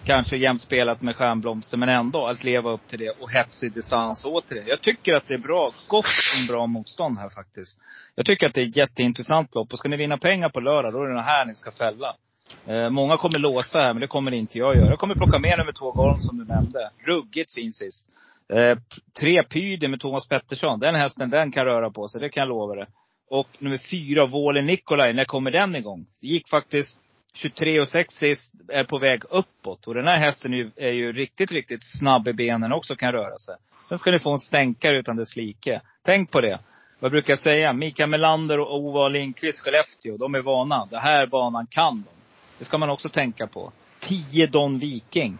kanske 0.04 0.36
jämspelat 0.36 1.02
med 1.02 1.16
Stjärnblomster, 1.16 1.76
men 1.76 1.88
ändå 1.88 2.26
att 2.26 2.44
leva 2.44 2.70
upp 2.70 2.88
till 2.88 2.98
det 2.98 3.10
och 3.10 3.30
hetsig 3.30 3.72
distans 3.72 4.24
återigen. 4.24 4.66
Jag 4.66 4.80
tycker 4.80 5.14
att 5.14 5.28
det 5.28 5.34
är 5.34 5.38
bra, 5.38 5.72
gott 5.88 6.04
om 6.40 6.46
bra 6.54 6.66
motstånd 6.66 7.18
här 7.18 7.28
faktiskt. 7.28 7.80
Jag 8.14 8.26
tycker 8.26 8.46
att 8.46 8.54
det 8.54 8.60
är 8.60 8.68
ett 8.68 8.76
jätteintressant 8.76 9.54
lopp. 9.54 9.72
Och 9.72 9.78
ska 9.78 9.88
ni 9.88 9.96
vinna 9.96 10.18
pengar 10.18 10.48
på 10.48 10.60
lördag, 10.60 10.92
då 10.92 11.02
är 11.02 11.08
det 11.08 11.14
den 11.14 11.24
här 11.24 11.44
ni 11.44 11.54
ska 11.54 11.72
fälla. 11.72 12.16
Eh, 12.66 12.90
många 12.90 13.16
kommer 13.16 13.38
låsa 13.38 13.78
här, 13.78 13.94
men 13.94 14.00
det 14.00 14.06
kommer 14.06 14.34
inte 14.34 14.58
jag 14.58 14.76
göra. 14.76 14.88
Jag 14.88 14.98
kommer 14.98 15.14
plocka 15.14 15.38
med 15.38 15.58
nummer 15.58 15.72
två 15.72 15.92
Gorm 15.92 16.20
som 16.20 16.38
du 16.38 16.44
nämnde. 16.44 16.90
Ruggigt 17.06 17.54
fin 17.54 17.72
sist. 17.72 18.08
Eh, 18.48 18.78
tre 19.20 19.42
Pydi 19.42 19.88
med 19.88 20.00
Thomas 20.00 20.28
Pettersson. 20.28 20.80
Den 20.80 20.94
hästen, 20.94 21.30
den 21.30 21.52
kan 21.52 21.64
röra 21.64 21.90
på 21.90 22.08
sig. 22.08 22.20
Det 22.20 22.28
kan 22.28 22.40
jag 22.40 22.48
lova 22.48 22.74
dig. 22.74 22.86
Och 23.30 23.48
nummer 23.58 23.78
fyra, 23.78 24.26
Wåhle 24.26 24.62
Nikolaj. 24.62 25.12
När 25.12 25.24
kommer 25.24 25.50
den 25.50 25.76
igång? 25.76 26.06
Det 26.20 26.26
gick 26.26 26.48
faktiskt 26.48 26.98
23 27.34 27.80
och 27.80 27.88
6 27.88 28.14
sist, 28.14 28.54
är 28.68 28.84
på 28.84 28.98
väg 28.98 29.22
uppåt. 29.30 29.86
Och 29.86 29.94
den 29.94 30.06
här 30.06 30.16
hästen 30.16 30.52
är 30.52 30.56
ju, 30.56 30.70
är 30.76 30.92
ju 30.92 31.12
riktigt, 31.12 31.52
riktigt 31.52 31.84
snabb 31.98 32.28
i 32.28 32.32
benen 32.32 32.72
också, 32.72 32.96
kan 32.96 33.12
röra 33.12 33.38
sig. 33.38 33.54
Sen 33.88 33.98
ska 33.98 34.10
ni 34.10 34.18
få 34.18 34.32
en 34.32 34.38
stänkare 34.38 34.98
utan 34.98 35.16
dess 35.16 35.36
like. 35.36 35.80
Tänk 36.02 36.30
på 36.30 36.40
det. 36.40 36.58
Vad 36.98 37.10
brukar 37.10 37.32
jag 37.32 37.38
säga? 37.38 37.72
Mikael 37.72 38.10
Melander 38.10 38.58
och 38.60 38.74
Ova 38.74 39.08
Lindqvist, 39.08 39.60
Skellefteå, 39.60 40.16
de 40.16 40.34
är 40.34 40.42
vana. 40.42 40.88
Den 40.90 41.00
här 41.00 41.26
banan 41.26 41.66
kan 41.66 42.02
de. 42.02 42.23
Det 42.64 42.68
ska 42.68 42.78
man 42.78 42.90
också 42.90 43.08
tänka 43.08 43.46
på. 43.46 43.72
10 44.00 44.46
Don 44.46 44.78
Viking. 44.78 45.38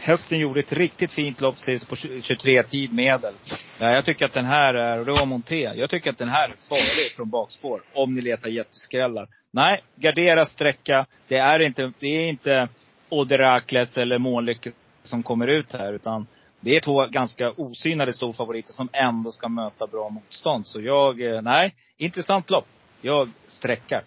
Hästen 0.00 0.38
gjorde 0.38 0.60
ett 0.60 0.72
riktigt 0.72 1.12
fint 1.12 1.40
lopp 1.40 1.58
sist 1.58 1.88
på 1.88 1.96
23 1.96 2.62
tid 2.62 2.92
medel. 2.92 3.34
Ja, 3.78 3.90
jag 3.90 4.04
tycker 4.04 4.24
att 4.24 4.32
den 4.32 4.44
här 4.44 4.74
är, 4.74 4.98
och 4.98 5.06
det 5.06 5.12
var 5.12 5.26
Monté. 5.26 5.72
Jag 5.76 5.90
tycker 5.90 6.10
att 6.10 6.18
den 6.18 6.28
här 6.28 6.48
är 6.48 6.54
farlig 6.68 7.16
från 7.16 7.30
bakspår. 7.30 7.82
Om 7.92 8.14
ni 8.14 8.20
letar 8.20 8.48
jätteskrällar. 8.48 9.28
Nej, 9.50 9.82
gardera 9.96 10.46
sträcka. 10.46 11.06
Det 11.28 11.36
är 11.36 11.62
inte, 11.62 11.92
det 11.98 12.06
är 12.06 12.28
inte 12.28 12.68
Oderakles 13.08 13.96
eller 13.96 14.18
Månlycke 14.18 14.72
som 15.02 15.22
kommer 15.22 15.46
ut 15.46 15.72
här. 15.72 15.92
Utan 15.92 16.26
det 16.60 16.76
är 16.76 16.80
två 16.80 17.06
ganska 17.06 17.50
osynade 17.50 18.12
storfavoriter 18.12 18.72
som 18.72 18.88
ändå 18.92 19.32
ska 19.32 19.48
möta 19.48 19.86
bra 19.86 20.08
motstånd. 20.08 20.66
Så 20.66 20.80
jag, 20.80 21.20
eh, 21.22 21.42
nej, 21.42 21.74
intressant 21.96 22.50
lopp. 22.50 22.66
Jag 23.02 23.30
sträckar. 23.46 24.02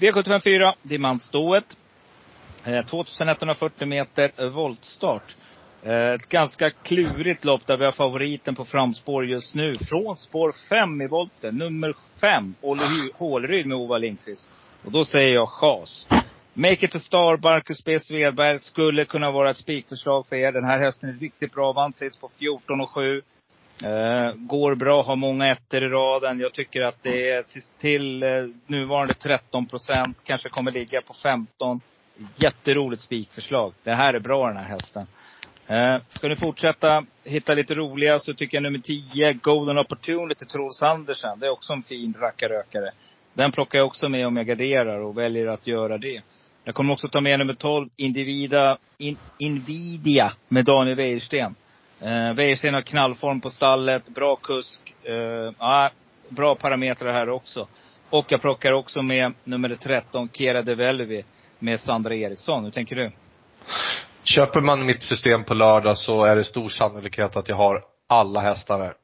V75 0.00 0.40
4, 0.40 0.74
Diamantstået. 0.82 1.76
2140 2.90 3.86
meter 3.86 4.48
voltstart. 4.48 5.36
Eh, 5.82 6.12
ett 6.12 6.28
ganska 6.28 6.70
klurigt 6.70 7.44
lopp 7.44 7.66
där 7.66 7.76
vi 7.76 7.84
har 7.84 7.92
favoriten 7.92 8.54
på 8.54 8.64
framspår 8.64 9.26
just 9.26 9.54
nu. 9.54 9.76
Från 9.78 10.16
spår 10.16 10.52
5 10.68 11.02
i 11.02 11.08
volten, 11.08 11.56
nummer 11.56 11.94
5, 12.20 12.54
Olle 12.60 13.10
Hålryd 13.14 13.66
med 13.66 13.76
Ova 13.76 13.98
Lindqvist. 13.98 14.48
Och 14.84 14.92
då 14.92 15.04
säger 15.04 15.28
jag 15.28 15.48
chas. 15.48 16.06
Make 16.54 16.86
it 16.86 16.94
a 16.94 16.98
star, 16.98 17.36
Marcus 17.42 17.84
B. 17.84 18.00
Svedberg, 18.00 18.60
skulle 18.60 19.04
kunna 19.04 19.30
vara 19.30 19.50
ett 19.50 19.56
spikförslag 19.56 20.26
för 20.26 20.36
er. 20.36 20.52
Den 20.52 20.64
här 20.64 20.78
hästen 20.78 21.08
är 21.08 21.14
riktigt 21.14 21.52
bra. 21.52 21.72
Vann 21.72 21.92
sist 21.92 22.20
på 22.20 22.28
14 22.38 22.80
och 22.80 22.90
7. 22.90 23.22
Eh, 23.84 24.34
går 24.36 24.74
bra, 24.74 25.02
har 25.02 25.16
många 25.16 25.46
ettor 25.46 25.82
i 25.82 25.88
raden. 25.88 26.40
Jag 26.40 26.52
tycker 26.52 26.80
att 26.80 27.02
det 27.02 27.30
är 27.30 27.42
till, 27.42 27.62
till 27.78 28.22
eh, 28.22 28.28
nuvarande 28.66 29.14
13 29.14 29.66
procent, 29.66 30.16
kanske 30.24 30.48
kommer 30.48 30.72
ligga 30.72 31.02
på 31.02 31.14
15. 31.14 31.80
Jätteroligt 32.36 33.02
spikförslag. 33.02 33.72
Det 33.82 33.92
här 33.92 34.14
är 34.14 34.20
bra 34.20 34.46
den 34.46 34.56
här 34.56 34.64
hästen. 34.64 35.06
Eh, 35.66 35.96
ska 36.10 36.28
ni 36.28 36.36
fortsätta 36.36 37.04
hitta 37.24 37.54
lite 37.54 37.74
roliga 37.74 38.18
så 38.18 38.34
tycker 38.34 38.56
jag 38.56 38.62
nummer 38.62 38.78
10, 38.78 39.32
Golden 39.32 39.78
Opportunity, 39.78 40.44
Troels 40.46 40.82
Andersen. 40.82 41.38
Det 41.38 41.46
är 41.46 41.50
också 41.50 41.72
en 41.72 41.82
fin 41.82 42.14
rackarökare. 42.20 42.90
Den 43.34 43.52
plockar 43.52 43.78
jag 43.78 43.86
också 43.86 44.08
med 44.08 44.26
om 44.26 44.36
jag 44.36 44.46
garderar 44.46 45.00
och 45.00 45.18
väljer 45.18 45.46
att 45.46 45.66
göra 45.66 45.98
det. 45.98 46.22
Jag 46.64 46.74
kommer 46.74 46.92
också 46.92 47.08
ta 47.08 47.20
med 47.20 47.38
nummer 47.38 47.54
12, 47.54 47.88
Individa, 47.96 48.78
in, 48.98 49.16
Invidia 49.38 50.32
med 50.48 50.64
Daniel 50.64 50.96
Wäjersten. 50.96 51.54
Eh, 52.00 52.34
Wäjersten 52.34 52.74
har 52.74 52.82
knallform 52.82 53.40
på 53.40 53.50
stallet, 53.50 54.08
bra 54.08 54.36
kusk. 54.36 54.94
Eh, 55.02 55.52
ja, 55.58 55.90
bra 56.28 56.54
parametrar 56.54 57.12
här 57.12 57.28
också. 57.28 57.68
Och 58.10 58.26
jag 58.28 58.40
plockar 58.40 58.72
också 58.72 59.02
med 59.02 59.32
nummer 59.44 59.68
13, 59.68 60.28
Kera 60.32 60.62
De 60.62 60.74
Velvi 60.74 61.24
med 61.58 61.80
Sandra 61.80 62.14
Eriksson. 62.14 62.64
Hur 62.64 62.70
tänker 62.70 62.96
du? 62.96 63.12
Köper 64.22 64.60
man 64.60 64.86
mitt 64.86 65.02
system 65.02 65.44
på 65.44 65.54
lördag 65.54 65.98
så 65.98 66.24
är 66.24 66.36
det 66.36 66.44
stor 66.44 66.68
sannolikhet 66.68 67.36
att 67.36 67.48
jag 67.48 67.56
har 67.56 67.84
alla 68.08 68.40
hästar 68.40 68.78
där. 68.78 68.94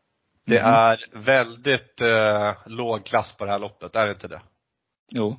Det 0.47 0.59
mm. 0.59 0.75
är 0.75 0.99
väldigt 1.13 2.01
eh, 2.01 2.55
låg 2.67 3.05
klass 3.05 3.37
på 3.37 3.45
det 3.45 3.51
här 3.51 3.59
loppet, 3.59 3.97
är 3.97 4.07
det 4.07 4.13
inte 4.13 4.29
det? 4.29 4.41
Jo. 5.15 5.37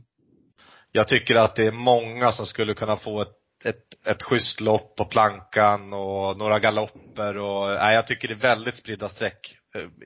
Jag 0.92 1.08
tycker 1.08 1.36
att 1.36 1.56
det 1.56 1.66
är 1.66 1.72
många 1.72 2.32
som 2.32 2.46
skulle 2.46 2.74
kunna 2.74 2.96
få 2.96 3.22
ett, 3.22 3.34
ett, 3.68 4.06
ett 4.06 4.24
schysst 4.24 4.62
lopp 4.62 4.96
på 4.96 5.06
plankan 5.06 5.94
och 5.94 6.38
några 6.38 6.60
galopper 6.60 7.38
och, 7.38 7.70
nej 7.70 7.96
jag 7.96 8.08
tycker 8.08 8.28
det 8.28 8.34
är 8.34 8.56
väldigt 8.56 8.78
spridda 8.78 9.10
streck. 9.10 9.58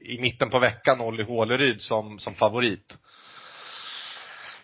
I 0.02 0.22
mitten 0.22 0.50
på 0.50 0.60
veckan 0.60 1.02
Olli 1.02 1.24
Håleryd 1.24 1.82
som, 1.82 2.20
som 2.20 2.36
favorit. 2.36 2.98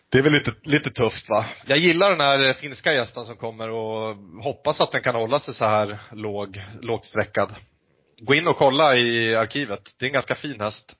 Det 0.09 0.17
är 0.17 0.23
väl 0.23 0.33
lite, 0.33 0.53
lite 0.63 0.89
tufft 0.89 1.29
va. 1.29 1.45
Jag 1.65 1.77
gillar 1.77 2.09
den 2.09 2.19
här 2.19 2.53
finska 2.53 2.93
gästen 2.93 3.25
som 3.25 3.37
kommer 3.37 3.69
och 3.69 4.15
hoppas 4.43 4.81
att 4.81 4.91
den 4.91 5.01
kan 5.01 5.15
hålla 5.15 5.39
sig 5.39 5.53
så 5.53 5.65
här 5.65 5.99
låg, 6.11 6.61
lågt 6.81 7.05
sträckad. 7.05 7.55
Gå 8.21 8.33
in 8.33 8.47
och 8.47 8.57
kolla 8.57 8.95
i 8.95 9.35
arkivet. 9.35 9.81
Det 9.99 10.05
är 10.05 10.07
en 10.07 10.13
ganska 10.13 10.35
fin 10.35 10.61
häst. 10.61 10.95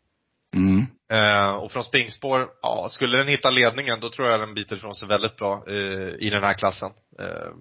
Mm. 0.55 0.85
Eh, 1.11 1.49
och 1.49 1.71
från 1.71 1.83
springspår, 1.83 2.49
ja, 2.61 2.89
skulle 2.91 3.17
den 3.17 3.27
hitta 3.27 3.49
ledningen 3.49 3.99
då 3.99 4.09
tror 4.09 4.27
jag 4.27 4.39
den 4.39 4.53
biter 4.53 4.75
från 4.75 4.95
sig 4.95 5.07
väldigt 5.07 5.35
bra 5.35 5.63
eh, 5.67 6.15
i 6.19 6.29
den 6.29 6.43
här 6.43 6.53
klassen. 6.53 6.91
Eh, 7.19 7.51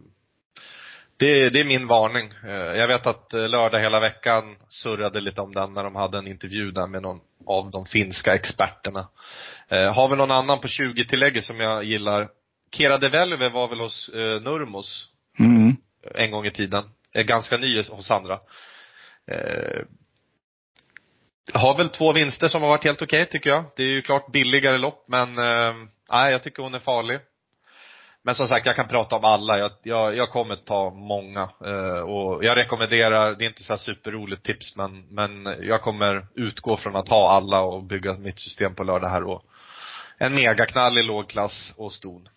det, 1.18 1.50
det 1.50 1.61
är 1.61 1.64
min 1.64 1.87
varning. 1.87 2.31
Eh, 2.44 2.79
jag 2.79 2.88
vet 2.88 3.07
att 3.07 3.33
eh, 3.33 3.48
lördag 3.48 3.81
hela 3.81 4.00
veckan 4.00 4.57
surrade 4.68 5.20
lite 5.20 5.40
om 5.40 5.55
den 5.55 5.74
när 5.74 5.85
de 5.85 5.96
hade 5.96 6.18
en 6.18 6.26
intervju 6.26 6.70
där 6.70 6.87
med 6.87 7.02
någon 7.02 7.20
av 7.46 7.70
de 7.70 7.87
finska 7.87 8.35
experterna. 8.35 9.09
Eh, 9.68 9.94
har 9.94 10.09
vi 10.09 10.16
någon 10.16 10.31
annan 10.31 10.61
på 10.61 10.66
20-tillägget 10.66 11.44
som 11.44 11.61
jag 11.61 11.85
gillar? 11.85 12.29
Kera 12.72 12.98
Develve 12.98 13.48
var 13.48 13.68
väl 13.68 13.81
hos 13.81 14.11
Nurmos 14.14 15.09
mm. 15.38 15.76
en 16.14 16.31
gång 16.31 16.46
i 16.46 16.50
tiden. 16.50 16.85
Ganska 17.12 17.57
ny 17.57 17.83
hos 17.83 18.11
andra. 18.11 18.38
Har 21.52 21.76
väl 21.76 21.88
två 21.88 22.12
vinster 22.12 22.48
som 22.48 22.62
har 22.62 22.68
varit 22.68 22.85
helt 22.85 23.02
okej 23.02 23.22
okay, 23.22 23.33
tycker 23.33 23.50
jag. 23.50 23.64
Det 23.76 23.83
är 23.83 23.88
ju 23.88 24.02
klart 24.02 24.33
billigare 24.33 24.79
lopp 24.79 25.05
men, 25.09 25.35
nej 26.11 26.33
jag 26.33 26.42
tycker 26.42 26.62
hon 26.62 26.74
är 26.74 26.79
farlig. 26.79 27.20
Men 28.26 28.34
som 28.34 28.48
sagt, 28.48 28.66
jag 28.66 28.76
kan 28.76 28.88
prata 28.88 29.16
om 29.16 29.24
alla. 29.24 29.58
Jag, 29.58 29.72
jag, 29.82 30.16
jag 30.16 30.30
kommer 30.30 30.56
ta 30.56 30.90
många. 30.90 31.40
Eh, 31.64 32.00
och 32.00 32.44
jag 32.44 32.56
rekommenderar, 32.56 33.34
det 33.34 33.44
är 33.44 33.48
inte 33.48 33.62
så 33.62 33.76
superroligt 33.76 34.42
tips 34.44 34.76
men, 34.76 35.06
men 35.10 35.30
jag 35.60 35.82
kommer 35.82 36.26
utgå 36.34 36.76
från 36.76 36.96
att 36.96 37.08
ha 37.08 37.36
alla 37.36 37.60
och 37.60 37.84
bygga 37.84 38.12
mitt 38.12 38.38
system 38.38 38.74
på 38.74 38.84
lördag 38.84 39.08
här 39.08 39.24
och 39.24 39.42
en 40.18 40.34
megaknall 40.34 40.98
i 40.98 41.02
låg 41.02 41.28
klass 41.28 41.74
och 41.76 41.92
ston. 41.92 42.28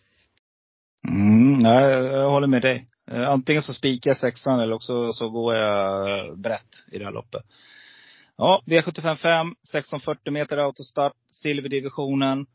Mm, 1.08 1.54
nej, 1.54 1.84
jag 1.92 2.30
håller 2.30 2.48
med 2.48 2.62
dig. 2.62 2.88
Eh, 3.12 3.30
antingen 3.30 3.62
så 3.62 3.74
spikar 3.74 4.12
jag 4.12 4.18
sexan 4.18 4.60
eller 4.60 4.76
också 4.76 5.14
så 5.14 5.30
går 5.30 5.56
jag 5.56 6.10
eh, 6.10 6.36
brett 6.36 6.84
i 6.92 6.98
det 6.98 7.06
här 7.06 7.12
loppet. 7.12 7.42
Ja, 8.38 8.62
V755, 8.66 9.42
1640 9.42 10.34
meter 10.34 10.58
autostart, 10.58 11.14
silverdivisionen. 11.32 12.46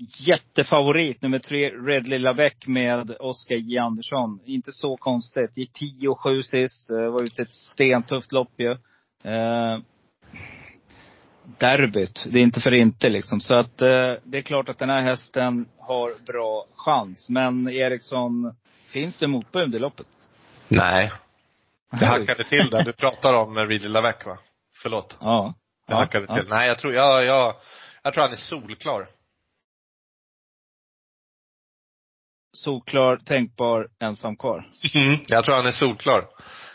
Jättefavorit 0.00 1.22
nummer 1.22 1.38
tre, 1.38 1.70
Red 1.70 2.06
Lilla 2.06 2.32
Väck 2.32 2.66
med 2.66 3.16
Oskar 3.20 3.56
J 3.56 3.78
Andersson. 3.78 4.40
Inte 4.44 4.72
så 4.72 4.96
konstigt. 4.96 5.56
Gick 5.56 5.72
10 5.72 6.08
och 6.08 6.20
7 6.20 6.42
sist. 6.42 6.90
Eh, 6.90 7.12
var 7.12 7.22
ute 7.22 7.42
ett 7.42 7.54
stentufft 7.54 8.32
lopp 8.32 8.52
ju. 8.56 8.70
Eh, 9.24 9.78
derbyt. 11.58 12.26
Det 12.30 12.38
är 12.38 12.42
inte 12.42 12.60
för 12.60 12.74
inte 12.74 13.08
liksom. 13.08 13.40
Så 13.40 13.54
att 13.54 13.80
eh, 13.80 14.12
det 14.24 14.38
är 14.38 14.42
klart 14.42 14.68
att 14.68 14.78
den 14.78 14.90
här 14.90 15.02
hästen 15.02 15.68
har 15.78 16.24
bra 16.26 16.66
chans. 16.74 17.28
Men 17.28 17.68
Eriksson, 17.68 18.54
finns 18.86 19.18
det 19.18 19.26
motbud 19.26 19.74
i 19.74 19.78
loppet? 19.78 20.06
Nej. 20.68 21.12
Det 22.00 22.06
hackade 22.06 22.44
till 22.44 22.70
där. 22.70 22.84
Du 22.84 22.92
pratar 22.92 23.34
om 23.34 23.58
Red 23.58 23.82
Lilla 23.82 24.00
Väck 24.00 24.26
va? 24.26 24.38
Förlåt. 24.82 25.16
Ja. 25.20 25.54
Jag 25.86 25.96
hackade 25.96 26.26
ja. 26.28 26.38
till. 26.38 26.48
Nej, 26.48 26.68
jag 26.68 26.78
tror, 26.78 26.92
jag, 26.94 27.24
jag, 27.24 27.54
jag 28.02 28.14
tror 28.14 28.22
han 28.22 28.32
är 28.32 28.36
solklar. 28.36 29.06
Solklar, 32.52 33.16
tänkbar, 33.16 33.88
ensam 34.00 34.36
kvar. 34.36 34.70
Mm. 34.94 35.18
Jag 35.26 35.44
tror 35.44 35.54
han 35.54 35.66
är 35.66 35.72
solklar. 35.72 36.24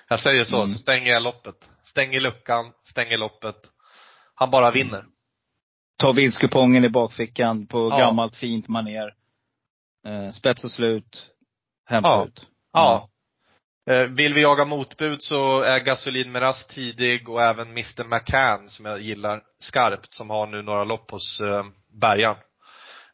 Jag 0.10 0.20
säger 0.20 0.44
så, 0.44 0.58
mm. 0.58 0.68
så 0.68 0.78
stänger 0.78 1.12
jag 1.12 1.24
loppet. 1.24 1.70
Stänger 1.84 2.20
luckan, 2.20 2.72
stänger 2.84 3.18
loppet. 3.18 3.56
Han 4.36 4.52
bara 4.52 4.72
vinner. 4.72 5.00
Mm. 5.00 5.12
Ta 5.98 6.12
vinstkupongen 6.12 6.86
i 6.86 6.90
bakfickan 6.90 7.68
på 7.68 7.90
ja. 7.90 7.98
gammalt 7.98 8.36
fint 8.36 8.68
maner. 8.68 9.14
Eh, 10.08 10.32
spets 10.32 10.64
och 10.64 10.72
slut. 10.72 11.28
Hämta 11.86 12.10
ja. 12.10 12.26
ut. 12.26 12.46
Ja. 12.74 13.10
ja. 13.86 13.94
Eh, 13.94 14.08
vill 14.08 14.34
vi 14.34 14.42
jaga 14.42 14.66
motbud 14.66 15.24
så 15.24 15.62
är 15.62 15.80
Gasolin 15.80 16.32
Meras 16.32 16.68
tidig 16.68 17.30
och 17.30 17.44
även 17.44 17.68
Mr 17.70 18.04
McCann 18.04 18.70
som 18.70 18.86
jag 18.86 19.02
gillar 19.02 19.44
skarpt 19.60 20.14
som 20.14 20.30
har 20.30 20.48
nu 20.48 20.62
några 20.62 20.84
lopp 20.84 21.12
hos 21.12 21.42
eh, 21.42 21.64
Bergan. 22.02 22.36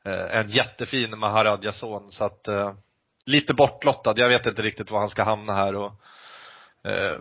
Eh, 0.05 0.37
en 0.39 0.49
jättefin 0.49 1.19
Maharadja-son 1.19 2.11
så 2.11 2.23
att 2.23 2.47
eh, 2.47 2.73
lite 3.25 3.53
bortlottad. 3.53 4.13
Jag 4.17 4.29
vet 4.29 4.45
inte 4.45 4.61
riktigt 4.61 4.91
var 4.91 4.99
han 4.99 5.09
ska 5.09 5.23
hamna 5.23 5.53
här 5.53 5.75
och 5.75 5.91
eh, 6.83 7.17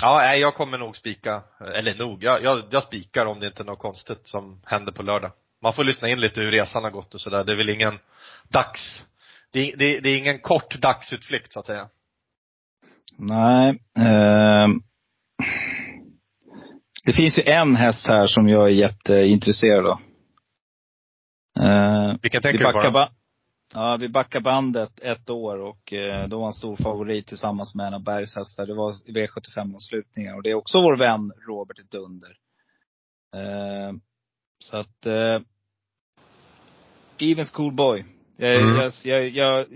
Ja, 0.00 0.36
jag 0.36 0.54
kommer 0.54 0.78
nog 0.78 0.96
spika, 0.96 1.42
eller 1.74 1.94
nog, 1.94 2.24
jag, 2.24 2.42
jag, 2.42 2.62
jag 2.70 2.82
spikar 2.82 3.26
om 3.26 3.40
det 3.40 3.46
inte 3.46 3.62
är 3.62 3.64
något 3.64 3.78
konstigt 3.78 4.20
som 4.24 4.60
händer 4.66 4.92
på 4.92 5.02
lördag. 5.02 5.32
Man 5.62 5.72
får 5.72 5.84
lyssna 5.84 6.08
in 6.08 6.20
lite 6.20 6.40
hur 6.40 6.50
resan 6.50 6.84
har 6.84 6.90
gått 6.90 7.14
och 7.14 7.20
sådär. 7.20 7.44
Det 7.44 7.52
är 7.52 7.56
väl 7.56 7.68
ingen 7.68 7.98
dags, 8.48 9.04
det, 9.52 9.74
det, 9.76 10.00
det 10.00 10.10
är 10.10 10.18
ingen 10.18 10.38
kort 10.38 10.80
dagsutflykt 10.80 11.52
så 11.52 11.60
att 11.60 11.66
säga. 11.66 11.88
Nej. 13.16 13.68
Eh, 13.98 14.68
det 17.04 17.12
finns 17.12 17.38
ju 17.38 17.42
en 17.42 17.76
häst 17.76 18.06
här 18.06 18.26
som 18.26 18.48
jag 18.48 18.64
är 18.64 18.74
jätteintresserad 18.74 19.86
av. 19.86 20.00
Eh, 21.62 22.14
Vilken 22.22 22.42
tänker 22.42 22.58
du 22.58 22.90
på? 22.92 23.08
Ja, 23.74 23.96
vi 24.00 24.08
backar 24.08 24.40
bandet 24.40 25.00
ett 25.00 25.30
år 25.30 25.60
och 25.60 25.92
eh, 25.92 26.28
då 26.28 26.38
var 26.38 26.44
han 26.44 26.52
stor 26.52 26.76
favorit 26.76 27.26
tillsammans 27.26 27.74
med 27.74 27.86
en 27.86 27.94
av 27.94 28.02
Bergs 28.04 28.36
hästar. 28.36 28.66
Det 28.66 28.74
var 28.74 28.92
V75-avslutningen. 28.92 30.34
Och 30.34 30.42
det 30.42 30.50
är 30.50 30.54
också 30.54 30.80
vår 30.80 30.96
vän 30.96 31.32
Robert 31.48 31.90
Dunder. 31.90 32.36
Eh, 33.36 33.92
så 34.58 34.76
att, 34.76 35.06
eh, 35.06 35.40
Even 37.18 37.44
Schoolboy. 37.44 38.04
Jag, 38.36 38.60
mm. 38.60 38.90
jag, 39.04 39.28
jag, 39.28 39.28
jag 39.28 39.66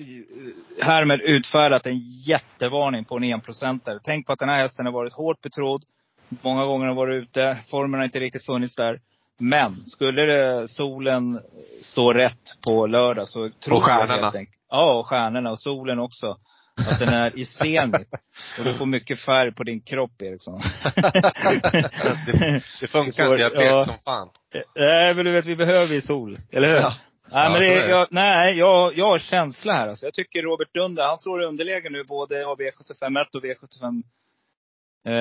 härmed 0.81 1.21
utfärdat 1.21 1.87
en 1.87 1.99
jättevarning 2.27 3.05
på 3.05 3.17
en 3.17 3.25
enprocentare. 3.25 4.01
Tänk 4.05 4.27
på 4.27 4.33
att 4.33 4.39
den 4.39 4.49
här 4.49 4.63
hästen 4.63 4.87
har 4.87 4.93
varit 4.93 5.13
hårt 5.13 5.41
betrodd. 5.41 5.85
Många 6.29 6.65
gånger 6.65 6.87
har 6.87 6.95
varit 6.95 7.23
ute. 7.23 7.59
Formen 7.71 8.01
har 8.01 8.05
inte 8.05 8.21
riktigt 8.21 8.47
funnits 8.47 8.77
där. 8.77 9.01
Men 9.41 9.77
skulle 9.87 10.23
det, 10.27 10.69
solen 10.69 11.41
stå 11.83 12.13
rätt 12.13 12.57
på 12.67 12.87
lördag 12.87 13.29
så 13.29 13.49
tror 13.51 13.77
och 13.77 13.83
stjärnorna. 13.85 14.17
jag 14.17 14.23
helt 14.23 14.35
enkelt, 14.35 14.57
Ja, 14.71 14.93
och 14.99 15.07
stjärnorna 15.07 15.51
och 15.51 15.59
solen 15.61 15.99
också. 15.99 16.37
Att 16.91 16.99
den 16.99 17.09
är 17.09 17.39
i 17.39 17.45
zenit. 17.47 18.09
Och 18.59 18.65
du 18.65 18.75
får 18.75 18.87
mycket 18.87 19.21
färg 19.21 19.53
på 19.53 19.63
din 19.65 19.81
kropp 19.81 20.23
Eriksson. 20.23 20.61
det, 20.95 22.63
det 22.81 22.89
funkar 22.89 23.25
inte, 23.33 23.43
jag 23.43 23.51
vet 23.51 23.65
Ja. 23.67 23.85
som 23.85 23.99
fan. 24.05 24.29
Nej 24.77 25.15
men 25.15 25.25
du 25.25 25.31
vet, 25.33 25.47
vi 25.47 25.57
behöver 25.57 25.95
ju 25.95 26.01
sol. 26.01 26.39
Eller 26.53 26.69
hur? 26.69 26.77
Ja. 26.77 26.95
Nej, 27.33 27.45
Ja, 27.45 27.51
men 27.51 27.61
det, 27.61 27.89
jag, 27.89 28.09
nej, 28.11 28.59
jag, 28.59 28.97
jag 28.97 29.07
har 29.07 29.19
känsla 29.19 29.73
här 29.73 29.89
alltså. 29.89 30.07
Jag 30.07 30.15
tycker 30.15 30.43
Robert 30.43 30.75
Dunder, 30.75 31.03
han 31.03 31.19
slår 31.19 31.43
i 31.43 31.47
underläge 31.47 31.91
nu 31.91 32.05
både 32.09 32.47
av 32.47 32.59
V75 32.59 33.21
1 33.21 33.35
och 33.35 33.43
V75 33.45 34.03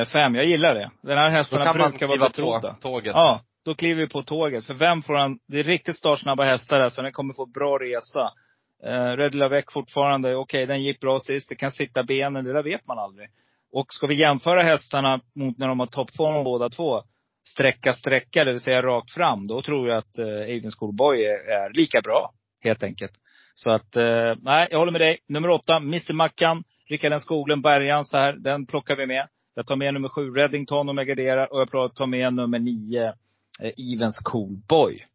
eh, 0.02 0.06
5. 0.06 0.36
Jag 0.36 0.46
gillar 0.46 0.74
det. 0.76 0.92
Den 1.02 1.18
här 1.18 1.30
hästarna 1.30 1.74
man 1.74 1.90
brukar 1.92 2.08
vara 2.08 2.18
betrodda. 2.20 2.76
tåget. 2.82 3.14
Ja, 3.16 3.42
då 3.66 3.76
kliver 3.76 4.02
vi 4.02 4.10
på 4.10 4.22
tåget. 4.22 4.66
För 4.66 4.74
vem 4.74 5.02
får 5.02 5.14
han? 5.14 5.40
Det 5.48 5.60
är 5.60 5.64
riktigt 5.64 5.98
startsnabba 5.98 6.44
hästar 6.44 6.80
här, 6.80 6.90
så 6.90 7.02
den 7.02 7.12
kommer 7.12 7.34
få 7.34 7.46
bra 7.46 7.78
resa. 7.78 8.32
Uh, 8.88 9.18
Red 9.18 9.36
Lavec 9.36 9.66
fortfarande, 9.72 10.36
okej 10.36 10.66
den 10.66 10.84
gick 10.84 11.00
bra 11.00 11.20
sist, 11.20 11.50
det 11.50 11.56
kan 11.56 11.72
sitta 11.72 12.04
benen, 12.04 12.46
det 12.46 12.54
där 12.54 12.64
vet 12.64 12.88
man 12.88 13.00
aldrig. 13.00 13.30
Och 13.72 13.94
ska 13.94 14.08
vi 14.08 14.16
jämföra 14.16 14.62
hästarna 14.62 15.22
mot 15.36 15.58
när 15.58 15.68
de 15.68 15.80
har 15.80 15.88
toppform 15.88 16.44
båda 16.44 16.70
två, 16.70 17.04
sträcka, 17.48 17.94
sträcka, 17.94 18.44
det 18.44 18.52
vill 18.52 18.62
säga 18.62 18.82
rakt 18.82 19.12
fram, 19.12 19.48
då 19.48 19.62
tror 19.62 19.90
jag 19.90 19.98
att 19.98 20.20
uh, 20.20 20.26
Aiden 20.26 20.72
Schoolboy 20.72 21.26
är, 21.26 21.52
är 21.52 21.74
lika 21.74 22.02
bra. 22.02 22.32
Helt 22.64 22.84
enkelt. 22.84 23.12
Så 23.54 23.70
att, 23.70 23.96
eh, 23.96 24.36
nej, 24.42 24.68
jag 24.72 24.80
håller 24.80 24.92
med 24.92 25.02
dig. 25.02 25.18
Nummer 25.28 25.50
åtta, 25.50 25.76
Mr 25.76 26.14
Mackan, 26.14 26.64
Rickard 26.90 27.14
N 27.14 27.20
Skoglund, 27.20 27.64
Bergan 27.64 28.06
så 28.06 28.18
här. 28.18 28.34
Den 28.34 28.66
plockar 28.66 28.96
vi 28.96 29.06
med. 29.06 29.28
Jag 29.56 29.68
tar 29.68 29.76
med 29.76 29.94
nummer 29.94 30.10
sju, 30.10 30.32
Reddington 30.32 30.90
om 30.90 30.98
jag 30.98 31.08
garderar. 31.08 31.54
Och 31.54 31.68
jag 31.72 31.96
tar 31.96 32.08
med 32.08 32.34
nummer 32.34 32.60
nio, 32.60 33.14
Eh, 33.60 33.66
Evens 33.68 33.94
Evens 33.94 34.20
Coolboy. 34.20 35.06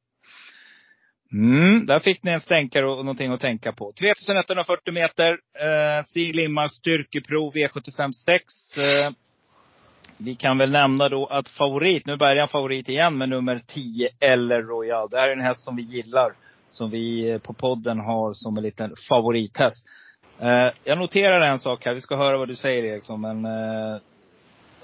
Mm, 1.33 1.87
där 1.87 1.99
fick 1.99 2.23
ni 2.23 2.31
en 2.31 2.41
stänkare 2.41 2.91
och 2.91 3.05
någonting 3.05 3.33
att 3.33 3.41
tänka 3.41 3.73
på. 3.73 3.93
3140 3.93 4.95
meter. 4.95 5.31
Eh, 5.33 6.05
Stig 6.05 6.35
Limmar 6.35 6.69
styrkeprov 6.69 7.57
e 7.57 7.69
V75 7.69 8.13
6. 8.13 8.45
Eh, 8.77 9.13
vi 10.17 10.35
kan 10.35 10.59
väl 10.59 10.71
nämna 10.71 11.09
då 11.09 11.27
att 11.27 11.49
favorit, 11.49 12.07
nu 12.07 12.17
börjar 12.17 12.37
en 12.37 12.49
favorit 12.49 12.89
igen 12.89 13.19
med 13.19 13.29
nummer 13.29 13.61
10, 13.67 14.09
Eller 14.21 14.63
Royal. 14.63 15.09
Det 15.11 15.19
här 15.19 15.29
är 15.29 15.33
en 15.33 15.41
häst 15.41 15.65
som 15.65 15.77
vi 15.77 15.83
gillar. 15.83 16.33
Som 16.71 16.91
vi 16.91 17.31
eh, 17.31 17.39
på 17.39 17.53
podden 17.53 18.01
har 18.01 18.33
som 18.35 18.57
en 18.57 18.63
liten 18.63 18.95
favorithäst. 19.09 19.87
Eh, 20.41 20.69
jag 20.85 20.99
noterar 20.99 21.41
en 21.41 21.59
sak 21.59 21.85
här. 21.85 21.95
Vi 21.95 22.01
ska 22.01 22.17
höra 22.17 22.39
vad 22.39 22.49
du 22.49 22.57
säger 22.57 22.85
Eriksson, 22.85 23.21
men 23.21 23.45
eh, 23.45 24.01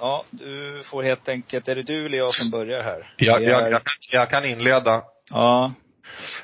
Ja, 0.00 0.24
du 0.30 0.82
får 0.84 1.02
helt 1.02 1.28
enkelt, 1.28 1.68
är 1.68 1.74
det 1.74 1.82
du 1.82 2.06
eller 2.06 2.18
jag 2.18 2.34
som 2.34 2.50
börjar 2.50 2.82
här? 2.82 3.12
Jag, 3.16 3.40
Det 3.40 3.44
jag, 3.46 3.66
är- 3.66 3.70
jag, 3.70 3.82
jag 4.10 4.30
kan 4.30 4.44
inleda. 4.44 5.02
Ja. 5.30 5.72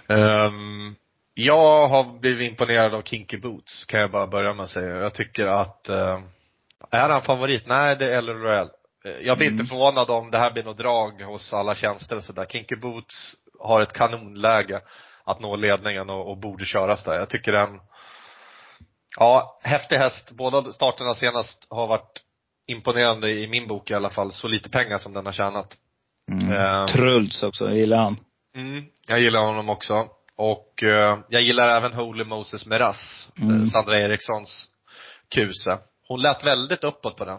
Ehm, 0.09 0.95
jag 1.35 1.89
har 1.89 2.19
blivit 2.19 2.51
imponerad 2.51 2.95
av 2.95 3.03
Kinky 3.03 3.37
Boots, 3.39 3.85
kan 3.85 4.01
jag 4.01 4.11
bara 4.11 4.27
börja 4.27 4.55
med 4.55 4.65
att 4.65 4.71
säga. 4.71 4.97
Jag 4.97 5.15
tycker 5.15 5.47
att, 5.47 5.87
uh, 5.91 6.19
är 6.91 7.09
han 7.09 7.23
favorit? 7.23 7.67
Nej, 7.67 7.97
det 7.97 8.15
är 8.15 8.19
Eller 8.19 8.35
Royal. 8.35 8.71
Eh, 9.05 9.11
Jag 9.13 9.39
blir 9.39 9.49
Mm. 9.49 9.61
inte 9.61 9.71
förvånad 9.71 10.11
om 10.11 10.31
det 10.31 10.39
här 10.39 10.51
blir 10.53 10.65
något 10.65 10.79
drag 10.79 11.23
hos 11.23 11.53
alla 11.55 11.75
tjänster 11.75 12.17
och 12.17 12.25
sådär. 12.25 12.45
Kinky 12.49 12.77
Boots 12.77 13.35
har 13.61 13.83
ett 13.83 13.93
kanonläge 13.93 14.81
att 15.25 15.41
nå 15.41 15.57
ledningen 15.57 16.11
och, 16.11 16.31
och 16.31 16.37
borde 16.39 16.65
köras 16.65 17.05
där. 17.05 17.15
Jag 17.19 17.29
tycker 17.29 17.53
den, 17.53 17.81
ja, 19.19 19.61
häftig 19.63 19.97
häst. 19.97 20.31
Båda 20.33 20.63
starterna 20.73 21.15
senast 21.15 21.67
har 21.71 21.87
varit 21.87 22.21
imponerande 22.71 23.31
i 23.31 23.49
min 23.49 23.67
bok 23.67 23.91
i 23.91 23.95
alla 23.95 24.11
fall. 24.11 24.33
Så 24.33 24.49
lite 24.49 24.71
pengar 24.71 24.99
som 24.99 25.13
den 25.13 25.27
har 25.27 25.33
tjänat. 25.33 25.77
Mm. 26.33 26.53
Ehm. 26.53 26.87
Truls 26.87 27.43
också, 27.43 27.65
jag 27.69 27.77
gillar 27.77 27.97
han. 27.97 28.17
Mm, 28.57 28.85
jag 29.07 29.21
gillar 29.21 29.41
honom 29.41 29.69
också. 29.69 30.09
Och 30.37 30.83
eh, 30.83 31.19
jag 31.29 31.43
gillar 31.43 31.69
även 31.69 31.93
Holy 31.93 32.25
Moses 32.25 32.67
Meras, 32.67 33.29
Mm. 33.41 33.63
eh, 33.63 33.69
Sandra 33.69 33.99
Erikssons 33.99 34.67
kuse. 35.35 35.79
Hon 36.09 36.21
lät 36.23 36.45
väldigt 36.45 36.85
uppåt 36.85 37.17
på 37.17 37.25
den. 37.25 37.39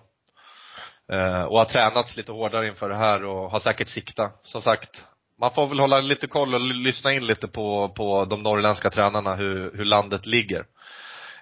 Eh, 1.12 1.44
och 1.44 1.58
har 1.58 1.66
tränats 1.66 2.18
lite 2.18 2.32
hårdare 2.32 2.68
inför 2.68 2.90
det 2.90 2.96
här 2.96 3.26
och 3.26 3.52
har 3.52 3.60
säkert 3.60 3.88
sikta. 3.88 4.32
Som 4.44 4.62
sagt, 4.62 5.02
man 5.40 5.52
får 5.52 5.68
väl 5.68 5.80
hålla 5.80 6.00
lite 6.02 6.28
koll 6.28 6.54
och 6.54 6.62
lyssna 6.62 7.14
in 7.14 7.26
lite 7.26 7.48
på, 7.48 7.90
på 7.90 8.26
de 8.26 8.44
norrländska 8.44 8.90
tränarna 8.90 9.36
hur, 9.36 9.78
hur 9.78 9.86
landet 9.86 10.26
ligger. 10.26 10.66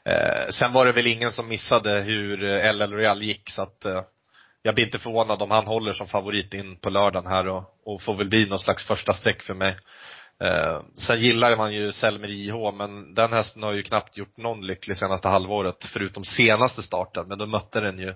Eh, 0.06 0.50
sen 0.50 0.74
var 0.74 0.86
det 0.86 0.92
väl 0.92 1.08
ingen 1.08 1.32
som 1.32 1.48
missade 1.48 2.00
hur 2.00 2.44
eh, 2.44 2.74
LL 2.74 2.94
Real 2.94 3.24
gick 3.24 3.50
så 3.50 3.62
att 3.62 3.86
eh, 3.86 4.02
jag 4.62 4.76
blir 4.76 4.86
inte 4.86 5.00
förvånad 5.00 5.42
om 5.42 5.52
han 5.52 5.68
håller 5.68 5.94
som 5.94 6.08
favorit 6.08 6.54
in 6.54 6.76
på 6.76 6.90
lördagen 6.90 7.32
här 7.32 7.48
och, 7.48 7.64
och 7.86 8.02
får 8.02 8.18
väl 8.18 8.30
bli 8.30 8.46
någon 8.46 8.60
slags 8.60 8.86
första 8.86 9.14
streck 9.14 9.42
för 9.42 9.54
mig. 9.54 9.78
Eh, 10.44 10.82
sen 11.08 11.20
gillar 11.20 11.58
man 11.58 11.74
ju 11.74 11.92
Selmer 11.92 12.30
IH 12.30 12.72
men 12.74 13.14
den 13.14 13.34
hästen 13.34 13.64
har 13.64 13.72
ju 13.72 13.84
knappt 13.84 14.18
gjort 14.18 14.38
någon 14.38 14.68
lycklig 14.68 14.98
senaste 14.98 15.28
halvåret 15.28 15.86
förutom 15.94 16.24
senaste 16.24 16.84
starten 16.84 17.28
men 17.28 17.38
då 17.38 17.46
mötte 17.46 17.80
den 17.80 18.00
ju 18.00 18.16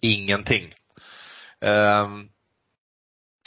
ingenting. 0.00 0.74
Eh, 1.60 2.08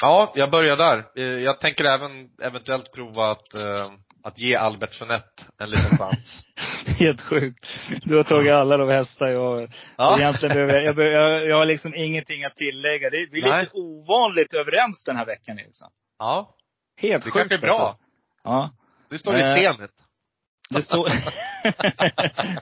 ja, 0.02 0.32
jag 0.36 0.52
börjar 0.52 0.78
där. 0.78 1.06
Eh, 1.15 1.23
jag 1.23 1.60
tänker 1.60 1.86
även 1.86 2.30
eventuellt 2.41 2.93
prova 2.93 3.32
att, 3.32 3.54
eh, 3.54 3.88
att 4.28 4.40
ge 4.40 4.56
Albert 4.56 5.00
Jeanette 5.02 5.44
en 5.60 5.70
liten 5.70 5.98
chans. 5.98 6.44
Helt 7.00 7.22
sjukt. 7.22 7.66
Du 8.04 8.16
har 8.18 8.24
tagit 8.24 8.54
alla 8.54 8.78
de 8.78 8.90
hästar 8.90 9.28
jag 9.28 9.70
Ja. 9.98 10.18
Egentligen 10.20 10.56
behöver 10.56 10.80
jag, 10.82 10.96
behöver, 10.96 11.40
jag, 11.48 11.58
har 11.58 11.66
liksom 11.66 11.96
ingenting 11.96 12.44
att 12.44 12.56
tillägga. 12.56 13.10
Det 13.10 13.18
är, 13.18 13.28
vi 13.32 13.42
är 13.42 13.50
Nej. 13.50 13.60
lite 13.63 13.72
ovanligt 13.78 14.54
överens 14.54 15.04
den 15.04 15.16
här 15.16 15.26
veckan 15.26 15.60
Eriksson. 15.60 15.90
Ja, 16.20 16.56
Helt 17.02 17.24
det 17.24 17.32
sjukt 17.32 17.50
kanske 17.50 17.56
är 17.56 17.60
bra. 17.62 17.80
Alltså. 17.90 18.04
Ja. 18.44 18.72
Du 19.10 19.18
står 19.18 19.38
i 19.38 19.42
Eh, 19.42 19.56
scenet. 19.56 19.92
Det 20.70 20.82
står, 20.82 21.10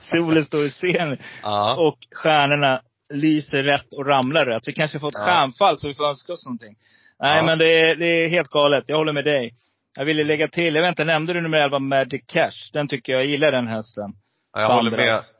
solen 0.00 0.44
står 0.44 0.64
i 0.64 0.70
scen 0.70 1.18
Ja. 1.42 1.76
och 1.76 1.98
stjärnorna 2.14 2.80
lyser 3.14 3.62
rätt 3.62 3.92
och 3.94 4.06
ramlar 4.06 4.46
rätt. 4.46 4.68
Vi 4.68 4.72
kanske 4.72 4.98
får 4.98 5.08
ett 5.08 5.14
Ja. 5.18 5.24
stjärnfall 5.24 5.76
så 5.78 5.88
vi 5.88 5.94
får 5.94 6.08
önska 6.08 6.32
oss 6.32 6.46
någonting. 6.46 6.76
Nej 7.20 7.36
Ja. 7.36 7.42
men 7.42 7.58
det 7.58 7.80
är, 7.80 7.96
det 7.96 8.06
är 8.06 8.28
helt 8.28 8.48
galet. 8.50 8.84
Jag 8.86 8.96
håller 8.96 9.12
med 9.12 9.24
dig. 9.24 9.54
Jag 9.96 10.04
ville 10.04 10.24
lägga 10.24 10.48
till, 10.48 10.74
jag 10.74 10.82
vet 10.82 10.88
inte, 10.88 11.04
nämnde 11.04 11.32
du 11.32 11.40
nummer 11.40 11.58
11 11.58 11.78
Magic 11.78 12.22
Cash? 12.26 12.70
Den 12.72 12.88
tycker 12.88 13.12
jag, 13.12 13.22
jag 13.22 13.26
gillar 13.26 13.52
den 13.52 13.66
hästen. 13.66 14.12
Ja, 14.52 14.60
jag 14.60 14.68
håller 14.68 14.90
med. 14.90 14.98
Sandras. 14.98 15.32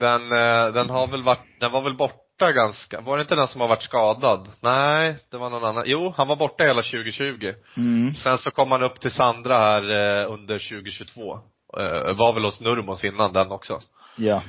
Den, 0.00 0.22
eh, 0.32 0.74
den 0.74 0.90
har 0.90 1.06
väl 1.06 1.22
varit, 1.22 1.60
den 1.60 1.72
var 1.72 1.82
väl 1.82 1.94
borta 1.94 2.52
ganska, 2.52 3.00
var 3.00 3.16
det 3.16 3.20
inte 3.20 3.34
den 3.34 3.48
som 3.48 3.60
har 3.60 3.68
varit 3.68 3.82
skadad? 3.82 4.48
Nej, 4.60 5.16
det 5.30 5.36
var 5.36 5.50
någon 5.50 5.64
annan. 5.64 5.84
Jo, 5.86 6.14
han 6.16 6.28
var 6.28 6.36
borta 6.36 6.64
hela 6.64 6.82
2020. 6.82 7.54
Mm. 7.76 8.14
Sen 8.14 8.38
så 8.38 8.50
kom 8.50 8.72
han 8.72 8.82
upp 8.82 9.00
till 9.00 9.10
Sandra 9.10 9.56
här 9.56 9.82
eh, 9.92 10.32
under 10.32 10.58
2022. 10.58 11.34
Eh, 11.78 12.16
var 12.16 12.34
väl 12.34 12.44
hos 12.44 12.60
Nurmos 12.60 13.04
innan 13.04 13.32
den 13.32 13.50
också. 13.50 13.78
Ja. 14.16 14.42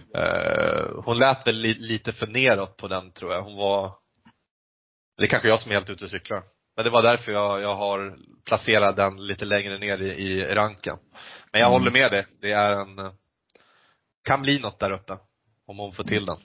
Hon 1.05 1.17
lät 1.17 1.47
väl 1.47 1.55
li, 1.55 1.73
lite 1.73 2.13
för 2.13 2.27
neråt 2.27 2.77
på 2.77 2.87
den 2.87 3.11
tror 3.11 3.33
jag. 3.33 3.41
Hon 3.41 3.57
var, 3.57 3.91
det 5.17 5.23
är 5.23 5.27
kanske 5.27 5.49
jag 5.49 5.59
som 5.59 5.71
är 5.71 5.75
helt 5.75 5.89
ute 5.89 6.03
och 6.03 6.11
cyklar. 6.11 6.43
Men 6.75 6.85
det 6.85 6.91
var 6.91 7.03
därför 7.03 7.31
jag, 7.31 7.61
jag 7.61 7.75
har 7.75 8.17
placerat 8.45 8.95
den 8.95 9.27
lite 9.27 9.45
längre 9.45 9.77
ner 9.77 10.01
i, 10.01 10.09
i 10.11 10.41
ranken. 10.55 10.97
Men 11.51 11.61
jag 11.61 11.69
Mm. 11.69 11.79
håller 11.79 11.91
med 11.91 12.11
dig. 12.11 12.25
Det 12.41 12.51
är 12.51 12.71
en, 12.73 12.99
eh, 12.99 13.11
kan 14.27 14.41
bli 14.41 14.59
något 14.59 14.79
där 14.79 14.91
uppe. 14.91 15.17
Om 15.67 15.77
hon 15.77 15.91
får 15.91 16.03
till 16.03 16.25
den. 16.25 16.37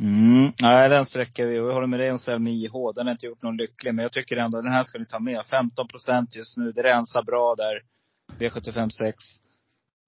Mm. 0.00 0.52
Nej, 0.62 0.88
den 0.88 1.06
sträcker 1.06 1.46
vi. 1.46 1.58
Och 1.60 1.68
jag 1.68 1.74
håller 1.74 1.86
med 1.86 2.00
dig 2.00 2.10
om 2.12 2.18
Selmi 2.18 2.50
IH. 2.64 2.72
Den 2.94 3.06
har 3.06 3.12
inte 3.12 3.26
gjort 3.26 3.42
någon 3.42 3.56
lycklig. 3.56 3.94
Men 3.94 4.02
jag 4.02 4.12
tycker 4.12 4.36
ändå 4.36 4.60
den 4.62 4.72
här 4.72 4.82
ska 4.84 4.98
ni 4.98 5.06
ta 5.06 5.18
med. 5.18 5.46
15 5.46 5.88
procent 5.88 6.34
just 6.34 6.56
nu. 6.56 6.72
Det 6.72 6.82
rensar 6.82 7.22
bra 7.22 7.54
där. 7.54 7.80
V75 8.38 8.88
6. 8.88 9.16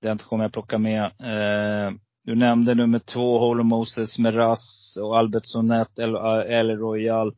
Den 0.03 0.19
kommer 0.19 0.45
jag 0.45 0.53
plocka 0.53 0.79
med. 0.79 1.05
Eh, 1.05 1.93
du 2.25 2.35
nämnde 2.35 2.75
nummer 2.75 2.99
två, 2.99 3.39
Holo 3.39 3.63
Moses 3.65 4.19
Meras 4.19 4.97
och 5.03 5.19
Albert 5.19 5.43
Sonett, 5.47 5.99
El, 5.99 6.17
El 6.49 6.79
Royal, 6.79 7.35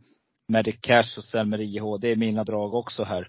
Magic 0.50 0.76
Cash 0.80 1.16
och 1.16 1.24
Selmer 1.24 1.60
IH. 1.60 1.82
Det 2.00 2.08
är 2.08 2.16
mina 2.16 2.44
drag 2.44 2.74
också 2.74 3.04
här. 3.04 3.28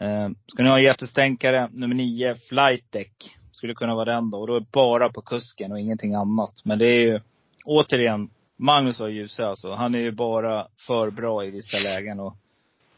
Eh, 0.00 0.28
ska 0.46 0.62
ni 0.62 0.68
ha 0.68 0.78
en 0.78 0.84
jättestänkare, 0.84 1.68
nummer 1.72 1.94
nio, 1.94 2.34
Flight 2.34 2.92
Deck. 2.92 3.12
Skulle 3.52 3.74
kunna 3.74 3.94
vara 3.94 4.14
den 4.14 4.30
då. 4.30 4.38
Och 4.40 4.46
då 4.46 4.56
är 4.56 4.66
bara 4.72 5.08
på 5.08 5.22
kusken 5.22 5.72
och 5.72 5.80
ingenting 5.80 6.14
annat. 6.14 6.64
Men 6.64 6.78
det 6.78 6.86
är 6.86 7.00
ju, 7.00 7.20
återigen, 7.64 8.30
Magnus 8.56 8.98
har 8.98 9.08
ljus 9.08 9.40
alltså. 9.40 9.72
Han 9.72 9.94
är 9.94 9.98
ju 9.98 10.10
bara 10.12 10.66
för 10.86 11.10
bra 11.10 11.44
i 11.44 11.50
vissa 11.50 11.78
lägen. 11.78 12.20
Och 12.20 12.36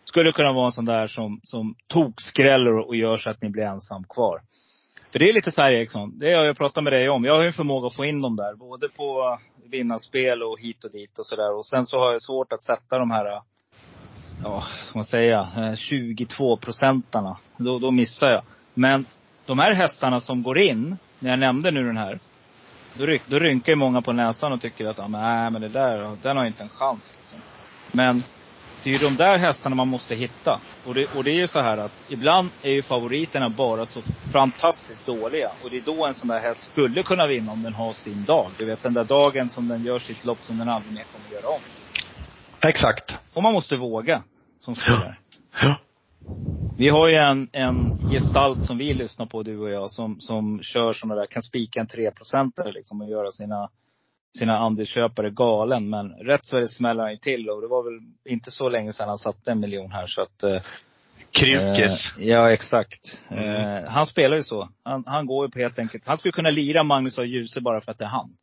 skulle 0.04 0.32
kunna 0.32 0.52
vara 0.52 0.66
en 0.66 0.72
sån 0.72 0.84
där 0.84 1.06
som, 1.06 1.40
som 1.42 1.74
tokskräller 1.86 2.78
och 2.78 2.96
gör 2.96 3.16
så 3.16 3.30
att 3.30 3.42
ni 3.42 3.48
blir 3.48 3.62
ensam 3.62 4.04
kvar. 4.04 4.40
För 5.12 5.18
det 5.18 5.28
är 5.28 5.32
lite 5.32 5.50
så 5.50 5.60
här 5.60 5.72
Eriksson, 5.72 6.18
det 6.18 6.32
har 6.32 6.44
jag 6.44 6.56
pratat 6.56 6.84
med 6.84 6.92
dig 6.92 7.08
om. 7.08 7.24
Jag 7.24 7.34
har 7.34 7.42
ju 7.42 7.46
en 7.46 7.52
förmåga 7.52 7.86
att 7.86 7.96
få 7.96 8.04
in 8.04 8.22
dem 8.22 8.36
där. 8.36 8.54
Både 8.54 8.88
på 8.88 9.38
vinnarspel 9.64 10.42
och 10.42 10.60
hit 10.60 10.84
och 10.84 10.92
dit 10.92 11.18
och 11.18 11.26
sådär. 11.26 11.54
Och 11.54 11.66
sen 11.66 11.86
så 11.86 11.98
har 11.98 12.12
jag 12.12 12.22
svårt 12.22 12.52
att 12.52 12.64
sätta 12.64 12.98
de 12.98 13.10
här, 13.10 13.40
ja, 14.42 14.64
ska 14.84 14.98
man 14.98 15.04
säga, 15.04 15.48
eh, 15.56 15.74
22 15.74 16.56
procentarna. 16.56 17.36
Då, 17.56 17.78
då 17.78 17.90
missar 17.90 18.28
jag. 18.28 18.42
Men 18.74 19.06
de 19.46 19.58
här 19.58 19.72
hästarna 19.72 20.20
som 20.20 20.42
går 20.42 20.58
in, 20.58 20.96
när 21.18 21.30
jag 21.30 21.38
nämnde 21.38 21.70
nu 21.70 21.86
den 21.86 21.96
här. 21.96 22.18
Då, 22.94 23.06
ryck, 23.06 23.22
då 23.26 23.38
rynkar 23.38 23.72
ju 23.72 23.76
många 23.76 24.02
på 24.02 24.12
näsan 24.12 24.52
och 24.52 24.60
tycker 24.60 24.90
att, 24.90 24.98
men, 24.98 25.10
nej, 25.10 25.50
men 25.50 25.62
det 25.62 25.68
där, 25.68 26.16
den 26.22 26.36
har 26.36 26.44
ju 26.44 26.48
inte 26.48 26.62
en 26.62 26.68
chans 26.68 27.14
liksom. 27.18 27.38
Men 27.92 28.22
det 28.82 28.90
är 28.90 28.92
ju 28.92 28.98
de 28.98 29.16
där 29.16 29.38
hästarna 29.38 29.76
man 29.76 29.88
måste 29.88 30.14
hitta. 30.14 30.60
Och 30.86 30.94
det, 30.94 31.16
och 31.16 31.24
det 31.24 31.30
är 31.30 31.34
ju 31.34 31.48
så 31.48 31.60
här 31.60 31.78
att 31.78 31.92
ibland 32.08 32.50
är 32.62 32.70
ju 32.70 32.82
favoriterna 32.82 33.48
bara 33.48 33.86
så 33.86 34.02
fantastiskt 34.32 35.06
dåliga. 35.06 35.50
Och 35.64 35.70
det 35.70 35.76
är 35.76 35.80
då 35.80 36.06
en 36.06 36.14
sån 36.14 36.28
där 36.28 36.40
häst 36.40 36.70
skulle 36.72 37.02
kunna 37.02 37.26
vinna 37.26 37.52
om 37.52 37.62
den 37.62 37.74
har 37.74 37.92
sin 37.92 38.24
dag. 38.24 38.50
Du 38.58 38.64
vet 38.64 38.82
den 38.82 38.94
där 38.94 39.04
dagen 39.04 39.50
som 39.50 39.68
den 39.68 39.84
gör 39.84 39.98
sitt 39.98 40.24
lopp 40.24 40.38
som 40.42 40.58
den 40.58 40.68
aldrig 40.68 40.92
mer 40.94 41.04
kommer 41.12 41.42
göra 41.42 41.54
om. 41.54 41.60
Exakt. 42.60 43.14
Och 43.34 43.42
man 43.42 43.52
måste 43.52 43.76
våga 43.76 44.22
som 44.64 44.76
spelare. 44.76 45.16
Ja. 45.60 45.76
Vi 46.76 46.88
har 46.88 47.08
ju 47.08 47.16
en, 47.16 47.48
en 47.52 47.98
gestalt 48.10 48.64
som 48.64 48.78
vi 48.78 48.94
lyssnar 48.94 49.26
på, 49.26 49.42
du 49.42 49.58
och 49.58 49.70
jag, 49.70 49.90
som, 49.90 50.20
som 50.20 50.62
kör 50.62 50.92
sådana 50.92 51.14
där, 51.14 51.26
kan 51.26 51.42
spika 51.42 51.80
en 51.80 51.86
3% 51.86 52.72
liksom 52.72 53.00
och 53.00 53.08
göra 53.08 53.30
sina, 53.30 53.70
sina 54.38 54.58
andelsköpare 54.58 55.30
galen. 55.30 55.90
Men 55.90 56.10
rätt 56.10 56.46
så 56.46 56.56
är 56.56 56.60
det 56.60 56.68
smäller 56.68 57.02
han 57.02 57.12
ju 57.12 57.18
till 57.18 57.50
och 57.50 57.60
det 57.60 57.68
var 57.68 57.82
väl 57.82 58.00
inte 58.24 58.50
så 58.50 58.68
länge 58.68 58.92
sedan 58.92 59.08
han 59.08 59.18
satte 59.18 59.50
en 59.50 59.60
miljon 59.60 59.92
här 59.92 60.06
så 60.06 60.22
att 60.22 60.42
eh, 60.42 60.62
Krukes. 61.30 62.16
Eh, 62.18 62.28
ja, 62.28 62.50
exakt. 62.50 63.18
Mm. 63.28 63.44
Eh, 63.44 63.90
han 63.90 64.06
spelar 64.06 64.36
ju 64.36 64.42
så. 64.42 64.68
Han, 64.84 65.04
han 65.06 65.26
går 65.26 65.46
ju 65.46 65.50
på 65.50 65.58
helt 65.58 65.78
enkelt, 65.78 66.06
han 66.06 66.18
skulle 66.18 66.32
kunna 66.32 66.50
lira 66.50 66.82
Magnus 66.82 67.18
av 67.18 67.26
Djuse 67.26 67.60
bara 67.60 67.80
för 67.80 67.92
att 67.92 67.98
det 67.98 68.04
är 68.04 68.08
han. 68.08 68.36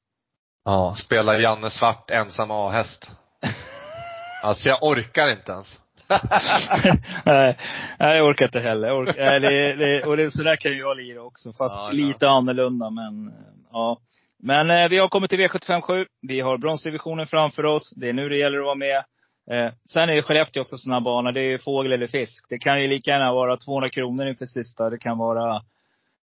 Ja, 0.65 0.95
spelar 0.97 1.39
Janne 1.39 1.69
Svart 1.69 2.11
ensam 2.11 2.51
A-häst. 2.51 3.09
Alltså 4.43 4.69
jag 4.69 4.83
orkar 4.83 5.27
inte 5.27 5.51
ens. 5.51 5.79
nej, 7.25 7.57
jag 7.99 8.27
orkar 8.27 8.45
inte 8.45 8.59
heller. 8.59 8.87
Jag 8.87 8.97
orkar, 8.97 9.25
nej, 9.25 9.39
det, 9.39 9.75
det, 9.75 10.03
och 10.03 10.17
det, 10.17 10.31
så 10.31 10.43
där 10.43 10.55
kan 10.55 10.71
ju 10.71 10.77
jag 10.77 10.97
lira 10.97 11.21
också. 11.21 11.53
Fast 11.53 11.75
Ja, 11.77 11.85
ja. 11.85 11.91
lite 11.91 12.29
annorlunda. 12.29 12.89
Men 12.89 13.33
ja. 13.71 13.99
Men 14.43 14.71
eh, 14.71 14.89
vi 14.89 14.97
har 14.97 15.07
kommit 15.07 15.29
till 15.29 15.39
V757. 15.39 16.05
Vi 16.21 16.39
har 16.39 16.57
bronsdivisionen 16.57 17.27
framför 17.27 17.65
oss. 17.65 17.93
Det 17.95 18.09
är 18.09 18.13
nu 18.13 18.29
det 18.29 18.37
gäller 18.37 18.57
att 18.57 18.65
vara 18.65 18.75
med. 18.75 19.03
Eh, 19.51 19.73
sen 19.93 20.09
är 20.09 20.13
ju 20.13 20.21
Skellefteå 20.21 20.61
också 20.61 20.75
här 20.91 21.01
bana. 21.01 21.31
Det 21.31 21.41
är 21.41 21.49
ju 21.49 21.57
fågel 21.57 21.91
eller 21.91 22.07
fisk. 22.07 22.45
Det 22.49 22.57
kan 22.57 22.81
ju 22.81 22.87
lika 22.87 23.11
gärna 23.11 23.33
vara 23.33 23.57
200 23.57 23.89
kronor 23.89 24.27
inför 24.27 24.45
sista. 24.45 24.89
Det 24.89 24.97
kan 24.97 25.17
vara 25.17 25.55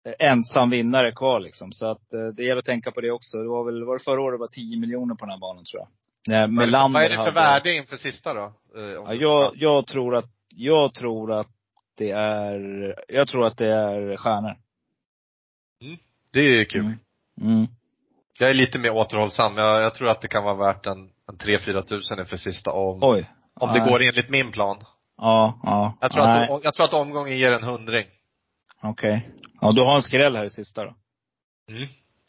eh, 0.06 0.30
ensam 0.30 0.70
vinnare 0.70 1.12
kvar 1.12 1.40
liksom. 1.40 1.72
Så 1.72 1.88
att 1.88 2.14
eh, 2.14 2.28
det 2.36 2.44
gäller 2.44 2.60
att 2.60 2.66
tänka 2.66 2.92
på 2.92 3.02
det 3.02 3.12
också. 3.12 3.38
Det 3.38 3.50
var 3.50 3.64
väl, 3.64 3.84
var 3.84 3.98
det 3.98 4.04
förra 4.04 4.22
året 4.22 4.38
det 4.38 4.42
var 4.42 4.48
10 4.48 4.80
miljoner 4.80 5.16
på 5.16 5.26
den 5.26 5.32
här 5.32 5.40
banan 5.40 5.66
tror 5.66 5.82
jag. 5.82 5.88
Det- 6.26 6.48
Melander 6.48 7.00
Vad 7.00 7.06
är 7.06 7.10
det 7.10 7.16
för 7.16 7.24
hade- 7.24 7.32
värde 7.36 7.76
inför 7.76 7.98
sista 7.98 8.34
då? 8.34 8.54
Eh, 8.78 8.82
Ja, 8.84 9.14
jag, 9.14 9.52
jag 9.56 9.88
tror 9.88 10.16
att, 10.16 10.30
jag 10.56 10.94
tror 10.94 11.32
att 11.40 11.48
det 11.98 12.12
är, 12.12 12.96
jag 13.08 13.28
tror 13.28 13.48
att 13.48 13.58
det 13.58 13.68
är 13.68 14.18
stjärnor. 14.18 14.56
Det 16.34 16.40
är 16.40 16.58
ju 16.58 16.66
kul. 16.66 16.82
Mm. 16.82 16.98
Mm. 17.42 17.68
Jag 18.40 18.50
är 18.50 18.54
lite 18.54 18.78
mer 18.80 18.90
återhållsam. 18.92 19.58
Jag, 19.58 19.82
jag 19.84 19.94
tror 19.94 20.08
att 20.10 20.22
det 20.22 20.28
kan 20.28 20.44
vara 20.44 20.56
värt 20.74 20.86
en, 20.86 20.98
en 21.30 21.38
3-4 21.38 21.82
tusen 21.82 22.20
inför 22.20 22.38
sista 22.38 22.72
om, 22.72 23.00
Oj. 23.02 23.30
om 23.56 23.74
det 23.74 23.80
Nej. 23.80 23.90
går 23.90 24.02
enligt 24.04 24.30
min 24.30 24.52
plan. 24.52 24.78
Ja, 25.18 25.60
ja. 25.64 25.98
Jag 26.02 26.12
tror, 26.12 26.26
Nej, 26.26 26.50
att, 26.52 26.64
jag 26.64 26.74
tror 26.74 26.86
att 26.86 26.94
omgången 26.94 27.38
ger 27.38 27.52
en 27.52 27.64
hundring. 27.64 28.06
Okej. 28.82 29.30
Ja, 29.62 29.72
du 29.72 29.82
har 29.82 29.96
en 29.96 30.02
skräll 30.04 30.36
här 30.36 30.46
i 30.46 30.50
sista 30.50 30.84
då. 30.86 30.96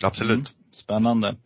Absolut. 0.04 0.32
Mm. 0.38 0.72
Spännande. 0.72 1.36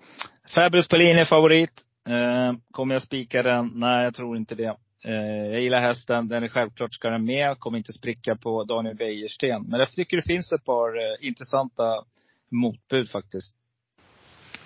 Fabulous 0.55 0.88
Pellini 0.88 1.20
är 1.20 1.24
favorit. 1.24 1.72
Eh, 2.09 2.55
kommer 2.70 2.94
jag 2.94 3.02
spika 3.02 3.42
den? 3.42 3.72
Nej, 3.74 4.05
jag 4.05 4.14
tror 4.14 4.36
inte 4.36 4.55
det. 4.55 4.76
Eh, 5.05 5.52
jag 5.52 5.61
gillar 5.61 5.80
hästen. 5.80 6.28
Den 6.28 6.42
är 6.42 6.48
självklart 6.48 6.94
ska 6.94 7.11
den 7.11 7.24
med. 7.24 7.59
Kommer 7.59 7.78
inte 7.78 7.92
spricka 7.92 8.36
på 8.36 8.64
Daniel 8.64 8.96
Wäjersten. 8.96 9.62
Men 9.68 9.80
jag 9.80 9.90
tycker 9.90 10.16
det 10.16 10.34
finns 10.34 10.52
ett 10.52 10.64
par 10.64 10.96
eh, 10.96 11.28
intressanta 11.28 12.05
motbud 12.50 13.11
faktiskt. 13.11 13.55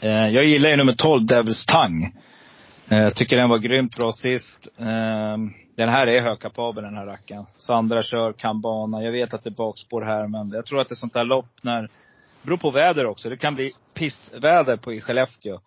Jag 0.01 0.45
gillar 0.45 0.71
ju 0.71 0.77
nummer 0.77 0.93
12, 0.93 1.27
Devils 1.27 1.67
Tang. 1.67 2.17
Jag 2.89 3.15
tycker 3.15 3.37
den 3.37 3.49
var 3.49 3.59
grymt 3.59 3.97
bra 3.97 4.13
sist. 4.13 4.69
Ehm, 4.79 5.53
den 5.77 5.89
här 5.89 6.07
är 6.07 6.21
högkapabel 6.21 6.85
den 6.85 6.97
här 6.97 7.07
rackaren. 7.07 7.47
Sandra 7.57 8.03
kör, 8.03 8.33
kan 8.33 8.61
bana. 8.61 9.03
Jag 9.03 9.13
vet 9.13 9.35
att 9.35 9.45
det 9.45 9.51
är 9.51 9.55
bakspår 9.55 10.03
här 10.03 10.29
men 10.29 10.51
jag 10.51 10.67
tror 10.67 10.81
att 10.81 10.89
det 10.89 10.93
är 10.93 10.97
sånt 10.97 11.13
där 11.13 11.25
lopp 11.25 11.51
när 11.63 11.83
det 11.83 11.89
beror 12.43 12.57
på 12.57 12.71
väder 12.71 13.07
också. 13.07 13.29
Det 13.29 13.37
kan 13.37 13.55
bli 13.55 13.73
pissväder 13.95 14.77
på 14.77 14.93
i 14.93 15.01
Skellefteå. 15.01 15.61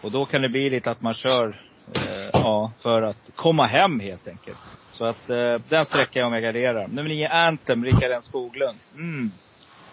Och 0.00 0.10
då 0.10 0.24
kan 0.24 0.42
det 0.42 0.48
bli 0.48 0.70
lite 0.70 0.90
att 0.90 1.00
man 1.02 1.14
kör, 1.14 1.60
eh, 1.94 2.30
ja, 2.32 2.72
för 2.82 3.02
att 3.02 3.30
komma 3.36 3.66
hem 3.66 4.00
helt 4.00 4.28
enkelt. 4.28 4.58
Så 4.92 5.04
att 5.04 5.30
eh, 5.30 5.54
den 5.68 5.84
sträcker 5.84 6.20
jag 6.20 6.26
om 6.26 6.32
jag 6.32 6.42
garderar. 6.42 6.88
Nummer 6.88 7.08
nio, 7.08 7.28
Anthem, 7.28 7.84
Rickard 7.84 8.10
N 8.10 8.22
Skoglund. 8.22 8.78
Mm. 8.94 9.30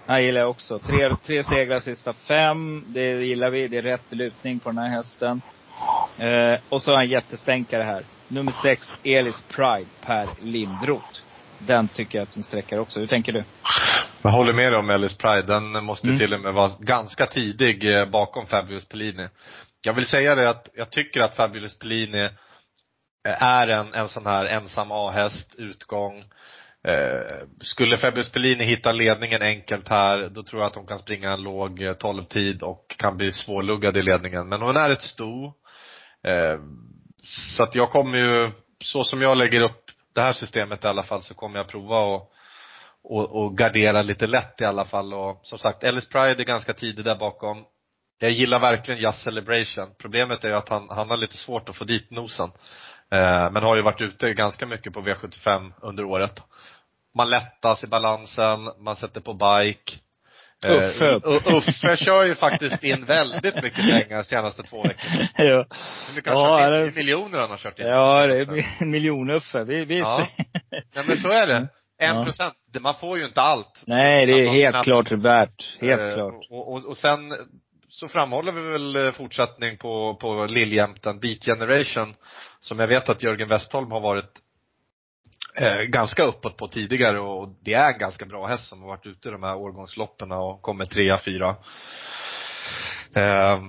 Den 0.06 0.24
gillar 0.24 0.42
jag 0.42 0.50
också. 0.50 0.80
Tre, 0.80 1.16
tre 1.26 1.44
segrar 1.44 1.80
sista 1.80 2.14
fem. 2.14 2.84
Det 2.88 3.24
gillar 3.26 3.50
vi. 3.50 3.68
Det 3.68 3.78
är 3.78 3.82
rätt 3.82 4.12
lutning 4.12 4.60
på 4.60 4.70
den 4.70 4.78
här 4.78 4.88
hästen. 4.90 5.42
Eh, 6.18 6.60
och 6.70 6.82
så 6.82 6.90
har 6.92 6.96
jag 6.96 7.04
en 7.04 7.10
jättestänkare 7.10 7.84
här. 7.84 8.04
Nummer 8.28 8.52
sex, 8.64 8.94
Elis 9.04 9.44
Pride, 9.56 9.90
Per 10.06 10.28
Lindroth. 10.42 11.20
Den 11.60 11.88
tycker 11.88 12.18
jag 12.18 12.24
att 12.24 12.32
den 12.32 12.44
sträcker 12.44 12.80
också. 12.80 13.00
Hur 13.00 13.08
tänker 13.08 13.32
du? 13.32 13.44
Jag 14.22 14.32
håller 14.32 14.54
med 14.54 14.72
dig 14.72 14.80
om 14.80 14.90
Ellis 14.90 15.18
Pride. 15.18 15.42
Den 15.42 15.86
måste 15.86 16.08
Mm. 16.08 16.20
till 16.20 16.34
och 16.34 16.40
med 16.40 16.54
vara 16.54 16.72
ganska 16.80 17.26
tidig 17.26 17.96
eh, 17.96 18.06
bakom 18.06 18.46
Fabulous 18.46 18.86
Pellini. 18.86 19.28
Jag 19.86 19.94
vill 19.94 20.06
säga 20.06 20.36
det 20.36 20.50
att 20.50 20.70
jag 20.74 20.90
tycker 20.92 21.20
att 21.20 21.36
Fabulous 21.36 21.80
Pellini 21.80 22.24
eh, 23.28 23.44
är 23.44 23.68
en, 23.68 23.94
en 23.94 24.10
sån 24.10 24.26
här 24.26 24.46
ensam 24.46 24.92
A-häst, 24.92 25.56
utgång. 25.58 26.20
Eh, 26.88 27.48
skulle 27.58 27.98
Fabulous 27.98 28.32
Pellini 28.32 28.66
hitta 28.66 28.92
ledningen 28.92 29.42
enkelt 29.42 29.90
här, 29.90 30.30
då 30.30 30.44
tror 30.44 30.62
jag 30.62 30.70
att 30.70 30.76
hon 30.76 30.88
kan 30.88 31.00
springa 31.00 31.32
en 31.32 31.44
låg 31.44 31.82
eh, 31.82 31.94
tolvtid 31.94 32.56
12-tid 32.56 32.64
och 32.64 32.96
kan 32.98 33.18
bli 33.18 33.32
svårluggad 33.32 33.98
i 33.98 34.02
ledningen. 34.02 34.50
Men 34.50 34.62
hon 34.62 34.78
är 34.78 34.90
ett 34.90 35.02
sto. 35.02 35.46
Eh, 36.24 36.60
så 37.24 37.64
att 37.64 37.76
jag 37.76 37.92
kommer 37.92 38.18
ju, 38.18 38.52
så 38.84 39.04
som 39.04 39.22
jag 39.22 39.38
lägger 39.38 39.62
upp 39.62 39.86
det 40.16 40.22
här 40.22 40.34
systemet 40.34 40.84
i 40.84 40.88
alla 40.88 41.04
fall, 41.04 41.22
så 41.22 41.34
kommer 41.34 41.60
jag 41.60 41.68
prova 41.68 42.00
och 42.00 42.34
och, 43.04 43.44
och 43.44 43.58
gardera 43.58 44.02
lite 44.02 44.28
lätt 44.28 44.62
i 44.62 44.66
alla 44.66 44.86
fall. 44.86 45.14
Och 45.14 45.40
som 45.44 45.60
sagt, 45.60 45.84
Ellis 45.84 46.10
Pride 46.10 46.42
är 46.42 46.46
ganska 46.46 46.74
tidig 46.74 47.06
där 47.06 47.16
bakom. 47.16 47.66
Jag 48.24 48.32
gillar 48.32 48.60
verkligen 48.60 49.02
Just 49.02 49.22
Celebration. 49.24 49.90
Problemet 50.02 50.44
är 50.44 50.48
ju 50.48 50.54
att 50.56 50.70
han, 50.70 50.88
han 50.90 51.10
har 51.10 51.18
lite 51.18 51.38
svårt 51.38 51.70
att 51.70 51.76
få 51.76 51.84
dit 51.84 52.12
nosen. 52.12 52.50
Eh, 53.12 53.52
men 53.52 53.64
har 53.64 53.76
ju 53.76 53.82
varit 53.82 54.02
ute 54.02 54.34
ganska 54.34 54.66
mycket 54.66 54.94
på 54.94 55.02
V75 55.02 55.72
under 55.82 56.04
året. 56.06 56.42
Man 57.16 57.30
lättas 57.30 57.84
i 57.84 57.88
balansen, 57.88 58.60
man 58.80 58.96
sätter 58.96 59.22
på 59.22 59.34
bike. 59.34 59.94
Eh, 60.66 60.74
Uffe 60.74 61.20
Uffe 61.58 61.98
kör 61.98 62.26
ju 62.26 62.36
faktiskt 62.36 62.84
in 62.84 63.06
väldigt 63.06 63.56
mycket 63.64 63.90
pengar 63.90 64.24
senaste 64.24 64.64
två 64.64 64.84
veckorna. 64.84 65.28
ja. 65.38 65.66
Hur 66.08 66.16
mycket 66.16 66.34
har 66.34 66.62
Ja, 66.62 66.70
det- 66.70 66.96
miljoner 66.96 67.40
han 67.40 67.50
har 67.50 67.58
kört 67.58 67.80
in. 67.80 67.86
Ja, 67.88 68.28
det 68.28 68.36
är 68.36 68.64
en 68.82 68.92
miljon 68.92 69.30
Uffe. 69.30 69.64
Vi, 69.64 69.86
vi 69.86 70.00
Ja. 70.00 70.28
Nej 70.96 71.06
men 71.08 71.18
så 71.18 71.30
är 71.30 71.48
det. 71.48 71.68
En 72.00 72.16
Ja. 72.18 72.24
procent. 72.24 72.54
Man 72.80 72.96
får 72.96 73.18
ju 73.18 73.26
inte 73.26 73.42
allt. 73.42 73.84
Nej, 73.88 74.26
det 74.26 74.34
är 74.34 74.48
helt 74.48 74.84
klart 74.84 75.12
värt. 75.12 75.78
Helt 75.82 76.02
Eh, 76.02 76.14
klart. 76.14 76.34
Och, 76.50 76.74
och, 76.74 76.86
och 76.86 76.98
sen 76.98 77.34
så 77.94 78.08
framhåller 78.08 78.52
vi 78.52 78.62
väl 78.62 78.96
eh, 78.96 79.12
fortsättning 79.12 79.78
på, 79.78 80.16
på 80.16 80.46
lilljämten 80.46 81.20
Beat 81.20 81.46
Generation, 81.46 82.16
som 82.60 82.80
jag 82.80 82.88
vet 82.88 83.10
att 83.10 83.24
Jörgen 83.24 83.50
Westholm 83.50 83.92
har 83.92 84.02
varit 84.02 84.42
eh, 85.56 85.82
ganska 85.82 86.24
uppåt 86.24 86.58
på 86.58 86.68
tidigare 86.68 87.20
och 87.20 87.56
det 87.62 87.74
är 87.74 87.94
en 87.94 88.00
ganska 88.00 88.26
bra 88.26 88.48
häst 88.48 88.68
som 88.68 88.82
har 88.82 88.88
varit 88.88 89.06
ute 89.06 89.28
i 89.28 89.32
de 89.32 89.44
här 89.44 89.56
årgångsloppen 89.56 90.32
och 90.32 90.62
kommer 90.62 90.86
trea, 90.86 91.18
fyra. 91.18 91.56
Eh, 93.16 93.62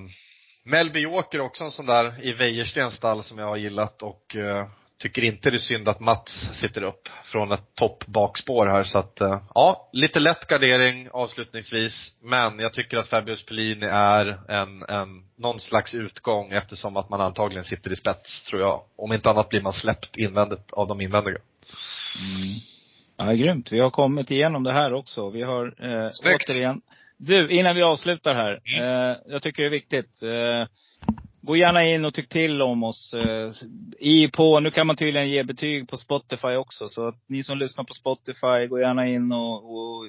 Melby 0.65 1.01
Joker 1.01 1.41
också 1.41 1.65
en 1.65 1.71
sån 1.71 1.87
där 1.87 2.25
i 2.27 2.33
Wäjerstens 2.33 2.95
stall 2.95 3.23
som 3.23 3.39
jag 3.39 3.47
har 3.47 3.57
gillat 3.57 4.03
och 4.03 4.37
eh, 4.37 4.69
tycker 4.99 5.25
inte 5.25 5.51
det 5.51 5.57
är 5.57 5.59
synd 5.59 5.89
att 5.89 6.01
Mats 6.01 6.51
sitter 6.53 6.83
upp 6.83 7.09
från 7.25 7.53
ett 7.53 7.75
toppbakspår 7.75 8.67
här 8.67 8.83
så 8.83 8.99
att, 8.99 9.21
eh, 9.21 9.43
ja, 9.55 9.91
lite 9.93 10.21
lätt 10.21 10.47
gardering 10.47 11.09
avslutningsvis. 11.13 12.13
Men 12.23 12.59
jag 12.59 12.73
tycker 12.73 12.97
att 12.97 13.09
Fabius 13.09 13.47
Pellini 13.47 13.87
är 13.87 14.51
en, 14.51 14.83
en, 14.83 15.09
någon 15.37 15.61
slags 15.61 15.95
utgång 15.95 16.53
eftersom 16.53 16.97
att 16.97 17.11
man 17.11 17.21
antagligen 17.21 17.65
sitter 17.65 17.93
i 17.93 17.97
spets, 17.97 18.45
tror 18.45 18.61
jag. 18.63 18.83
Om 18.97 19.13
inte 19.13 19.31
annat 19.31 19.49
blir 19.49 19.63
man 19.63 19.73
släppt 19.73 20.17
invändigt 20.17 20.73
av 20.73 20.89
de 20.89 21.01
invändiga. 21.01 21.37
Mm. 22.19 22.53
Ja, 23.17 23.33
grymt. 23.33 23.73
Vi 23.73 23.81
har 23.81 23.91
kommit 23.91 24.31
igenom 24.31 24.65
det 24.65 24.73
här 24.73 24.93
också. 24.93 25.31
Vi 25.31 25.43
har 25.43 25.67
eh, 25.67 26.09
Snyggt. 26.11 26.49
återigen. 26.49 26.81
Du, 27.17 27.51
innan 27.51 27.77
vi 27.77 27.83
avslutar 27.83 28.35
här. 28.35 28.61
Eh, 28.81 29.17
jag 29.27 29.43
tycker 29.43 29.63
det 29.63 29.69
är 29.69 29.71
viktigt. 29.71 30.23
Eh, 30.23 30.67
gå 31.45 31.57
gärna 31.57 31.85
in 31.85 32.05
och 32.05 32.15
tyck 32.15 32.29
till 32.29 32.63
om 32.63 32.83
oss. 32.83 33.15
Eh, 33.15 33.51
I 33.99 34.29
på, 34.29 34.61
nu 34.61 34.71
kan 34.71 34.87
man 34.87 34.97
tydligen 34.97 35.31
ge 35.31 35.43
betyg 35.43 35.89
på 35.89 35.97
Spotify 35.97 36.55
också. 36.57 36.89
Så 36.89 37.07
att 37.07 37.15
ni 37.27 37.43
som 37.43 37.59
lyssnar 37.59 37.85
på 37.85 37.95
Spotify, 37.95 38.67
gå 38.69 38.81
gärna 38.81 39.09
in 39.09 39.33
och, 39.33 39.55
och 39.55 40.07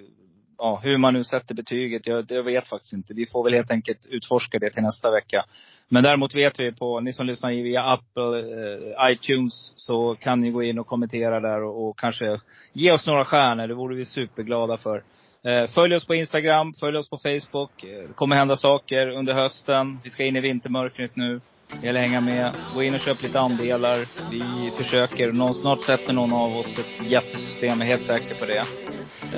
ja, 0.57 0.79
hur 0.83 0.97
man 0.97 1.13
nu 1.13 1.23
sätter 1.23 1.55
betyget. 1.55 2.07
Jag, 2.07 2.25
jag 2.29 2.43
vet 2.43 2.67
faktiskt 2.67 2.93
inte. 2.93 3.13
Vi 3.13 3.25
får 3.25 3.43
väl 3.43 3.53
helt 3.53 3.71
enkelt 3.71 4.07
utforska 4.09 4.59
det 4.59 4.69
till 4.69 4.83
nästa 4.83 5.11
vecka. 5.11 5.45
Men 5.89 6.03
däremot 6.03 6.36
vet 6.36 6.59
vi 6.59 6.71
på, 6.71 6.99
ni 6.99 7.13
som 7.13 7.25
lyssnar 7.25 7.49
via 7.49 7.83
Apple, 7.83 8.39
eh, 8.39 9.11
iTunes, 9.11 9.73
så 9.75 10.15
kan 10.15 10.41
ni 10.41 10.51
gå 10.51 10.63
in 10.63 10.79
och 10.79 10.88
kommentera 10.88 11.39
där 11.39 11.63
och, 11.63 11.88
och 11.88 11.99
kanske 11.99 12.39
ge 12.73 12.91
oss 12.91 13.07
några 13.07 13.25
stjärnor. 13.25 13.67
Det 13.67 13.73
vore 13.73 13.95
vi 13.95 14.05
superglada 14.05 14.77
för. 14.77 15.03
Eh, 15.45 15.67
följ 15.67 15.95
oss 15.95 16.05
på 16.05 16.15
Instagram, 16.15 16.73
följ 16.79 16.97
oss 16.97 17.09
på 17.09 17.17
Facebook. 17.17 17.83
Eh, 17.83 18.07
Det 18.07 18.13
kommer 18.15 18.35
hända 18.35 18.55
saker 18.55 19.07
under 19.07 19.33
hösten. 19.33 19.99
Vi 20.03 20.09
ska 20.09 20.23
in 20.23 20.35
i 20.35 20.39
vintermörkret 20.39 21.11
nu. 21.15 21.41
Det 21.81 21.87
gäller 21.87 21.99
att 22.03 22.07
hänga 22.09 22.21
med. 22.21 22.55
Gå 22.75 22.83
in 22.83 22.93
och 22.93 22.99
köp 22.99 23.23
lite 23.23 23.39
andelar. 23.39 23.97
Vi 24.31 24.71
försöker. 24.77 25.31
Någon, 25.31 25.55
snart 25.55 25.81
sätter 25.81 26.13
någon 26.13 26.33
av 26.33 26.57
oss 26.57 26.79
ett 26.79 27.11
jättesystem. 27.11 27.69
Jag 27.69 27.81
är 27.81 27.85
helt 27.85 28.03
säker 28.03 28.35
på 28.35 28.45
det. 28.45 28.63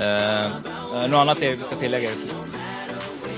Eh, 0.01 1.09
något 1.09 1.19
annat 1.19 1.43
Erik 1.43 1.59
vi 1.59 1.63
ska 1.63 1.75
tillägga? 1.75 2.09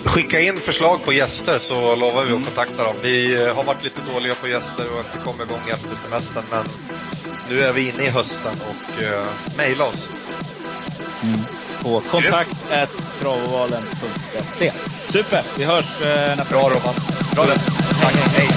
Skicka 0.06 0.40
in 0.40 0.58
förslag 0.58 1.06
på 1.06 1.14
gäster 1.14 1.60
så 1.60 1.96
lovar 1.96 2.26
vi 2.26 2.34
att 2.34 2.44
kontakta 2.44 2.84
dem. 2.84 2.96
Vi 3.04 3.48
har 3.48 3.64
varit 3.64 3.84
lite 3.84 4.02
dåliga 4.14 4.36
på 4.36 4.48
gäster 4.48 4.86
och 4.94 5.00
inte 5.00 5.18
kommit 5.26 5.48
igång 5.48 5.70
efter 5.70 5.96
semestern 5.96 6.44
men 6.52 6.66
nu 7.50 7.62
är 7.62 7.74
vi 7.74 7.90
inne 7.90 8.04
i 8.04 8.10
hösten 8.10 8.54
och 8.70 9.02
uh, 9.02 9.58
mejla 9.58 9.84
oss. 9.86 10.08
Mm. 11.24 11.59
På 11.84 12.02
kontakt 12.12 12.56
travovalen.se. 13.22 14.72
Super! 15.12 15.44
Vi 15.58 15.64
hörs 15.64 16.02
eh, 16.02 16.38
nästa 16.38 16.56
Bra 16.56 16.70
Robban. 16.70 16.94
Bra. 17.36 17.46
Tack. 18.02 18.14
Hej. 18.38 18.49